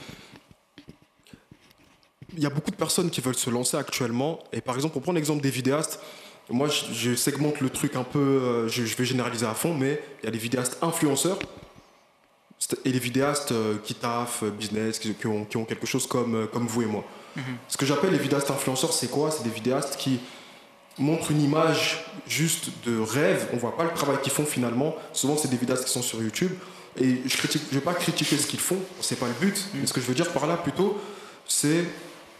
[2.36, 4.40] Il y a beaucoup de personnes qui veulent se lancer actuellement.
[4.54, 6.00] Et par exemple, pour prendre l'exemple des vidéastes,
[6.50, 8.20] moi, je, je segmente le truc un peu.
[8.20, 11.40] euh, je, je vais généraliser à fond, mais il y a les vidéastes influenceurs
[12.86, 16.48] et les vidéastes euh, qui taffent, euh, business, qui, ont, qui ont quelque chose comme,
[16.52, 17.04] comme vous et moi.
[17.68, 19.32] Ce que j'appelle les vidéastes influenceurs, c'est quoi?
[19.32, 20.20] C'est des vidéastes qui
[20.98, 23.48] montrent une image juste de rêve.
[23.54, 24.96] On voit pas le travail qu'ils font finalement.
[25.14, 26.52] Souvent, c'est des vidéastes qui sont sur YouTube.
[27.00, 29.68] Et je je vais pas critiquer ce qu'ils font, c'est pas le but.
[29.76, 31.00] Mais ce que je veux dire par là plutôt,
[31.48, 31.86] c'est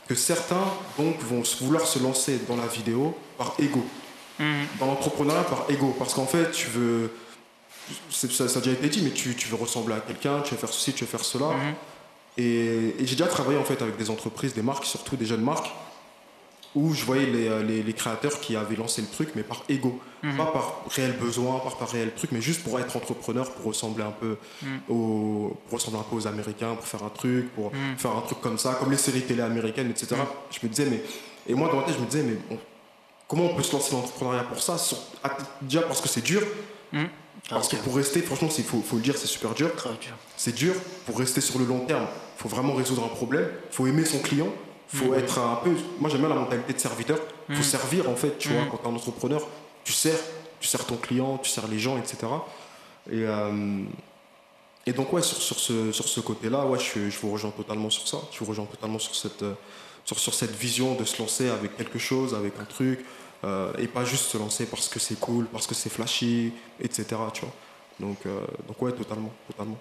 [0.10, 0.66] que certains
[0.98, 3.86] donc vont vouloir se lancer dans la vidéo par ego,
[4.40, 4.66] Mhm.
[4.80, 7.12] dans l'entrepreneuriat par ego, parce qu'en fait, tu veux,
[8.10, 10.52] c'est- ça, ça a déjà été dit, mais tu, tu veux ressembler à quelqu'un, tu
[10.56, 11.50] veux faire ceci, tu veux faire cela.
[11.50, 11.74] Mhm.
[12.38, 15.42] Et, et j'ai déjà travaillé en fait avec des entreprises, des marques, surtout des jeunes
[15.44, 15.70] marques,
[16.76, 19.64] où je voyais les, euh, les- les créateurs qui avaient lancé le truc, mais par
[19.70, 20.00] ego.
[20.22, 20.38] Mhm.
[20.38, 24.04] Pas par réel besoin, pas par réel truc, mais juste pour être entrepreneur, pour ressembler
[24.04, 24.80] un peu, Mhm.
[24.90, 27.98] aux, pour ressembler un peu aux Américains, pour faire un truc, pour Mhm.
[27.98, 30.16] faire un truc comme ça, comme les séries télé américaines, etc.
[30.52, 31.02] Je me disais, mais.
[31.48, 32.60] Et moi, dans ma tête, je me disais, mais on-
[33.28, 34.98] comment on peut se lancer dans l'entrepreneuriat pour ça Sur-
[35.62, 36.42] Déjà parce que c'est dur.
[37.50, 39.72] Parce que pour rester, franchement, il faut, faut le dire, c'est super dur.
[40.38, 40.74] c'est dur
[41.06, 42.04] pour rester sur le long terme.
[42.38, 43.48] Il faut vraiment résoudre un problème.
[43.72, 44.48] Il faut aimer son client.
[44.94, 45.20] Il faut Mhm.
[45.20, 45.72] être un peu.
[46.00, 47.20] Moi, j'aime bien la mentalité de serviteur.
[47.50, 47.68] Il faut Mhm.
[47.68, 49.42] servir, en fait, tu vois, quand tu es un entrepreneur,
[49.84, 50.18] tu sers.
[50.60, 52.18] Tu sers ton client, tu sers les gens, etc.
[53.10, 53.84] Et, euh,
[54.86, 57.90] et donc, ouais, sur, sur ce, sur ce côté-là, ouais, je, je vous rejoins totalement
[57.90, 58.18] sur ça.
[58.32, 59.54] Je vous rejoins totalement sur cette, euh,
[60.04, 63.06] sur, sur cette vision de se lancer avec quelque chose, avec un truc,
[63.46, 67.06] euh, et pas juste se lancer parce que c'est cool, parce que c'est flashy, etc.
[67.34, 67.54] Tu vois.
[68.02, 69.78] Donc, euh, donc ouais, totalement, totalement.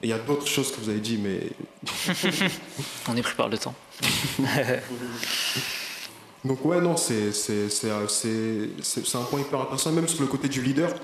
[0.00, 1.50] Et il y a d'autres choses que vous avez dit, mais
[3.08, 3.74] On est pris par le temps.
[6.44, 7.30] donc ouais, non, c'est
[7.90, 10.94] un point hyper intéressant, même sur le côté du leader,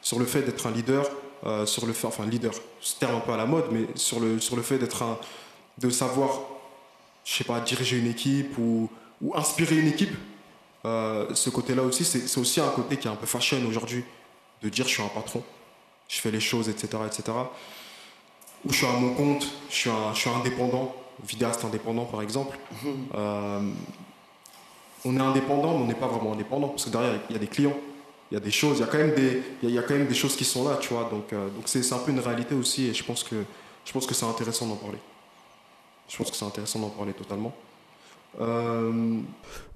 [0.00, 1.08] sur le fait d'être un leader,
[1.44, 4.20] euh, sur le fait, enfin leader, ce terme un peu à la mode, mais sur
[4.20, 5.18] le sur le fait d'être un,
[5.78, 6.40] de savoir,
[7.24, 10.14] je sais pas, diriger une équipe ou ou inspirer une équipe.
[10.84, 14.04] Euh, ce côté-là aussi, c'est c'est aussi un côté qui est un peu fashion aujourd'hui,
[14.62, 15.42] de dire je suis un patron,
[16.08, 17.36] je fais les choses, etc., etc.
[18.64, 20.94] Ou je suis à mon compte, je suis un, je suis indépendant,
[21.26, 22.58] vidéaste indépendant par exemple.
[23.14, 23.60] Euh,
[25.04, 27.38] on est indépendant, mais on n'est pas vraiment indépendant parce que derrière il y a
[27.40, 27.76] des clients,
[28.30, 29.74] il y a des choses, il y a quand même des, il y a- il
[29.74, 31.08] y a quand même des choses qui sont là, tu vois.
[31.10, 33.36] Donc, euh, donc c'est un peu une réalité aussi, et je pense que
[33.84, 34.98] je pense que c'est intéressant d'en parler.
[36.08, 37.54] Je pense que c'est intéressant d'en parler totalement.
[38.40, 39.18] Euh,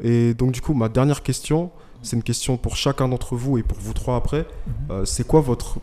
[0.02, 1.70] et donc du coup, ma dernière question,
[2.02, 4.46] c'est une question pour chacun d'entre vous et pour vous trois après.
[4.90, 5.78] Euh, c'est quoi votre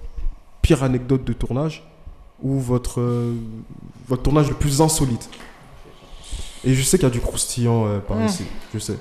[0.61, 1.83] pire anecdote de tournage
[2.43, 3.35] ou votre euh,
[4.07, 5.29] votre tournage le plus insolite?
[6.65, 8.25] Et je sais qu'il y a du croustillant euh, par Mm.
[8.25, 8.97] ici, je sais,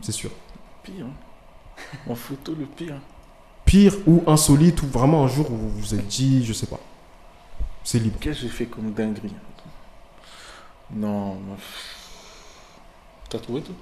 [0.00, 0.30] c'est sûr.
[0.82, 1.06] Pire.
[2.08, 2.96] En photo, le pire.
[3.64, 6.78] Pire ou insolite ou vraiment un jour où vous vous êtes dit, je sais pas.
[7.82, 8.16] C'est libre.
[8.20, 9.32] Qu'est-ce que j'ai fait comme dinguerie?
[10.94, 11.36] Non.
[13.28, 13.74] T'as trouvé tout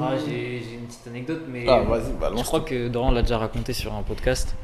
[0.00, 2.38] Ah, j'ai une petite anecdote, mais Ah, vas-y, balance.
[2.40, 4.54] je crois que Doran l'a déjà raconté sur un podcast.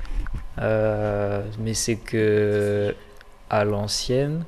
[0.58, 2.94] Euh, mais c'est que
[3.50, 4.44] à l'ancienne,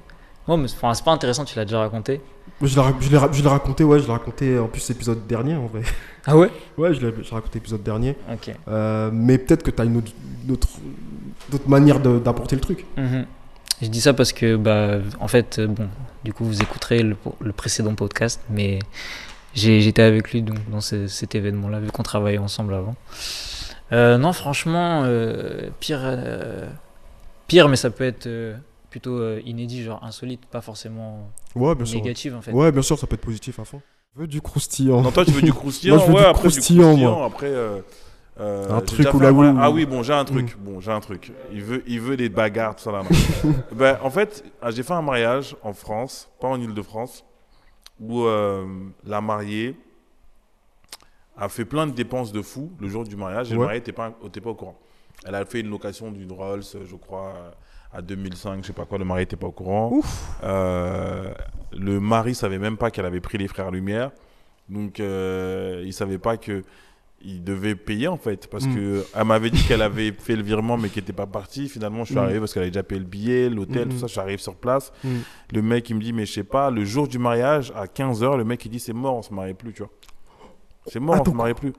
[0.46, 2.20] moi, mais- enfin, c'est pas intéressant, tu l'as déjà raconté.
[2.60, 5.26] Je l'ai, je l'ai ra- je l'ai raconté, ouais, je l'ai raconté en plus l'épisode
[5.26, 5.82] dernier en vrai.
[6.26, 6.50] Ah ouais?
[6.76, 8.16] Ouais, je l'ai, je l'ai raconté l'épisode dernier.
[8.32, 8.52] Ok.
[8.66, 10.10] Euh, mais peut-être que tu as une autre,
[10.44, 10.68] une autre,
[11.50, 12.84] d'autres manières de- d'apporter le truc.
[12.96, 13.26] Mhm.
[13.80, 15.88] Je dis ça parce que, bah, en fait, euh, bon,
[16.24, 18.80] du coup, vous écouterez le, le précédent podcast, mais
[19.54, 22.96] j'ai- j'étais avec lui donc, dans ce- cet événement-là, vu qu'on travaillait ensemble avant.
[23.92, 26.66] Euh, non, franchement, euh, pire, euh,
[27.46, 28.56] pire, mais ça peut être euh,
[28.90, 31.98] plutôt euh, inédit, genre insolite, pas forcément Ouais, bien sûr.
[32.00, 32.52] négatif en fait.
[32.52, 33.80] Ouais, bien sûr, ça peut être positif à fond.
[34.14, 35.02] Je veux du croustillant.
[35.02, 37.24] Non, toi, tu veux du croustillant Moi, je veux Ouais, du après, croustillant, moi.
[37.26, 37.80] Après, euh,
[38.40, 40.56] Euh, Un truc fait là un Ah oui, bon, j'ai un truc.
[40.60, 41.32] Bon, j'ai un truc.
[41.52, 43.02] Il veut, il veut des bagarres, tout ça là.
[43.72, 47.24] ben, en fait, ah, j'ai fait un mariage en France, pas en Ile-de-France,
[48.00, 48.64] où euh,
[49.04, 49.74] la mariée
[51.36, 53.66] a fait plein de dépenses de fou le jour du mariage et le Ouais.
[53.66, 54.78] marié n'était pas, était pas au courant.
[55.24, 57.34] Elle a fait une location d'une Rolls, je crois,
[57.92, 60.00] à 2005, je sais pas quoi, le mari n'était pas au courant.
[60.44, 61.32] Euh,
[61.72, 64.10] le mari savait même pas qu'elle avait pris les frères Lumière.
[64.68, 66.62] Donc, euh, il savait pas que
[67.20, 68.74] il devait payer en fait parce Mm.
[68.76, 72.04] que elle m'avait dit qu'elle avait fait le virement mais qu'elle n'était pas partie finalement
[72.04, 72.18] je suis Mm.
[72.18, 74.92] arrivé parce qu'elle avait déjà payé le billet l'hôtel Mm, tout ça j'arrive sur place
[75.52, 78.36] le mec il me dit mais je sais pas le jour du mariage à 15h
[78.36, 79.90] le mec il dit c'est mort on se marie plus tu vois
[80.86, 81.72] c'est mort Ah, on se marie plus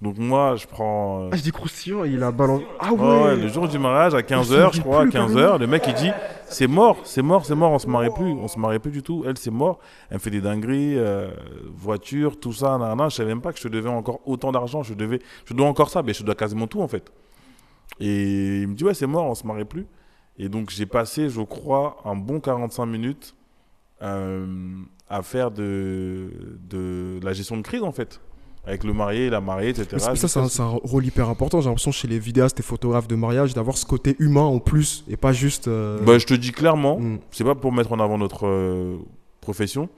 [0.00, 2.64] donc moi je prends euh, Ah, je dis croustillant, il a balancé.
[2.78, 5.02] Ah Ouais, ouais, ouais, le jour du mariage à se 15h, marie je crois, à
[5.06, 6.10] plus, 15h, le mec il dit
[6.46, 9.02] c'est mort, c'est mort, c'est mort, on se marie plus, on se marie plus du
[9.02, 9.24] tout.
[9.26, 11.30] Elle c'est mort, elle me fait des dingueries, euh,
[11.74, 13.10] voiture, tout ça, nan, nan.
[13.10, 15.90] je savais même pas que je devais encore autant d'argent, je devais, je dois encore
[15.90, 17.10] ça, mais je dois quasiment tout en fait.
[18.00, 19.86] Et il me dit ouais c'est mort, on se marie plus.
[20.38, 23.34] Et donc j'ai passé, je crois, un bon 45 minutes
[24.02, 24.46] euh,
[25.08, 26.30] à faire de,
[26.70, 28.20] de la gestion de crise en fait.
[28.68, 29.86] Avec le marié, la mariée, etc.
[30.10, 31.60] Mais ça, c'est un, rôle hyper important.
[31.62, 35.04] J'ai l'impression chez les vidéastes et photographes de mariage d'avoir ce côté humain en plus
[35.08, 35.68] et pas juste.
[35.68, 37.18] euh, Bah, je te dis clairement, mm.
[37.30, 38.96] c'est pas pour mettre en avant notre euh,
[39.40, 39.88] profession,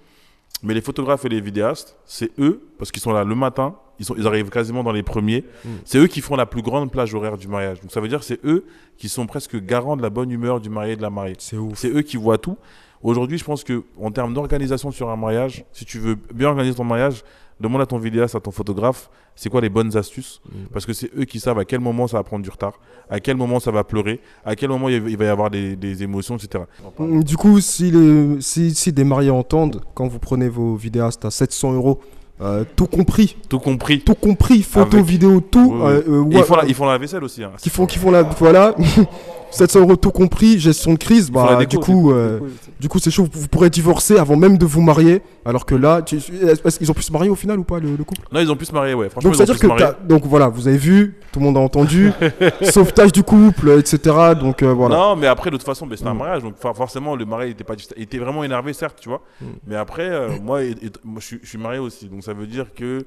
[0.63, 4.05] mais les photographes et les vidéastes, c'est eux, parce qu'ils sont là le matin, ils,
[4.05, 5.69] sont, ils arrivent quasiment dans les premiers, Mm.
[5.85, 7.81] c'est eux qui font la plus grande plage horaire du mariage.
[7.81, 8.65] Donc ça veut dire que c'est eux
[8.97, 11.35] qui sont presque garants de la bonne humeur du marié et de la mariée.
[11.39, 11.57] C'est.
[11.75, 12.57] C'est eux qui voient tout.
[13.03, 16.77] Aujourd'hui, je pense que en termes d'organisation sur un mariage, si tu veux bien organiser
[16.77, 17.25] ton mariage,
[17.61, 20.67] demande à ton vidéaste, à ton photographe, c'est quoi les bonnes astuces Mm.
[20.73, 22.75] Parce que c'est eux qui savent à quel moment ça va prendre du retard,
[23.11, 26.03] à quel moment ça va pleurer, à quel moment il va y avoir des, des
[26.03, 26.65] émotions, etc.
[26.99, 31.25] Mm, Du coup, si, les, si, si des mariés entendent, quand vous prenez vos vidéastes
[31.25, 32.01] à 700 euros,
[32.41, 34.01] euh, tout compris, Tout compris.
[34.01, 35.73] tout compris, photo, Avec- vidéo, tout.
[35.75, 35.91] Oui, oui.
[35.91, 37.45] euh, euh, ouais, ils, font la, ils font la vaisselle aussi.
[37.45, 37.53] Hein.
[37.59, 38.75] qui font, qui font la, voilà,
[39.51, 42.99] 700 euros tout compris, gestion de crise, bah, déco, du coup, euh, déco, du coup,
[42.99, 43.29] c'est chaud.
[43.33, 46.95] Vous, vous pourrez divorcer avant même de vous marier, alors que là, est-ce qu'ils ont
[46.95, 48.23] pu se marier au final ou pas le, le couple?
[48.33, 49.09] Non, ils ont pu se marier, ouais.
[49.09, 51.17] Franchement, Donc ils ont c'est à dire pu se que donc voilà, vous avez vu,
[51.33, 52.13] tout le monde a entendu,
[52.63, 53.99] sauvetage du couple, etc.
[54.39, 54.97] Donc euh, voilà.
[54.97, 56.19] Non, mais après, de toute façon, ben, c'était un Mm.
[56.19, 56.43] mariage.
[56.43, 59.23] Donc, for- forcément, le marié était, pas, il était vraiment énervé, certes, tu vois.
[59.41, 59.45] Mm.
[59.67, 62.09] Mais après, euh, moi, et- et- moi je, suis, je suis marié aussi.
[62.09, 63.05] Donc, ça veut dire que.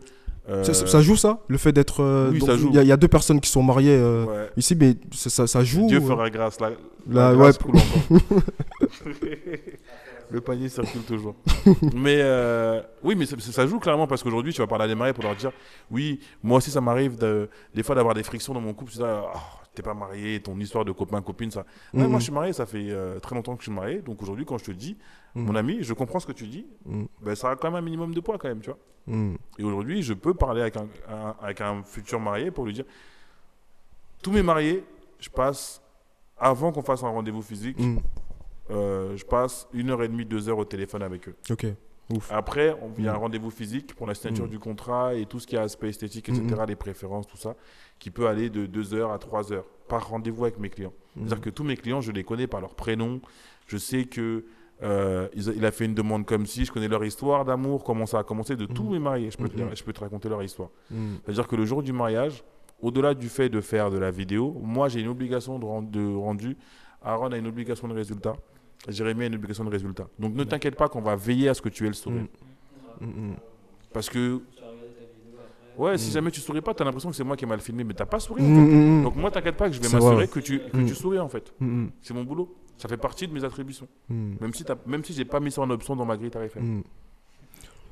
[0.50, 2.02] Euh, Ça, joue ça, le fait d'être.
[2.04, 2.70] euh, Oui, donc, ça joue.
[2.70, 4.50] Il y, a- il y a deux personnes qui sont mariées euh, ouais.
[4.58, 5.88] ici, mais ça, joue.
[5.88, 6.60] Dieu euh, fera grâce.
[6.60, 6.70] La,
[7.08, 7.64] La- la grâce ouais.
[7.64, 8.32] coule encore.
[10.32, 11.36] le panier circule toujours.
[11.96, 12.22] mais
[13.04, 15.24] oui, mais ça, ça joue clairement parce qu'aujourd'hui, tu vas parler à des mariés pour
[15.24, 15.52] leur dire
[15.92, 18.92] Oui, moi aussi, ça m'arrive de- des fois d'avoir des frictions dans mon couple.
[18.92, 19.32] Tu dis Ah,
[19.76, 21.66] T'es pas marié, ton histoire de copain-copine, ça.
[21.96, 22.90] Ouais, moi, je suis marié, ça fait
[23.24, 24.02] très longtemps que je suis marié.
[24.06, 24.98] Donc aujourd'hui, quand je te dis.
[25.36, 27.06] Mon ami, je comprends ce que tu dis, Mm.
[27.22, 28.80] ben, ça a quand même un minimum de poids, quand même, tu vois.
[29.08, 29.36] Mm.
[29.58, 32.86] Et aujourd'hui, je peux parler avec un, un- avec un futur marié pour lui dire
[34.22, 34.84] tous mes mariés,
[35.20, 35.82] je passe,
[36.38, 37.98] avant qu'on fasse un rendez-vous physique, Mm.
[38.72, 41.36] euh, je passe une heure et demie, deux heures au téléphone avec eux.
[41.50, 41.66] Ok.
[42.14, 42.32] Ouf.
[42.32, 43.22] Après, on- il y a un Mm.
[43.22, 44.50] rendez-vous physique pour la signature Mm.
[44.50, 47.56] du contrat et tout ce qui est aspect esthétique, etc., Mm, les préférences, tout ça,
[47.98, 50.94] qui peut aller de deux heures à trois heures par rendez-vous avec mes clients.
[51.16, 51.22] Mm.
[51.28, 53.22] C'est-à-dire que tous mes clients, je les connais par leur prénom.
[53.68, 54.46] Je sais que
[54.84, 58.20] euh, il a fait une demande comme si, je connais leur histoire d'amour, comment ça
[58.20, 58.92] a commencé de tous Mhm.
[58.92, 59.32] mes mariés.
[59.32, 59.70] Je peux, te, Mhm.
[59.76, 60.70] je peux te raconter leur histoire.
[60.92, 60.96] Mm.
[61.24, 62.44] C'est-à-dire que le jour du mariage,
[62.82, 66.16] au-delà du fait de faire de la vidéo, moi j'ai une obligation de, rend- de
[66.16, 66.58] rendu.
[67.02, 68.34] Aaron a une obligation de résultat.
[68.90, 70.08] Jérémy a une obligation de résultat.
[70.20, 72.26] Donc ne t'inquiète pas qu'on va veiller à ce que tu aies le sourire.
[73.94, 74.42] Parce que.
[75.76, 77.84] Ouais, si jamais tu souris pas, t'as l'impression que c'est moi qui ai mal filmé,
[77.84, 78.44] mais t'as pas souri.
[78.44, 79.02] En fait.
[79.04, 81.52] Donc moi, t'inquiète pas que je vais m'assurer que, tu, que tu souris en fait.
[82.02, 82.54] C'est mon boulot.
[82.78, 83.88] Ça fait partie de mes attributions.
[84.10, 84.34] Mm.
[84.42, 86.62] Même si, t'as- même si j'ai pas mis ça en option dans ma grille tarifaire.
[86.64, 86.82] Mm.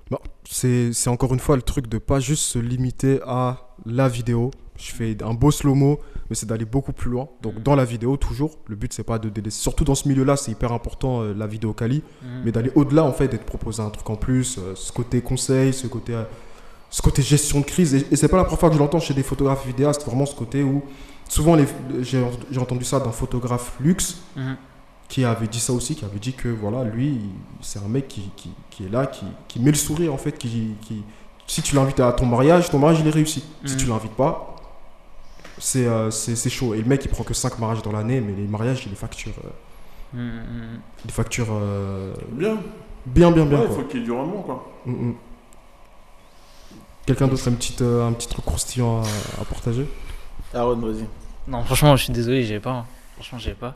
[0.09, 4.09] Bon, c'est c'est encore une fois le truc de pas juste se limiter à la
[4.09, 4.51] vidéo.
[4.77, 7.29] Je fais un beau slow-mo, mais c'est d'aller beaucoup plus loin.
[7.41, 9.61] Donc dans la vidéo, toujours, le but c'est pas de délaisser.
[9.61, 12.03] Surtout dans ce milieu-là, c'est hyper important euh, la vidéo quali,
[12.43, 15.21] mais d'aller au-delà en fait, et de proposer un truc en plus, euh, ce côté
[15.21, 16.23] conseil, ce côté, euh,
[16.89, 17.93] ce côté gestion de crise.
[17.93, 20.25] Et, et c'est pas la première fois que je l'entends chez des photographes vidéastes, vraiment
[20.25, 20.83] ce côté où
[21.29, 21.67] souvent les-
[22.01, 24.21] j'ai j'ai entendu ça d'un photographe luxe.
[25.11, 27.19] Qui avait dit ça aussi, qui avait dit que voilà, lui,
[27.61, 30.37] c'est un mec qui, qui, qui est là, qui, qui met le sourire en fait,
[30.37, 31.03] qui, qui
[31.47, 33.43] si tu l'invites à ton mariage, ton mariage il est réussi.
[33.65, 34.55] Si tu l'invites pas,
[35.57, 36.73] c'est euh, c'est chaud.
[36.75, 38.95] Et le mec il prend que 5 mariages dans l'année, mais les mariages il les
[38.95, 39.49] facture, euh,
[40.13, 42.57] Mm, mm, il les facture euh, Bien.
[43.05, 43.59] bien, bien, bien.
[43.59, 43.77] Ouais, il quoi.
[43.77, 44.81] faut qu'il y ait du rendement, quoi.
[44.85, 45.15] Mm, mm.
[47.05, 49.87] Quelqu'un d'autre a une petite, euh, un petit truc croustillant à, à partager?
[50.53, 51.07] Aaron, vas-y.
[51.47, 52.71] Non, franchement, je suis désolé, j'ai pas.
[52.71, 52.85] hein.
[53.15, 53.75] Franchement, j'ai pas.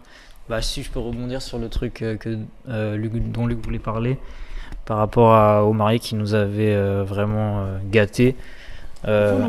[0.49, 2.37] Bah, si je peux rebondir sur le truc euh, que,
[2.69, 4.17] euh, Luc- dont Luc voulait parler
[4.85, 8.35] par rapport à, au marié qui nous avait euh, vraiment euh, gâté.
[9.05, 9.47] Euh,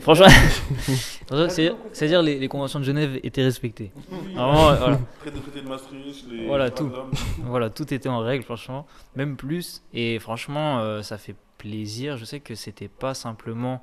[0.00, 0.26] franchement,
[1.26, 3.92] franchement, c'est- c'est-à-dire les, les conventions de Genève étaient respectées.
[4.34, 4.98] Vraiment, euh, voilà.
[5.20, 6.90] Traité de traité de Maastricht, les Voilà, tout.
[7.44, 8.86] Voilà, tout était en règle, franchement,
[9.16, 9.82] même plus.
[9.94, 12.16] Et franchement, euh, ça fait plaisir.
[12.16, 13.82] Je sais que c'était pas simplement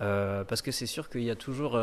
[0.00, 1.78] euh, parce que c'est sûr qu'il y a toujours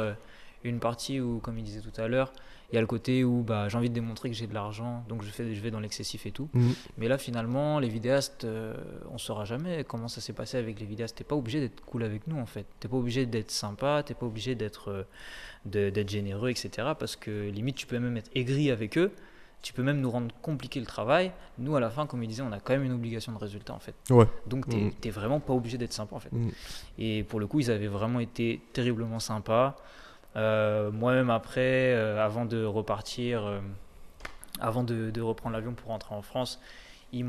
[0.63, 2.31] une partie où, comme il disait tout à l'heure,
[2.71, 5.03] il y a le côté où bah, j'ai envie de démontrer que j'ai de l'argent,
[5.07, 6.49] donc je, fais, je vais dans l'excessif et tout.
[6.53, 6.73] Mhm.
[6.97, 8.73] Mais là, finalement, les vidéastes, euh,
[9.11, 11.17] on saura jamais comment ça s'est passé avec les vidéastes.
[11.17, 12.65] T'es pas obligé d'être cool avec nous, en fait.
[12.79, 15.03] T'es pas obligé d'être sympa, t'es pas obligé d'être euh,
[15.65, 16.69] d'être généreux, etc.
[16.99, 19.11] Parce que limite, tu peux même être aigri avec eux.
[19.61, 21.31] Tu peux même nous rendre compliqué le travail.
[21.57, 23.73] Nous, à la fin, comme il disait, on a quand même une obligation de résultat,
[23.73, 23.95] en fait.
[24.11, 24.27] Ouais.
[24.45, 24.91] Donc, t'es Mhm.
[25.01, 26.31] t'es vraiment pas obligé d'être sympa, en fait.
[26.31, 26.51] Mhm.
[26.99, 29.75] Et pour le coup, ils avaient vraiment été terriblement sympas.
[30.35, 33.59] Euh, Moi-même, après, euh, avant de repartir, euh,
[34.59, 36.59] avant de, de reprendre l'avion pour rentrer en France,
[37.13, 37.25] ils,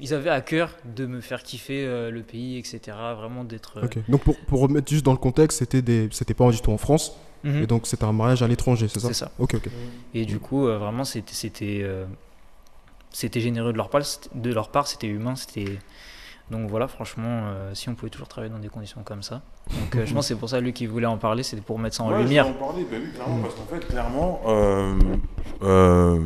[0.00, 2.80] ils avaient à cœur de me faire kiffer euh, le pays, etc.
[3.16, 3.78] Vraiment d'être.
[3.78, 3.88] euh.
[4.08, 6.78] Donc pour, pour remettre juste dans le contexte, c'était des, c'était pas du tout en
[6.78, 9.32] France, mhm, et donc c'était un mariage à l'étranger, c'est ça c'est ça.
[9.38, 9.68] Ok, ok.
[10.14, 11.84] Et du coup, euh, vraiment, c'était, c'était,
[13.10, 14.02] c'était généreux de leur part,
[14.34, 15.78] de leur part, c'était humain, c'était.
[16.50, 19.40] Donc voilà, franchement, euh, si on pouvait toujours travailler dans des conditions comme ça.
[19.70, 21.78] Donc euh, je pense que c'est pour ça lui qui voulait en parler, c'était pour
[21.78, 22.46] mettre ça en Ouais, lumière.
[22.46, 24.94] en parler, bah oui, clairement, parce qu'en fait, clairement, euh,
[25.62, 26.20] euh,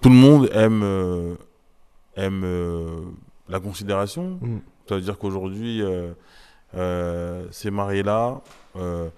[0.00, 1.34] tout le monde aime, euh,
[2.16, 3.00] aime euh,
[3.48, 4.38] la considération.
[4.40, 4.58] Mm.
[4.88, 6.12] Ça veut dire qu'aujourd'hui, euh,
[6.76, 8.40] euh, ces mariés-là,
[8.76, 9.08] euh,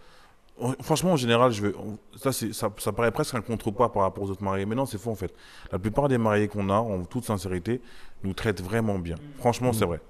[0.58, 4.24] en- franchement, en général, je on- ça, ça, ça paraît presque un contrepoids par rapport
[4.24, 5.34] aux autres mariés, mais non, c'est faux en fait.
[5.70, 7.82] La plupart des mariés qu'on a, en toute sincérité,
[8.22, 9.16] nous traitent vraiment bien.
[9.38, 10.00] Franchement, c'est vrai.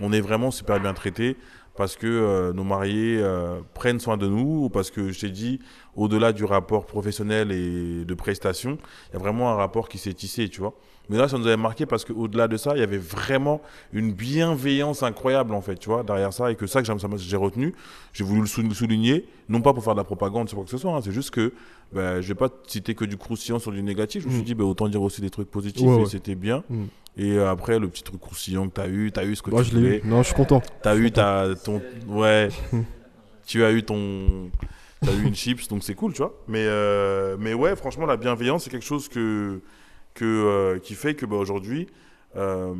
[0.00, 1.36] On est vraiment super bien traités
[1.76, 5.30] parce que euh, nos mariés euh, prennent soin de nous, ou parce que je t'ai
[5.30, 5.58] dit,
[5.96, 8.78] au-delà du rapport professionnel et de prestation,
[9.10, 10.74] il y a vraiment un rapport qui s'est tissé, tu vois.
[11.10, 13.60] Mais là, ça nous avait marqué parce qu'au-delà de ça, il y avait vraiment
[13.92, 16.88] une bienveillance incroyable, en fait, tu vois, derrière ça, et que ça, que
[17.18, 17.74] j'ai retenu,
[18.12, 20.64] j'ai voulu le sou- le souligner, non pas pour faire de la propagande sur quoi
[20.64, 21.52] que ce soit, hein, c'est juste que
[21.92, 24.44] ben, je vais pas citer que du croustillant sur du négatif, je me suis Mm.
[24.46, 26.06] dit, ben, autant dire aussi des trucs positifs, Ouais, et ouais.
[26.06, 26.62] c'était bien.
[26.70, 26.84] Mm.
[27.16, 29.42] Et euh, après, le petit truc croustillant que tu as eu, tu as eu ce
[29.42, 30.02] que Moi, tu je l'ai eu.
[30.04, 30.60] Non, je suis content.
[30.82, 31.80] T'as eu ta, ton.
[32.08, 32.48] Ouais.
[33.46, 34.50] tu as eu ton.
[35.00, 36.34] T'as eu une chips, donc c'est cool, tu vois.
[36.48, 39.60] Mais, euh, mais ouais, franchement, la bienveillance, c'est quelque chose que,
[40.14, 41.86] que, euh, qui fait que bah, aujourd'hui,
[42.36, 42.74] euh,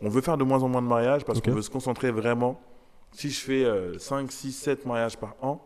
[0.00, 2.60] on veut faire de moins en moins de mariages parce qu'on veut se concentrer vraiment.
[3.12, 5.64] Si je fais euh, 5, 6, 7 mariages par an,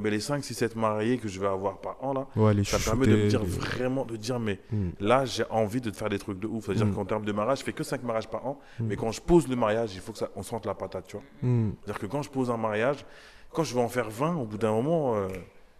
[0.00, 2.78] mais les 5, 6, 7 mariés que je vais avoir par an, là, Ouais, ça
[2.78, 4.88] me permet de me dire les- vraiment, de dire, mais Mm.
[5.00, 6.66] là, j'ai envie de te faire des trucs de ouf.
[6.66, 6.94] C'est-à-dire Mm.
[6.94, 8.86] qu'en termes de mariage, je fais que 5 mariages par an, Mm.
[8.86, 11.16] mais quand je pose le mariage, il faut que ça, on sente la patate, tu
[11.16, 11.24] vois.
[11.42, 13.04] C'est-à-dire que quand je pose un mariage,
[13.52, 15.28] quand je vais en faire 20, au bout d'un moment, euh,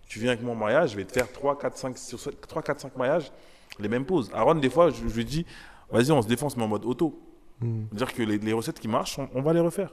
[0.09, 2.81] tu viens avec mon mariage, je vais te faire 3, 4, 5, sur 3, 4,
[2.81, 3.31] 5 mariages,
[3.79, 4.31] les mêmes poses.
[4.35, 5.47] Aaron, des fois, je, je lui dis,
[5.91, 7.19] vas-y, on se défonce, mais en mode auto.
[7.61, 9.93] C'est-à-dire que les, les recettes qui marchent, on, on va les refaire.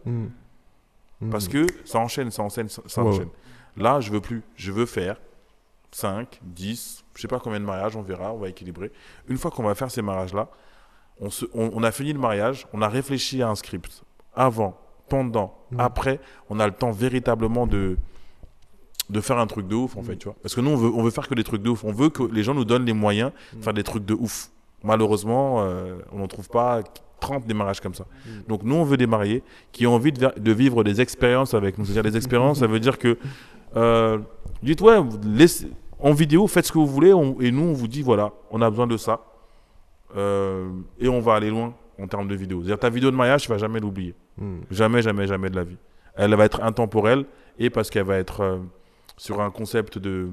[1.32, 3.30] Parce que ça enchaîne, ça enchaîne, ça, enchaîne.
[3.78, 4.44] Là, je veux plus.
[4.56, 5.18] Je veux faire
[5.92, 8.92] 5, 10, je sais pas combien de mariages, on verra, on va équilibrer.
[9.28, 10.50] Une fois qu'on va faire ces mariages-là,
[11.22, 14.04] on, se- on- on a fini le mariage, on a réfléchi à un script.
[14.36, 14.78] Avant,
[15.10, 15.80] pendant, Mm.
[15.80, 17.98] après, on a le temps véritablement de
[19.10, 20.90] de faire un truc de ouf en fait tu vois parce que nous on veut
[20.94, 22.84] on veut faire que des trucs de ouf on veut que les gens nous donnent
[22.84, 24.50] les moyens de faire des trucs de ouf
[24.84, 26.82] malheureusement euh, on n'en trouve pas
[27.22, 28.06] 30 démarrages comme ça
[28.50, 31.86] donc nous on veut des mariés qui ont envie de vivre des expériences avec nous
[31.86, 33.18] c'est-à-dire des expériences ça veut dire que
[33.76, 34.20] euh,
[34.64, 35.70] dites ouais laissez-
[36.00, 38.62] en vidéo faites ce que vous voulez on- et nous on vous dit voilà on
[38.62, 39.20] a besoin de ça
[40.16, 40.70] Euh,
[41.00, 43.50] et on va aller loin en termes de vidéo c'est-à-dire ta vidéo de mariage tu
[43.50, 44.60] vas jamais l'oublier Mm.
[44.70, 45.78] Jamais, jamais, jamais de la vie.
[46.16, 47.26] Elle va être intemporelle
[47.58, 48.60] et parce qu'elle va être euh,
[49.18, 50.30] sur un concept de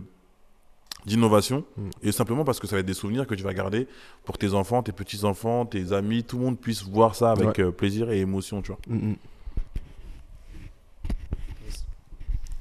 [1.07, 1.91] d'innovation Mm.
[2.03, 3.87] et simplement parce que ça va être des souvenirs que tu vas garder
[4.27, 7.73] pour tes enfants, tes petits-enfants, tes amis, tout le monde puisse voir ça avec Ouais.
[7.73, 8.81] plaisir et émotion, tu vois.
[8.89, 9.17] Mm, mm.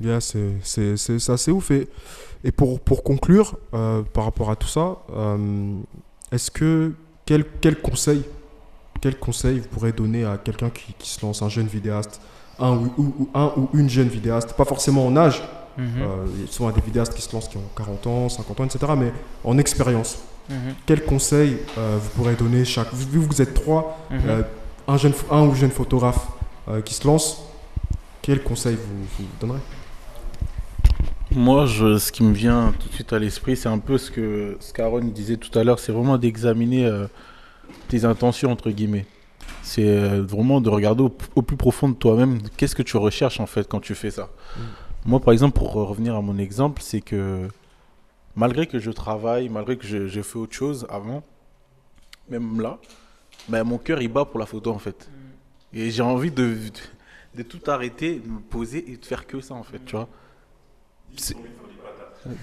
[0.03, 1.71] Yeah, c'est assez ouf.
[1.71, 1.87] Et,
[2.43, 5.75] et pour, pour conclure, euh, par rapport à tout ça, euh,
[6.31, 6.91] est-ce que,
[7.25, 8.23] quel, quel conseil
[9.01, 12.21] quel conseil vous pourrez donner à quelqu'un qui, qui se lance, un jeune vidéaste,
[12.57, 15.41] un ou, ou- ou- un ou une jeune vidéaste, pas forcément en âge,
[15.75, 18.29] Mhm, euh, il y a souvent des vidéastes qui se lancent qui ont 40 ans,
[18.29, 19.11] 50 ans, etc., mais
[19.43, 20.19] en expérience.
[20.47, 22.93] mhm, Quel conseil euh, vous pourrez donner chaque...
[22.93, 24.19] Vu que vous êtes trois, mhm.
[24.27, 24.41] euh,
[24.87, 26.27] un, jeune, un ou jeune photographe
[26.85, 27.41] qui se lance,
[28.21, 29.59] quel conseil vous, vous donnerez?
[31.35, 34.11] Moi, je, ce qui me vient tout de suite à l'esprit, c'est un peu ce
[34.11, 37.07] que ce qu'Aaron disait tout à l'heure, c'est vraiment d'examiner euh,
[37.87, 39.07] tes intentions, entre guillemets.
[39.63, 43.39] C'est euh, vraiment de regarder au, au plus profond de toi-même, qu'est-ce que tu recherches
[43.39, 44.29] en fait quand tu fais ça.
[45.05, 47.47] Moi, par exemple, pour revenir à mon exemple, c'est que
[48.35, 51.23] malgré que je travaille, malgré que je, je fais autre chose avant,
[52.29, 52.77] même là,
[53.49, 55.09] ben, mon cœur il bat pour la photo en fait.
[55.73, 56.55] Et j'ai envie de,
[57.35, 60.07] de tout arrêter, de me poser et de faire que ça en fait, tu vois.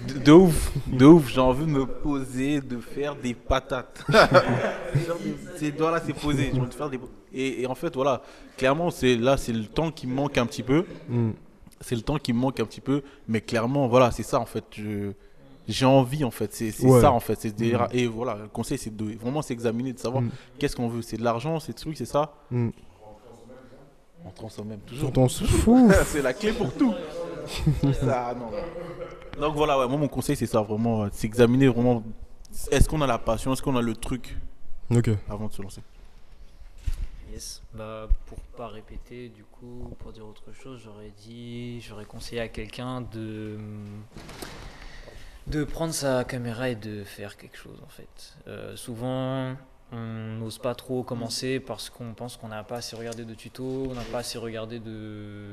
[0.07, 4.03] De, de ouf, de ouf, j'ai envie de me poser, de faire des patates.
[5.57, 6.99] C'est voilà, c'est posé, j'ai envie de faire des
[7.33, 8.21] et, et en fait voilà,
[8.57, 10.85] clairement c'est là c'est le temps qui me manque un petit peu.
[11.09, 11.31] Mm.
[11.79, 14.45] C'est le temps qui me manque un petit peu, mais clairement voilà, c'est ça en
[14.45, 14.65] fait,
[15.67, 17.01] j'ai envie en fait, c'est Ouais.
[17.01, 20.21] ça en fait, c'est des- et voilà, le conseil c'est de vraiment s'examiner, de savoir
[20.23, 20.29] Mm.
[20.59, 22.69] qu'est-ce qu'on veut, c'est de l'argent, c'est des trucs, c'est ça Mm.
[24.25, 25.05] On transforme même toujours.
[25.11, 25.89] Pourtant, c'est fou.
[26.05, 26.93] c'est la clé pour tout.
[27.93, 29.41] Ça, non, non.
[29.41, 32.03] Donc voilà, ouais, moi mon conseil c'est ça, vraiment, euh, s'examiner vraiment.
[32.71, 34.37] Est-ce qu'on a la passion, est-ce qu'on a le truc?
[35.29, 35.81] Avant de se lancer
[37.31, 37.61] Yes.
[37.73, 42.49] Bah, pour pas répéter, du coup, pour dire autre chose, j'aurais dit, j'aurais conseillé à
[42.49, 43.57] quelqu'un de
[45.47, 48.35] de prendre sa caméra et de faire quelque chose en fait.
[48.47, 49.55] Euh, souvent,
[49.91, 53.87] on n'ose pas trop commencer parce qu'on pense qu'on n'a pas assez regardé de tutos,
[53.89, 55.47] on n'a pas assez regardé de,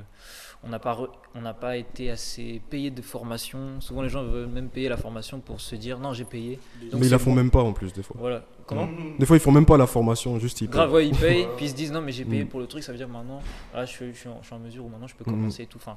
[0.64, 3.80] on n'a pas, re- on n'a pas été assez payé de formation.
[3.80, 6.58] Souvent, les gens veulent même payer la formation pour se dire non, j'ai payé.
[6.90, 7.36] Donc Mais ils la font bon.
[7.36, 8.16] même pas en plus, des fois.
[8.18, 8.42] Voilà.
[8.66, 11.46] Comment Des fois, ils font même pas la formation, juste ils Grave, ouais, ils payent,
[11.56, 12.48] puis ils se disent non, mais j'ai payé Mm.
[12.48, 13.40] pour le truc, ça veut dire maintenant,
[13.72, 15.34] là, je, suis- je suis en, je suis en mesure ou maintenant je peux Mm.
[15.34, 15.78] commencer et tout.
[15.78, 15.96] Enfin,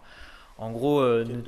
[0.58, 1.42] en gros, euh, ne-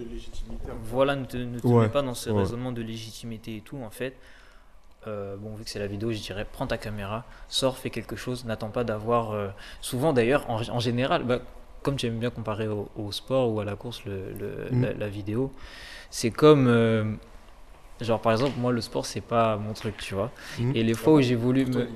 [0.83, 2.39] voilà, ne te, ne te Ouais, mets pas dans ce ouais.
[2.39, 4.15] raisonnement de légitimité et tout, en fait.
[5.05, 8.15] Euh, bon, vu que c'est la vidéo, je dirais prends ta caméra, sors, fais quelque
[8.15, 9.31] chose, n'attends pas d'avoir.
[9.33, 9.49] euh,
[9.81, 11.39] souvent d'ailleurs, en, en général, bah,
[11.83, 14.81] comme tu aimes bien comparer au, au sport ou à la course, le, le- Mm.
[14.83, 15.51] la, la vidéo,
[16.09, 16.67] c'est comme.
[16.67, 17.03] euh,
[18.01, 20.31] genre, par exemple, moi, le sport, c'est pas mon truc, tu vois.
[20.59, 20.71] Mm.
[20.75, 21.87] Et les fois où j'ai voulu me.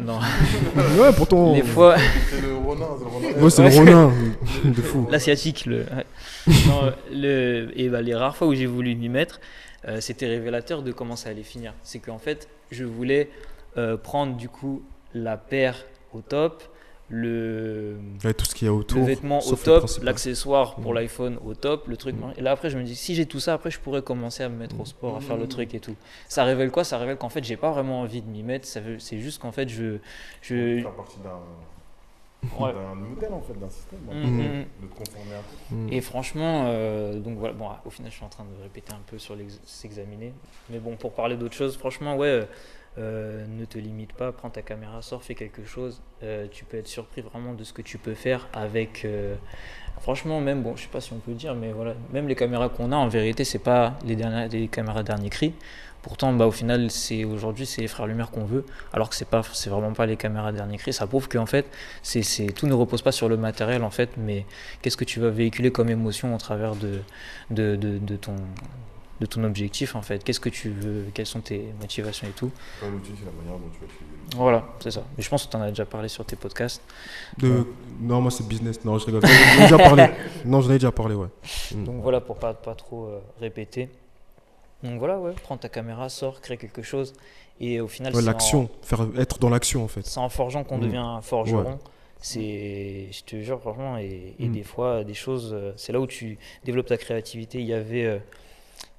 [0.00, 0.18] Non,
[0.98, 1.54] Ouais, pourtant.
[1.54, 1.96] les fois.
[2.28, 3.28] C'est le Ronin, c'est le Ronin.
[3.42, 4.12] Ouais, c'est le Ronin.
[4.64, 5.06] de fou.
[5.10, 5.78] L'asiatique, le.
[5.78, 6.06] ouais.
[6.66, 7.70] Non, le...
[7.76, 9.40] Et bah, les rares fois où j'ai voulu m'y mettre,
[9.88, 11.72] euh, c'était révélateur de comment ça allait finir.
[11.82, 13.30] C'est qu'en fait, je voulais
[13.78, 14.82] euh, prendre du coup
[15.14, 15.76] la paire
[16.12, 16.62] au top,
[17.10, 18.98] le, Ouais, tout ce qu'il y a autour.
[19.00, 20.96] le vêtement au top, l'accessoire pour Mm.
[20.96, 22.16] l'iPhone au top, le truc.
[22.36, 24.48] Et là après, je me dis, si j'ai tout ça, après, je pourrais commencer à
[24.48, 25.96] me mettre au sport, à faire le truc et tout.
[26.28, 26.84] Ça révèle quoi?
[26.84, 28.66] Ça révèle qu'en fait, j'ai pas vraiment envie de m'y mettre.
[28.66, 29.98] C'est juste qu'en fait, je.
[30.42, 30.80] je...
[30.80, 31.38] faire partie d'un
[32.60, 32.74] Ouais.
[32.74, 34.00] d'un modèle en fait, d'un système.
[34.00, 34.64] Mm, hein, mm, mm.
[34.82, 35.36] De te conformer.
[35.70, 35.92] Mm.
[35.94, 39.00] Et franchement, euh, donc voilà, bon, au final, je suis en train de répéter un
[39.06, 40.34] peu sur s'examiner.
[40.68, 42.46] Mais bon, pour parler d'autre chose, franchement, ouais,
[42.96, 46.00] euh, ne te limite pas, prends ta caméra, sors, fais quelque chose.
[46.22, 49.04] Euh, tu peux être surpris vraiment de ce que tu peux faire avec.
[49.04, 49.34] euh,
[50.00, 52.36] franchement, même, bon, je sais pas si on peut le dire, mais voilà, même les
[52.36, 55.54] caméras qu'on a, en vérité, c'est pas les, dernières, les caméras dernier cri.
[56.02, 59.28] Pourtant, bah, au final, c'est aujourd'hui, c'est les frères Lumière qu'on veut, alors que c'est
[59.28, 60.92] pas, c'est vraiment pas les caméras dernier cri.
[60.92, 61.66] Ça prouve qu'en fait,
[62.02, 62.22] c'est,
[62.54, 64.44] tout ne repose pas sur le matériel, en fait, mais
[64.82, 67.00] qu'est-ce que tu vas véhiculer comme émotion au travers de,
[67.50, 68.36] de, de ton,
[69.20, 70.22] de ton objectif, en fait.
[70.24, 72.50] Qu'est-ce que tu veux, quelles sont tes motivations et tout?
[72.80, 74.36] Pas l'outil, c'est la manière dont tu vas utiliser l'outil.
[74.36, 75.04] Voilà, c'est ça.
[75.16, 76.82] Mais je pense que tu en as déjà parlé sur tes podcasts.
[77.38, 77.64] De...
[78.00, 78.84] Non, moi, c'est business.
[78.84, 79.22] Non, je rigole.
[79.24, 80.06] J'en ai déjà parlé.
[80.44, 81.28] Non, j'en ai déjà parlé, ouais.
[81.74, 81.84] Mm.
[81.84, 83.88] Donc voilà, pour pas, pas trop euh, répéter.
[84.82, 87.14] Donc voilà, ouais, prends ta caméra, sors, crée quelque chose.
[87.60, 88.68] Et au final, Ouais, c'est en- l'action.
[88.82, 90.04] Faire être dans l'action, en fait.
[90.04, 90.80] c'est en forgeant qu'on Mm.
[90.80, 91.78] devient un forgeron.
[92.20, 94.52] C'est, je te jure, franchement, et, et Mm.
[94.52, 97.60] des fois, des choses, euh, c'est là où tu développes ta créativité.
[97.60, 98.18] Il y avait, euh,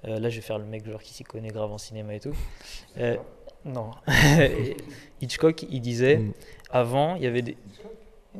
[0.07, 2.19] euh, là, je vais faire le mec genre qui s'y connaît grave en cinéma et
[2.19, 2.33] tout.
[2.97, 3.17] Euh,
[3.65, 3.91] non,
[5.21, 6.33] Hitchcock, il disait, Mm.
[6.69, 7.57] avant, il y avait des.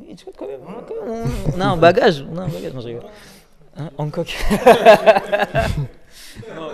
[0.08, 2.72] Hitchcock, quand même, quand même, on, on a un bagage, on a un bagage.
[2.72, 3.04] Non, je rigole.
[3.76, 4.34] Hein, Hancock.
[6.54, 6.68] Non,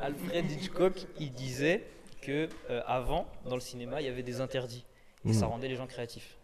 [0.00, 1.84] Alfred Hitchcock, il disait
[2.22, 4.84] que euh, avant, dans le cinéma, il y avait des interdits
[5.28, 5.50] et ça Mm.
[5.50, 6.36] rendait les gens créatifs.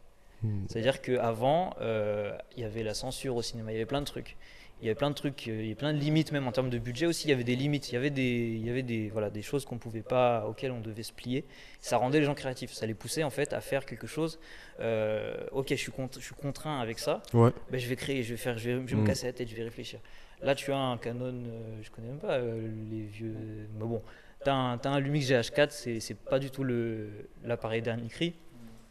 [0.42, 0.64] Mm.
[0.68, 4.36] C'est-à-dire qu'avant, il y avait la censure au cinéma, il y avait plein de trucs.
[4.82, 6.52] Il y avait plein de trucs, euh, il y avait plein de limites même en
[6.52, 8.22] termes de budget aussi, il y avait des limites, il y avait des,
[8.60, 11.44] il y avait des, voilà, des choses qu'on pouvait pas, auxquelles on devait se plier.
[11.80, 14.38] Ça rendait les gens créatifs, ça les poussait en fait à faire quelque chose.
[14.80, 17.50] euh, ok, je suis, je suis contraint avec ça, Ouais.
[17.70, 19.00] ben, je vais créer, je vais faire, je vais, je vais Mm.
[19.00, 19.98] me casser la tête, je vais réfléchir.
[20.42, 23.34] Là, tu as un Canon, euh, je connais même pas euh, les vieux,
[23.78, 24.02] mais bon,
[24.44, 27.08] tu as, un t'as un Lumix GH4, c'est c'est pas du tout le
[27.44, 28.34] l'appareil dernier cri.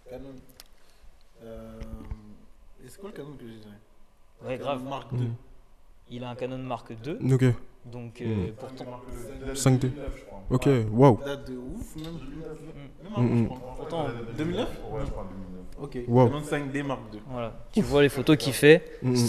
[0.09, 0.33] Canon.
[1.43, 1.79] Euh,
[2.83, 4.83] et c'est quoi le Canon que j'ai Ouais, grave.
[4.83, 5.21] Mark Mm.
[5.21, 5.29] II.
[6.09, 7.43] Il a un Canon Mark II, Ok.
[7.85, 8.51] donc euh, Mm.
[8.59, 8.85] pourtant,
[9.53, 9.89] 5D.
[10.49, 11.19] Ok, waouh.
[11.25, 12.13] Date de ouf, même.
[13.17, 13.47] Mm, mm.
[13.77, 14.05] pourtant,
[14.37, 15.65] 2009 Ouais, je crois 2009.
[15.81, 15.97] Ok.
[16.07, 16.27] Wow.
[16.27, 17.19] Canon 5D Mark II.
[17.27, 18.83] voilà, tu vois les photos qu'il fait.
[19.01, 19.27] Mm, mm.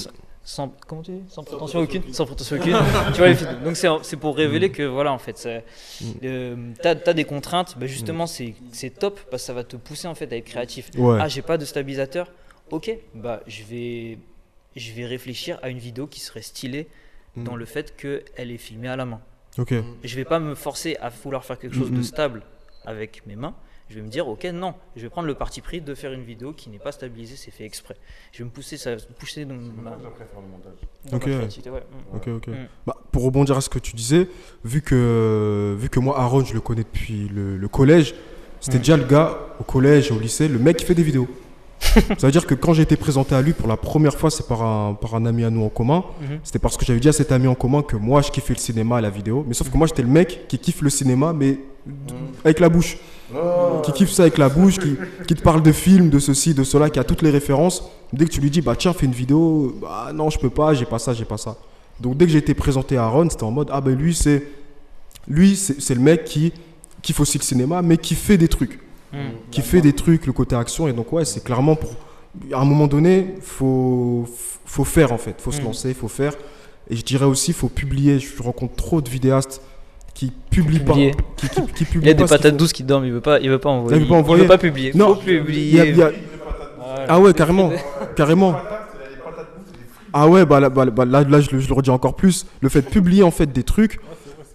[0.48, 1.23] Sans, comment tu dis?
[1.28, 2.77] Sans prétention aucune sans prétention aucune
[3.12, 3.59] tu vois les photos.
[3.65, 5.44] donc c'est c'est pour révéler que voilà en fait
[6.01, 6.05] Mm.
[6.23, 9.74] euh, t'as as des contraintes bah justement c'est c'est top parce que ça va te
[9.77, 11.19] pousser en fait à être créatif Ouais.
[11.20, 12.31] ah j'ai pas de stabilisateur
[12.70, 14.19] ok bah je vais
[14.77, 16.86] je vais réfléchir à une vidéo qui serait stylée
[17.36, 17.44] Mm.
[17.44, 19.20] dans le fait qu'elle est filmée à la main
[19.59, 19.74] Ok.
[20.05, 22.43] je vais pas me forcer à vouloir faire quelque chose de stable
[22.86, 23.55] avec mes mains,
[23.90, 26.23] je vais me dire, ok, non, je vais prendre le parti pris de faire une
[26.24, 27.97] vidéo qui n'est pas stabilisée, c'est fait exprès.
[28.32, 29.90] Je vais me pousser, ça, pousser dans ma,
[31.73, 31.82] ouais.
[32.12, 32.16] Mm.
[32.16, 32.47] Ok, ok.
[32.48, 32.53] Mm.
[32.86, 34.28] Bah, pour rebondir à ce que tu disais,
[34.65, 38.15] vu que, vu que moi, Aaron, je le connais depuis le, le collège,
[38.61, 38.81] c'était Mm.
[38.81, 41.28] déjà le gars au collège au lycée, le mec qui fait des vidéos.
[42.19, 44.47] ça veut dire que quand j'ai été présenté à lui pour la première fois, c'est
[44.47, 46.05] par un, par un ami à nous en commun.
[46.20, 46.39] Mhm.
[46.43, 48.59] C'était parce que j'avais dit à cet ami en commun que moi, je kiffais le
[48.59, 49.44] cinéma et la vidéo.
[49.47, 51.59] Mais sauf que moi, j'étais le mec qui kiffe le cinéma, mais
[52.44, 52.98] avec la bouche.
[53.82, 54.97] Qui kiffe ça avec la bouche, qui,
[55.27, 57.90] qui te parle de films, de ceci, de cela, qui a toutes les références.
[58.12, 60.74] Dès que tu lui dis, bah tiens, fais une vidéo, bah non, je peux pas,
[60.74, 61.57] j'ai pas ça, j'ai pas ça.
[62.01, 64.47] Donc dès que j'ai été présenté à Aaron, c'était en mode, ah ben lui, c'est
[65.28, 66.53] lui c'est c'est le mec qui
[67.03, 68.78] kiffe aussi le cinéma, mais qui fait des trucs.
[69.12, 69.16] Mm.
[69.51, 70.89] Qui fait des trucs, le côté action.
[70.89, 71.95] Et donc, ouais, c'est clairement pour.
[72.53, 74.28] À un moment donné, faut,
[74.65, 75.41] faut faire en fait.
[75.41, 75.65] faut se Mm.
[75.65, 76.35] lancer, faut faire.
[76.91, 78.19] Et je dirais aussi, faut publier.
[78.19, 79.62] Je rencontre trop de vidéastes
[80.15, 80.93] qui publient pas.
[80.93, 81.15] Publier.
[81.37, 82.57] Qui, qui, qui Il publient a des pas patates font.
[82.59, 83.97] douces qui dorment, il veut pas, il veut pas envoyer.
[83.99, 84.43] Il veut pas envoyer.
[84.43, 84.93] veut pas publier.
[84.95, 85.62] Non, Faut publier.
[85.69, 86.12] Il y a- il y a-
[87.09, 87.70] Ah ouais, carrément.
[88.16, 88.57] carrément.
[90.12, 92.47] Ah ouais, bah, là, bah, bah, là, là, je, le, je le redis encore plus.
[92.62, 94.01] Le fait de publier en fait des trucs,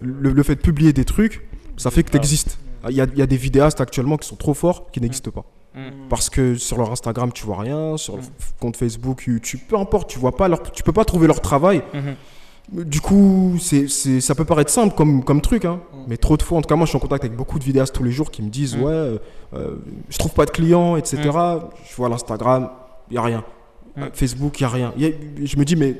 [0.00, 1.46] le, le fait de publier des trucs,
[1.76, 2.58] ça fait que tu existes.
[2.90, 5.30] Il y a, il y a des vidéastes actuellement qui sont trop forts qui n'existent
[5.30, 5.44] pas.
[5.74, 6.08] Mm.
[6.10, 8.28] Parce que sur leur Instagram, tu vois rien, sur leur Mm.
[8.60, 11.82] compte Facebook, YouTube, peu importe, tu vois pas leur, tu peux pas trouver leur travail.
[11.94, 12.84] Mhm.
[12.84, 15.80] Du coup, c'est, c'est, ça peut paraître simple comme, comme truc, hein.
[16.06, 17.64] mais trop de fois, en tout cas, moi je suis en contact avec beaucoup de
[17.64, 18.82] vidéastes tous les jours qui me disent Mm.
[18.82, 19.18] Ouais, euh,
[19.54, 19.76] euh,
[20.08, 21.16] je trouve pas de clients, etc.
[21.24, 22.70] Je vois l'Instagram,
[23.10, 23.44] il y a rien.
[23.96, 24.02] Mm.
[24.12, 24.92] Facebook, il y a rien.
[24.96, 25.10] Y a-
[25.44, 25.96] je me dis Mais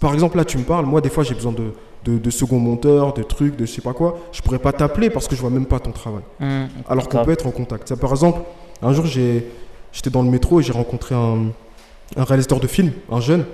[0.00, 1.72] par exemple, là, tu me parles, moi des fois j'ai besoin de,
[2.04, 4.18] de, de second monteur, de trucs, de je sais pas quoi.
[4.32, 6.22] Je pourrais pas t'appeler parce que je vois même pas ton travail.
[6.40, 6.64] Mm.
[6.88, 7.88] Alors qu'on peut être en contact.
[7.88, 8.40] Ça, par exemple,
[8.82, 9.46] un jour, j'ai,
[9.92, 11.46] j'étais dans le métro et j'ai rencontré un,
[12.16, 13.44] un réalisateur de film, un jeune.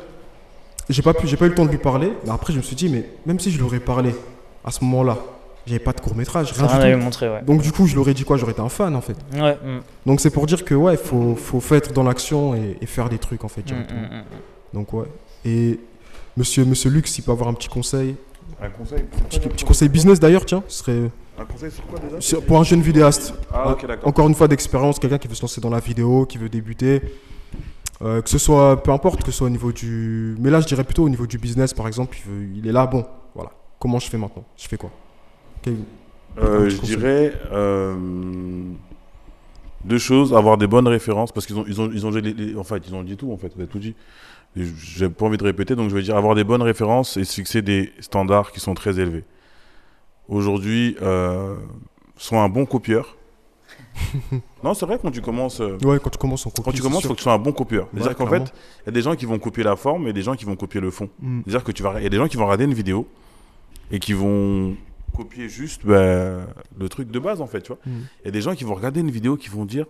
[0.89, 2.75] J'ai pas, pu, pas eu le temps de lui parler, mais après, je me suis
[2.75, 4.13] dit, mais même si je lui aurais parlé
[4.65, 5.19] à ce moment-là,
[5.67, 7.25] j'avais pas de court-métrage, Ça rien du tout.
[7.25, 7.43] ouais.
[7.47, 8.37] Donc, du coup, je l'aurais dit quoi?
[8.39, 9.17] J'aurais été un fan, en fait.
[9.35, 9.53] Ouais.
[9.55, 9.81] mm.
[10.07, 12.87] Donc, c'est pour dire que, ouais, il faut, faut faire être dans l'action et, et
[12.87, 13.61] faire des trucs, en fait.
[13.61, 14.01] Mm, directement.
[14.01, 14.75] mm, mm.
[14.75, 15.07] Donc, ouais.
[15.45, 15.79] Et
[16.37, 18.17] monsieur, monsieur Lux, s'il peut avoir un petit conseil,
[18.63, 22.21] Un conseil petit, petit conseil business d'ailleurs, tiens, ce serait Un conseil sur quoi déjà
[22.21, 23.35] sur- pour un jeune vidéaste.
[23.53, 24.09] Ah, ok, d'accord.
[24.09, 27.01] Encore une fois d'expérience, quelqu'un qui veut se lancer dans la vidéo, qui veut débuter.
[28.03, 30.35] Euh, que ce soit, peu importe, que ce soit au niveau du.
[30.39, 32.73] Mais là, je dirais plutôt au niveau du business, par exemple, il, veut- il est
[32.73, 33.05] là, bon,
[33.35, 33.51] voilà.
[33.79, 34.45] Comment je fais maintenant?
[34.57, 34.91] Je fais quoi?
[35.63, 35.77] Quel-
[36.39, 36.97] Euh, je conseil?
[36.97, 37.95] dirais euh,
[39.85, 42.63] deux choses avoir des bonnes références parce qu'ils ont ils ont ils ont les- en
[42.65, 43.95] fait ils ont dit tout en fait vous avez tout dit
[44.57, 47.35] j'ai pas envie de répéter donc je vais dire avoir des bonnes références et se
[47.35, 49.25] fixer des standards qui sont très élevés
[50.29, 51.55] aujourd'hui euh,
[52.17, 53.17] sois un bon copieur
[54.65, 56.83] non c'est vrai quand tu commences euh, Ouais, quand tu commences en copie, quand tu
[56.83, 57.85] commences, faut que tu sois un bon copieur.
[57.85, 58.53] Ouais, C'est-à-dire qu'en fait,
[58.83, 60.57] il y a des gens qui vont copier la forme et des gens qui vont
[60.57, 61.09] copier le fond.
[61.21, 61.41] Mm.
[61.45, 63.09] C'est-à-dire que tu vas, y a des gens qui vont regarder une vidéo
[63.91, 64.77] et qui vont
[65.17, 66.47] copier juste ben,
[66.79, 67.79] le truc de base en fait, tu vois.
[67.87, 67.91] Mm.
[68.23, 69.87] Il y a des gens qui vont regarder une vidéo qui vont dire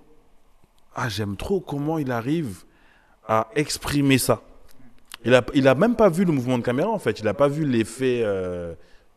[0.94, 2.64] ah j'aime trop comment il arrive
[3.26, 4.42] à exprimer ça.
[5.24, 7.20] Il a, il a même pas vu le mouvement de caméra en fait.
[7.20, 8.20] Il a pas vu l'effet.
[8.24, 8.74] euh,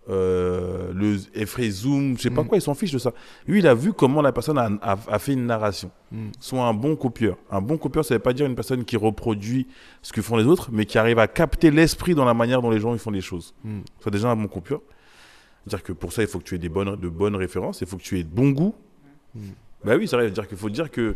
[0.09, 2.47] euh, le effet zoom, je sais pas Mm.
[2.47, 3.13] quoi, il s'en fiche de ça.
[3.47, 6.27] Lui, il a vu comment la personne a, a- a fait une narration Mm.
[6.41, 7.37] soit un bon copieur.
[7.49, 9.65] Un bon copieur, ça ne veut pas dire une personne qui reproduit
[10.01, 12.69] ce que font les autres, mais qui arrive à capter l'esprit dans la manière dont
[12.69, 13.53] les gens ils font les choses.
[13.63, 13.79] Mm.
[14.01, 14.81] Soit déjà un bon copieur.
[15.65, 17.87] C'est-à-dire que pour ça, il faut que tu aies des bonnes, de bonnes références, il
[17.87, 18.75] faut que tu aies de bon goût.
[19.85, 21.15] Bah oui, c'est vrai, c'est-à-dire qu'il faut dire que.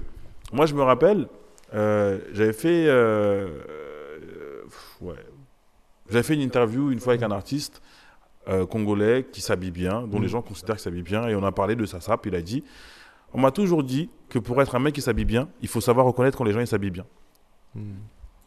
[0.54, 1.28] Moi, je me rappelle,
[1.74, 2.86] euh, j'avais fait.
[2.88, 3.50] euh,
[5.02, 5.16] ouais.
[6.10, 7.82] J'avais fait une interview une fois avec un artiste
[8.48, 11.52] euh, congolais qui s'habille bien, dont les gens considèrent qu'il s'habille bien, et on a
[11.52, 12.26] parlé de sa sape.
[12.28, 12.64] Il a dit
[13.34, 16.06] On m'a toujours dit que pour être un mec qui s'habille bien, il faut savoir
[16.06, 17.06] reconnaître quand les gens ils s'habillent bien.
[17.76, 17.82] Mm.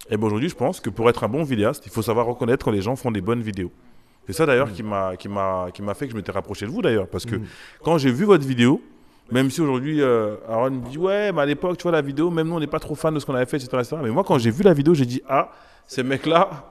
[0.09, 2.65] Et ben aujourd'hui, je pense que pour être un bon vidéaste, il faut savoir reconnaître
[2.65, 3.71] quand les gens font des bonnes vidéos.
[4.27, 4.73] C'est ça d'ailleurs Mm.
[4.73, 7.45] qui m'a qui fait que je m'étais rapproché de vous d'ailleurs parce que Mm.
[7.83, 8.81] quand j'ai vu votre vidéo,
[9.31, 12.31] même si aujourd'hui euh, Aaron me dit ouais, mais à l'époque, tu vois la vidéo,
[12.31, 13.97] même nous on n'est pas trop fan de ce qu'on avait fait, etc., etc.
[14.03, 15.51] Mais moi quand j'ai vu la vidéo, j'ai dit ah,
[15.91, 16.67] ces mecs là.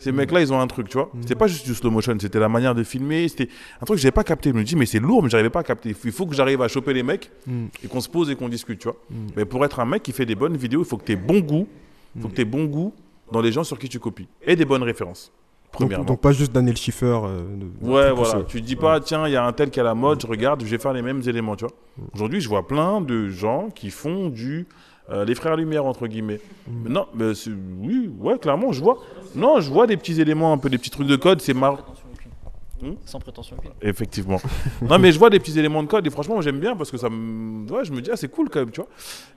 [0.00, 1.10] Ces mecs-là, ils ont un truc, tu vois.
[1.22, 3.26] C'était pas juste du slow motion, c'était la manière de filmer.
[3.26, 3.48] C'était
[3.82, 4.50] un truc que j'avais pas capté.
[4.50, 5.92] Je me dis, mais c'est lourd, mais j'arrivais pas à capter.
[6.04, 7.64] Il faut que j'arrive à choper les mecs Mm.
[7.82, 8.96] et qu'on se pose et qu'on discute, tu vois.
[9.10, 9.14] Mm.
[9.36, 11.16] Mais pour être un mec qui fait des bonnes vidéos, il faut que tu aies
[11.16, 11.66] bon goût.
[12.14, 12.30] Il faut Mm.
[12.30, 12.94] que tu aies bon goût
[13.32, 14.28] dans les gens sur qui tu copies.
[14.46, 15.32] Et des bonnes références.
[15.80, 17.18] Donc, donc pas juste Daniel Schiffer.
[17.24, 17.40] euh,
[17.82, 18.44] Ouais, voilà.
[18.44, 20.62] Tu dis pas, tiens, il y a un tel qui a la mode, je regarde,
[20.62, 21.74] je vais faire les mêmes éléments, tu vois.
[22.14, 24.66] Aujourd'hui, je vois plein de gens qui font du.
[25.10, 26.40] Euh, les frères Lumière, entre guillemets.
[26.66, 28.98] Mais non, mais c'est- oui, ouais, clairement, je vois.
[29.34, 31.76] Non, je vois des petits éléments, un peu des petits trucs de code, c'est marrant.
[31.76, 32.90] Prétention aucune.
[32.90, 33.70] Hmm Sans prétention aucune.
[33.82, 34.40] Effectivement.
[34.82, 36.96] non, mais je vois des petits éléments de code et franchement, j'aime bien parce que
[36.98, 37.70] ça me.
[37.72, 38.90] Ouais, je me dis, ah, c'est cool quand même, tu vois.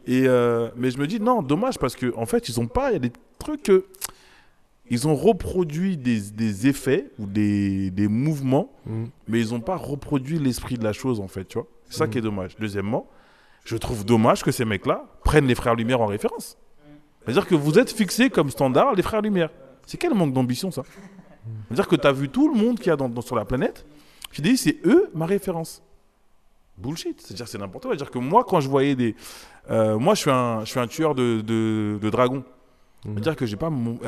[0.05, 2.89] Et, euh, mais je me dis, non, dommage parce qu'en en fait, ils ont pas.
[2.91, 3.85] Il y a des trucs que.
[4.89, 9.05] ils ont reproduit des, des effets ou des, des mouvements, Mm.
[9.29, 11.67] mais ils n'ont pas reproduit l'esprit de la chose, en fait, tu vois.
[11.87, 12.55] C'est ça qui est dommage.
[12.59, 13.07] Deuxièmement,
[13.63, 16.57] je trouve dommage que ces mecs-là prennent les Frères Lumière en référence.
[17.23, 19.49] C'est-à-dire que vous êtes fixés comme standard les Frères Lumière.
[19.87, 20.83] C'est quel manque d'ambition, ça?
[21.67, 23.45] C'est-à-dire que tu as vu tout le monde qu'il y a dans, dans- sur la
[23.45, 23.85] planète,
[24.33, 25.81] tu dis, c'est eux ma référence.
[26.77, 27.21] Bullshit.
[27.21, 27.93] C'est-à-dire c'est n'importe quoi.
[27.93, 29.15] C'est-à-dire que moi, quand je voyais des...
[29.69, 32.43] euh, moi, je suis un, je suis un tueur de, de, de dragons.
[33.05, 33.13] Mhm.
[33.13, 33.55] C'est-à-dire que je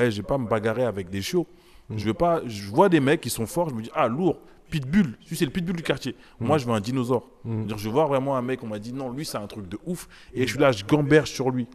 [0.01, 1.47] eh, j'ai pas me bagarrer avec des chiots.
[1.89, 1.97] Mhm.
[1.99, 2.41] Je veux pas...
[2.45, 4.37] Je vois des mecs qui sont forts, je me dis, ah, lourd,
[4.73, 5.15] pitbull.
[5.29, 6.15] Lui, c'est le pitbull du quartier.
[6.39, 7.29] Moi, je veux un dinosaure.
[7.43, 7.57] Mm.
[7.59, 9.77] C'est-à-dire, je vois vraiment un mec, on m'a dit, non, lui, c'est un truc de
[9.85, 10.07] ouf.
[10.33, 11.67] Et je suis là, je gamberge sur lui.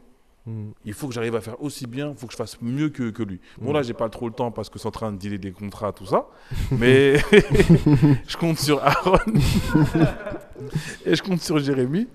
[0.46, 0.70] Mm.
[0.84, 3.10] Il faut que j'arrive à faire aussi bien, il faut que je fasse mieux que,
[3.10, 3.38] que lui.
[3.60, 3.74] Bon, Mm.
[3.74, 5.92] là, j'ai pas trop le temps parce que c'est en train de dealer des contrats,
[5.92, 6.26] tout ça.
[6.72, 7.18] Mais
[8.26, 9.18] je compte sur Aaron
[11.06, 12.08] et je compte sur Jérémy.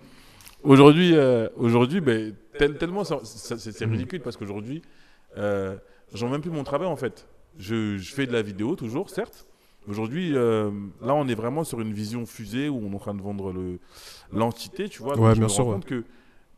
[0.64, 4.82] Aujourd'hui, euh, aujourd'hui ben, tel- tellement c'est c'est ridicule parce qu'aujourd'hui,
[5.38, 5.76] euh,
[6.14, 7.28] j'en même plus mon travail en fait.
[7.58, 9.46] Je, je fais de la vidéo toujours, certes.
[9.88, 13.14] Aujourd'hui, euh, là, on est vraiment sur une vision fusée où on est en train
[13.14, 13.80] de vendre le-
[14.32, 15.16] l'entité, tu vois.
[15.16, 15.76] Donc, Ouais, je bien me sûr, rends ouais.
[15.76, 16.04] compte que,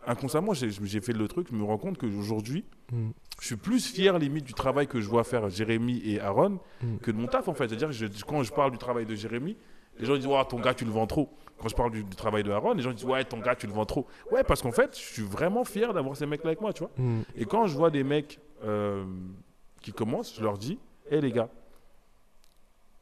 [0.05, 3.09] inconsciemment, j'ai j'ai fait le truc, je me rends compte qu'aujourd'hui, Mm.
[3.41, 6.97] je suis plus fier limite du travail que je vois faire Jérémy et Aaron Mm.
[7.01, 7.67] que de mon taf en fait.
[7.67, 9.57] C'est-à-dire que je- quand je parle du travail de Jérémy,
[9.97, 11.29] les gens disent ouais, ton gars tu le vends trop.
[11.57, 13.65] Quand je parle du, du travail de Aaron, les gens disent ouais ton gars tu
[13.65, 14.05] le vends trop.
[14.31, 16.81] Ouais parce qu'en fait je suis vraiment fier d'avoir ces mecs là avec moi tu
[16.83, 16.91] vois.
[16.97, 17.21] Mm.
[17.37, 19.03] Et quand je vois des mecs euh,
[19.81, 20.77] qui commencent, je leur dis
[21.09, 21.49] hé les gars,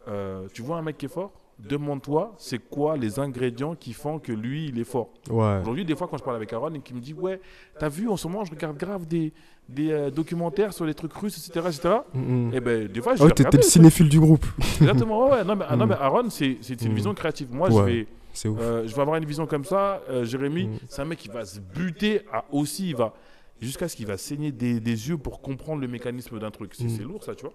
[0.07, 1.31] euh, tu vois un mec qui est fort?
[1.59, 5.09] Demande-toi, c'est quoi les ingrédients qui font que lui, il est fort?
[5.29, 5.59] Ouais.
[5.61, 7.39] Aujourd'hui, des fois, quand je parle avec Aaron et qu'il me dit Ouais,
[7.79, 9.31] t'as vu, en ce moment, je regarde grave des,
[9.69, 11.65] des euh, documentaires sur les trucs russes, etc.
[11.67, 11.95] etc.
[12.13, 12.53] Mm.
[12.53, 14.45] Et ben, des fois, je ouais, vais t'es le cinéphile du groupe.
[14.81, 15.43] Exactement, ouais.
[15.43, 15.89] Non, mais, ah, non, Mm.
[15.89, 16.95] mais Aaron, c'est une Mm.
[16.95, 17.47] vision créative.
[17.53, 18.07] Moi, je, vais,
[18.49, 18.59] ouf.
[18.59, 20.01] euh, je vais avoir une vision comme ça.
[20.09, 20.77] Euh, Jérémy, Mm.
[20.89, 23.13] c'est un mec qui va se buter à aussi, il va
[23.61, 26.73] jusqu'à ce qu'il va saigner des, des yeux pour comprendre le mécanisme d'un truc.
[26.75, 27.53] C'est c'est lourd, ça, tu vois.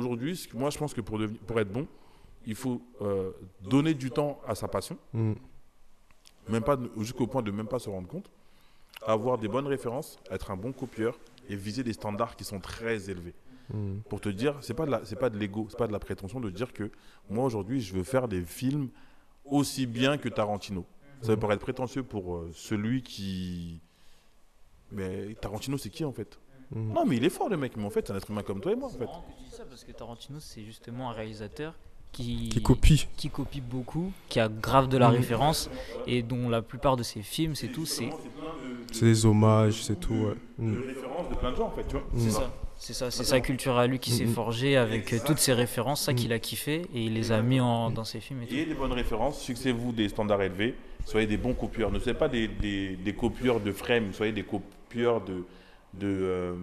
[0.00, 1.86] Aujourd'hui, moi, je pense que pour, devenir- pour être bon,
[2.46, 3.32] il faut euh,
[3.62, 5.32] donner du temps à sa passion Mm.
[6.48, 8.30] même pas jusqu'au point de même pas se rendre compte,
[9.04, 11.18] avoir des bonnes références, être un bon copieur
[11.48, 13.34] et viser des standards qui sont très élevés.
[13.72, 13.98] Mm.
[14.08, 16.38] Pour te dire, c'est pas de c'est pas de l'ego, c'est pas de la prétention
[16.40, 16.90] de dire que
[17.30, 18.90] moi aujourd'hui je veux faire des films
[19.44, 20.84] aussi bien que Tarantino.
[21.22, 23.80] Ça peut paraître prétentieux pour euh, celui qui,
[24.92, 26.38] mais Tarantino c'est qui en fait?
[26.74, 26.92] Mm.
[26.92, 28.60] Non mais il est fort le mec, mais en fait c'est un être humain comme
[28.60, 29.04] toi et moi en C'est fait.
[29.04, 31.74] marrant que tu dis ça parce que Tarantino, c'est justement un réalisateur
[32.12, 33.06] qui, Qui copie.
[33.16, 35.16] qui copie beaucoup, qui a grave de la Mhm.
[35.16, 35.70] référence
[36.06, 38.08] et dont la plupart de ses films, c'est tout, c'est
[38.92, 40.14] C'est des hommages, c'est tout.
[40.14, 40.34] Ouais.
[40.58, 40.74] Mm.
[40.74, 42.04] De référence de plein de gens en fait, tu vois.
[42.16, 42.50] c'est ça.
[42.78, 46.02] C'est ça, c'est sa culture à lui qui s'est forgée avec euh, toutes ses références,
[46.02, 48.54] ça qu'il a kiffé et il les a mis en, dans ses films et tout.
[48.54, 50.74] Ayez des bonnes références, fixez-vous des standards élevés,
[51.06, 51.90] soyez des bons copieurs.
[51.90, 55.44] Ne soyez pas des, des, des copieurs de frame, soyez des copieurs de,
[55.94, 56.54] de, euh,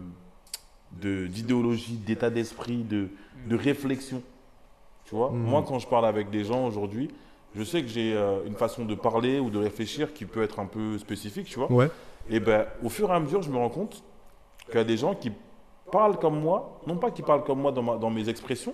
[1.01, 3.07] de- d'idéologie, d'état d'esprit, de,
[3.47, 4.21] de réflexion.
[5.05, 5.37] Tu vois, Mhm.
[5.43, 7.09] moi quand je parle avec des gens aujourd'hui,
[7.55, 10.59] je sais que j'ai euh, une façon de parler ou de réfléchir qui peut être
[10.59, 11.71] un peu spécifique, tu vois.
[11.71, 11.89] Ouais.
[12.29, 14.03] Et ben, au fur et à mesure, je me rends compte
[14.67, 15.31] qu'il y a des gens qui
[15.91, 18.73] parlent comme moi, non pas qui parlent comme moi dans, ma- dans mes expressions,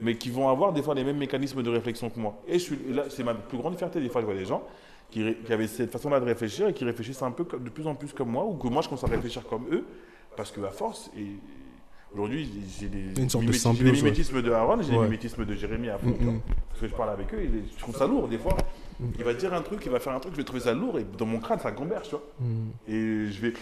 [0.00, 2.34] mais qui vont avoir des fois les mêmes mécanismes de réflexion que moi.
[2.48, 4.00] Et, je suis, là, c'est ma plus grande fierté.
[4.00, 4.62] Des fois, je vois des gens
[5.10, 7.86] qui, qui avaient cette façon-là de réfléchir et qui réfléchissent un peu comme- de plus
[7.86, 9.84] en plus comme moi, ou que moi, je commence à réfléchir comme eux,
[10.36, 11.26] parce que à force, et
[12.14, 13.92] aujourd'hui, j'ai des, Une sorte de des ouais.
[13.96, 14.98] mimétismes de Aaron, j'ai Ouais.
[14.98, 16.08] des mimétismes de Jérémy à fond.
[16.08, 16.32] Mm, vois.
[16.34, 16.40] mm.
[16.68, 18.28] Parce que je parle avec eux, et je trouve ça lourd.
[18.28, 18.56] Des fois,
[19.00, 19.04] Mm.
[19.18, 20.98] il va dire un truc, il va faire un truc, je vais trouver ça lourd,
[20.98, 22.22] et dans mon crâne, ça gamberge, tu vois.
[22.40, 22.68] Mm.
[22.88, 23.52] Et je vais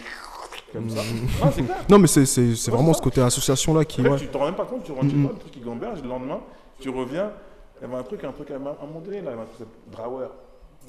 [0.73, 1.01] comme ça.
[1.41, 1.65] Ah, clair.
[1.89, 2.23] Non, mais c'est
[2.69, 2.99] vraiment ça.
[2.99, 4.01] ce côté association là qui.
[4.01, 4.17] En fait, Ouais.
[4.19, 6.09] tu t'en rends même pas compte, tu rentres chez toi, le truc qui gamberge, le
[6.09, 6.41] lendemain,
[6.79, 7.31] tu reviens,
[7.79, 9.41] il y avait un truc, un truc à un moment donné, là, il y avait
[9.41, 10.27] un truc, Drawer.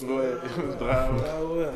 [0.03, 0.33] Ouais,
[0.79, 1.71] Drawer.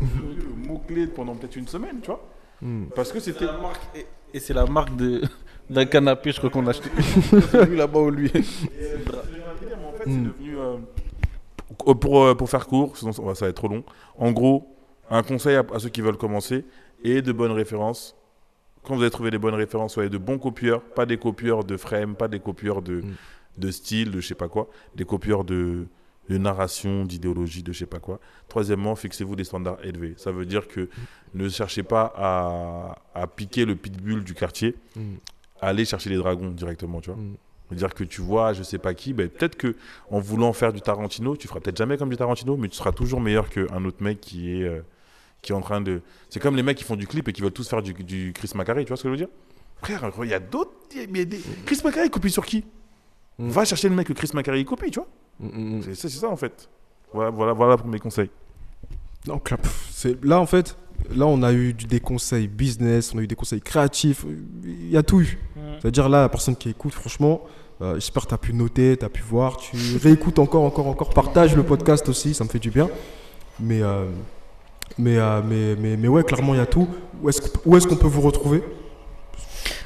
[0.00, 2.24] le mot-clé pendant peut-être une semaine, tu vois.
[2.60, 2.84] Mm.
[2.94, 3.46] Parce que c'était.
[3.94, 5.22] Et, et c'est la marque de,
[5.70, 6.88] d'un canapé, je crois qu'on a acheté.
[7.68, 8.30] lui là-bas ou lui.
[8.34, 10.58] Mais en fait, c'est devenu.
[10.58, 10.76] euh,
[11.78, 13.84] pour, pour, pour faire court, sinon ça va ça va être trop long.
[14.18, 14.74] En gros,
[15.10, 16.64] un conseil à, à ceux qui veulent commencer
[17.02, 18.16] et de bonnes références.
[18.82, 21.76] Quand vous avez trouvé les bonnes références, soyez de bons copieurs, pas des copieurs de
[21.78, 23.14] frame, pas des copieurs de, Mm.
[23.58, 25.86] de style, de je sais pas quoi, des copieurs de,
[26.28, 28.18] de narration, d'idéologie, de je sais pas quoi.
[28.48, 30.14] Troisièmement, fixez-vous des standards élevés.
[30.16, 30.88] Ça veut dire que
[31.34, 35.14] ne cherchez pas à, à piquer le pitbull du quartier, Mm.
[35.60, 37.18] allez chercher les dragons directement, tu vois.
[37.20, 37.34] Mm.
[37.68, 39.74] C'est-à-dire que tu vois, je sais pas qui, ben, peut-être que
[40.10, 42.92] en voulant faire du Tarantino, tu feras peut-être jamais comme du Tarantino, mais tu seras
[42.92, 44.80] toujours meilleur qu'un autre mec qui est, euh,
[45.42, 46.00] qui est en train de.
[46.30, 48.32] C'est comme les mecs qui font du clip et qui veulent tous faire du, du
[48.34, 49.28] Chris Macari, tu vois ce que je veux dire?
[49.82, 50.72] Frère, il y a d'autres.
[50.94, 52.64] des- Chris Macari copie sur qui?
[53.38, 53.48] Mm.
[53.48, 55.08] Va chercher le mec que Chris Macari copie, tu vois?
[55.40, 55.94] Mm, mm, mm.
[55.94, 56.68] C'est ça en fait.
[57.12, 58.30] Voilà, voilà, voilà pour mes conseils.
[59.42, 59.66] Clap.
[59.90, 60.76] C'est là en fait.
[61.14, 64.24] Là, on a eu des conseils business, on a eu des conseils créatifs.
[64.64, 65.38] Il y a tout eu.
[65.80, 67.42] C'est-à-dire là, la personne qui écoute, franchement,
[67.82, 70.86] euh, j'espère que tu as pu noter, tu as pu voir, tu réécoutes encore, encore,
[70.86, 72.88] encore, partage le podcast aussi, ça me fait du bien.
[73.60, 74.06] Mais, euh,
[74.98, 76.88] mais, euh, mais, mais, mais ouais, clairement, il y a tout.
[77.22, 78.62] Où est-ce est-ce qu'on peut vous retrouver?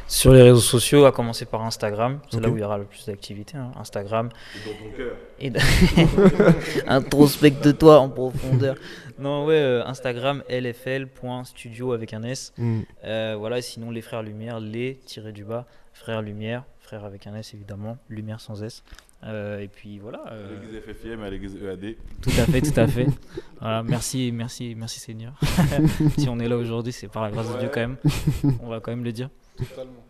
[0.06, 2.84] Sur les réseaux sociaux, à commencer par Instagram, c'est là où il y aura le
[2.84, 3.56] plus d'activité.
[3.58, 4.30] hein, Instagram.
[4.66, 5.16] Dans ton cœur.
[5.38, 5.58] Et de-
[6.86, 8.76] Introspecte-toi en profondeur.
[9.20, 12.52] Non, ouais, euh, Instagram, lfl.studio avec un S.
[12.56, 12.82] Hmm.
[13.04, 17.34] Euh, voilà, sinon les frères Lumière, les tirés du bas, frères Lumière, frères avec un
[17.34, 18.84] S évidemment, Lumière sans S.
[19.24, 20.22] Euh, et puis voilà.
[20.30, 21.96] euh, À l'église FFIM, à l'église EAD.
[22.22, 23.06] tout à fait, tout à fait.
[23.60, 25.32] Voilà, merci, merci, merci Seigneur.
[26.18, 27.96] si on est là aujourd'hui, c'est par la grâce de Dieu quand même.
[28.62, 29.28] On va quand même le dire.
[29.56, 30.04] Totalement.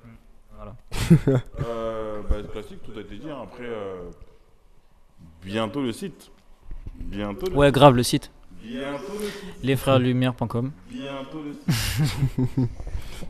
[0.55, 0.77] Voilà.
[1.67, 3.31] Euh, bah, classique, tout a été dit.
[3.31, 3.39] hein.
[3.43, 4.11] Après, euh,
[5.43, 6.31] bientôt le site.
[7.01, 8.31] Bientôt le Ouais, grave le site.
[8.63, 9.63] Bientôt le site.
[9.63, 10.73] lesfrèreslumière.com.
[10.91, 12.69] Bientôt le site.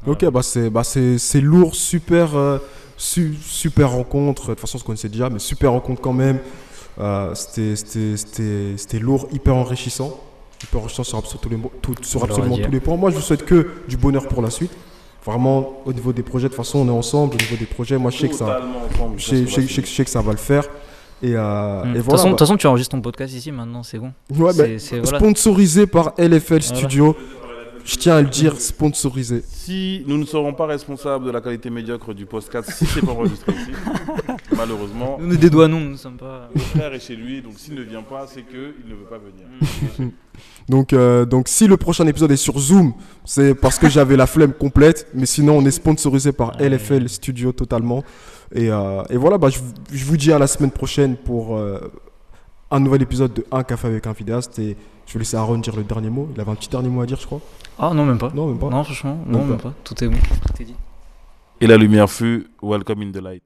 [0.06, 2.58] Ok, bah c'est bah c'est c'est lourd, super, euh,
[2.98, 4.42] su- super rencontre.
[4.42, 6.38] De toute façon, on se connaissait déjà, mais super rencontre quand même.
[7.00, 10.18] Euh, C'était c'était- c'était- c'était lourd, hyper enrichissant.
[10.62, 12.96] Hyper enrichissant sur, absolu- tous les mo- tout- sur absolument tous les points.
[12.96, 14.72] Moi, je vous souhaite que du bonheur pour la suite.
[15.24, 17.34] Vraiment, au niveau des projets, de toute façon, on est ensemble.
[17.34, 18.60] Au niveau des projets, moi, je sais que ça,
[19.16, 20.64] je sais, je sais- je sais que- je sais que ça va le faire.
[21.22, 21.88] Et, euh, Mm.
[21.90, 22.16] et De toute voilà.
[22.18, 24.12] façon- de bah- toute façon, tu enregistres ton podcast ici maintenant, c'est bon.
[24.36, 24.64] ouais, bah,
[25.02, 25.18] voilà.
[25.18, 26.76] Sponsorisé par LFL Voilà.
[26.76, 27.16] Studio.
[27.90, 29.42] Je tiens à le dire, sponsorisé.
[29.46, 33.12] Si nous ne serons pas responsables de la qualité médiocre du podcast, si c'est pas
[33.12, 33.70] enregistré ici,
[34.56, 36.50] malheureusement, Nous ne dédouanons, nous ne sommes pas.
[36.54, 38.58] mon frère est chez lui, donc s'il ne vient pas, c'est qu'il
[38.90, 40.12] ne veut pas venir.
[40.68, 42.92] Donc, euh, donc si le prochain épisode est sur Zoom,
[43.24, 45.08] c'est parce que j'avais la flemme complète.
[45.14, 46.52] Mais sinon, on est sponsorisé par.
[46.60, 48.04] LFL Studio totalement.
[48.54, 51.56] Et, euh, et voilà, bah, je, vous- je vous dis à la semaine prochaine pour
[51.56, 51.80] euh,
[52.70, 54.58] un nouvel épisode de Un café avec un vidéaste.
[54.58, 54.76] Et
[55.08, 56.28] je vais laisser Aaron dire le dernier mot?
[56.34, 57.40] Il avait un petit dernier mot à dire, je crois.
[57.78, 58.30] Ah non, même pas.
[58.34, 58.68] Non, même pas.
[58.68, 59.70] Non, franchement, non, Même même pas.
[59.70, 59.74] pas.
[59.82, 60.16] Tout est bon.
[60.18, 60.74] Tout est dit.
[61.60, 63.42] Et la lumière fut Welcome in the light.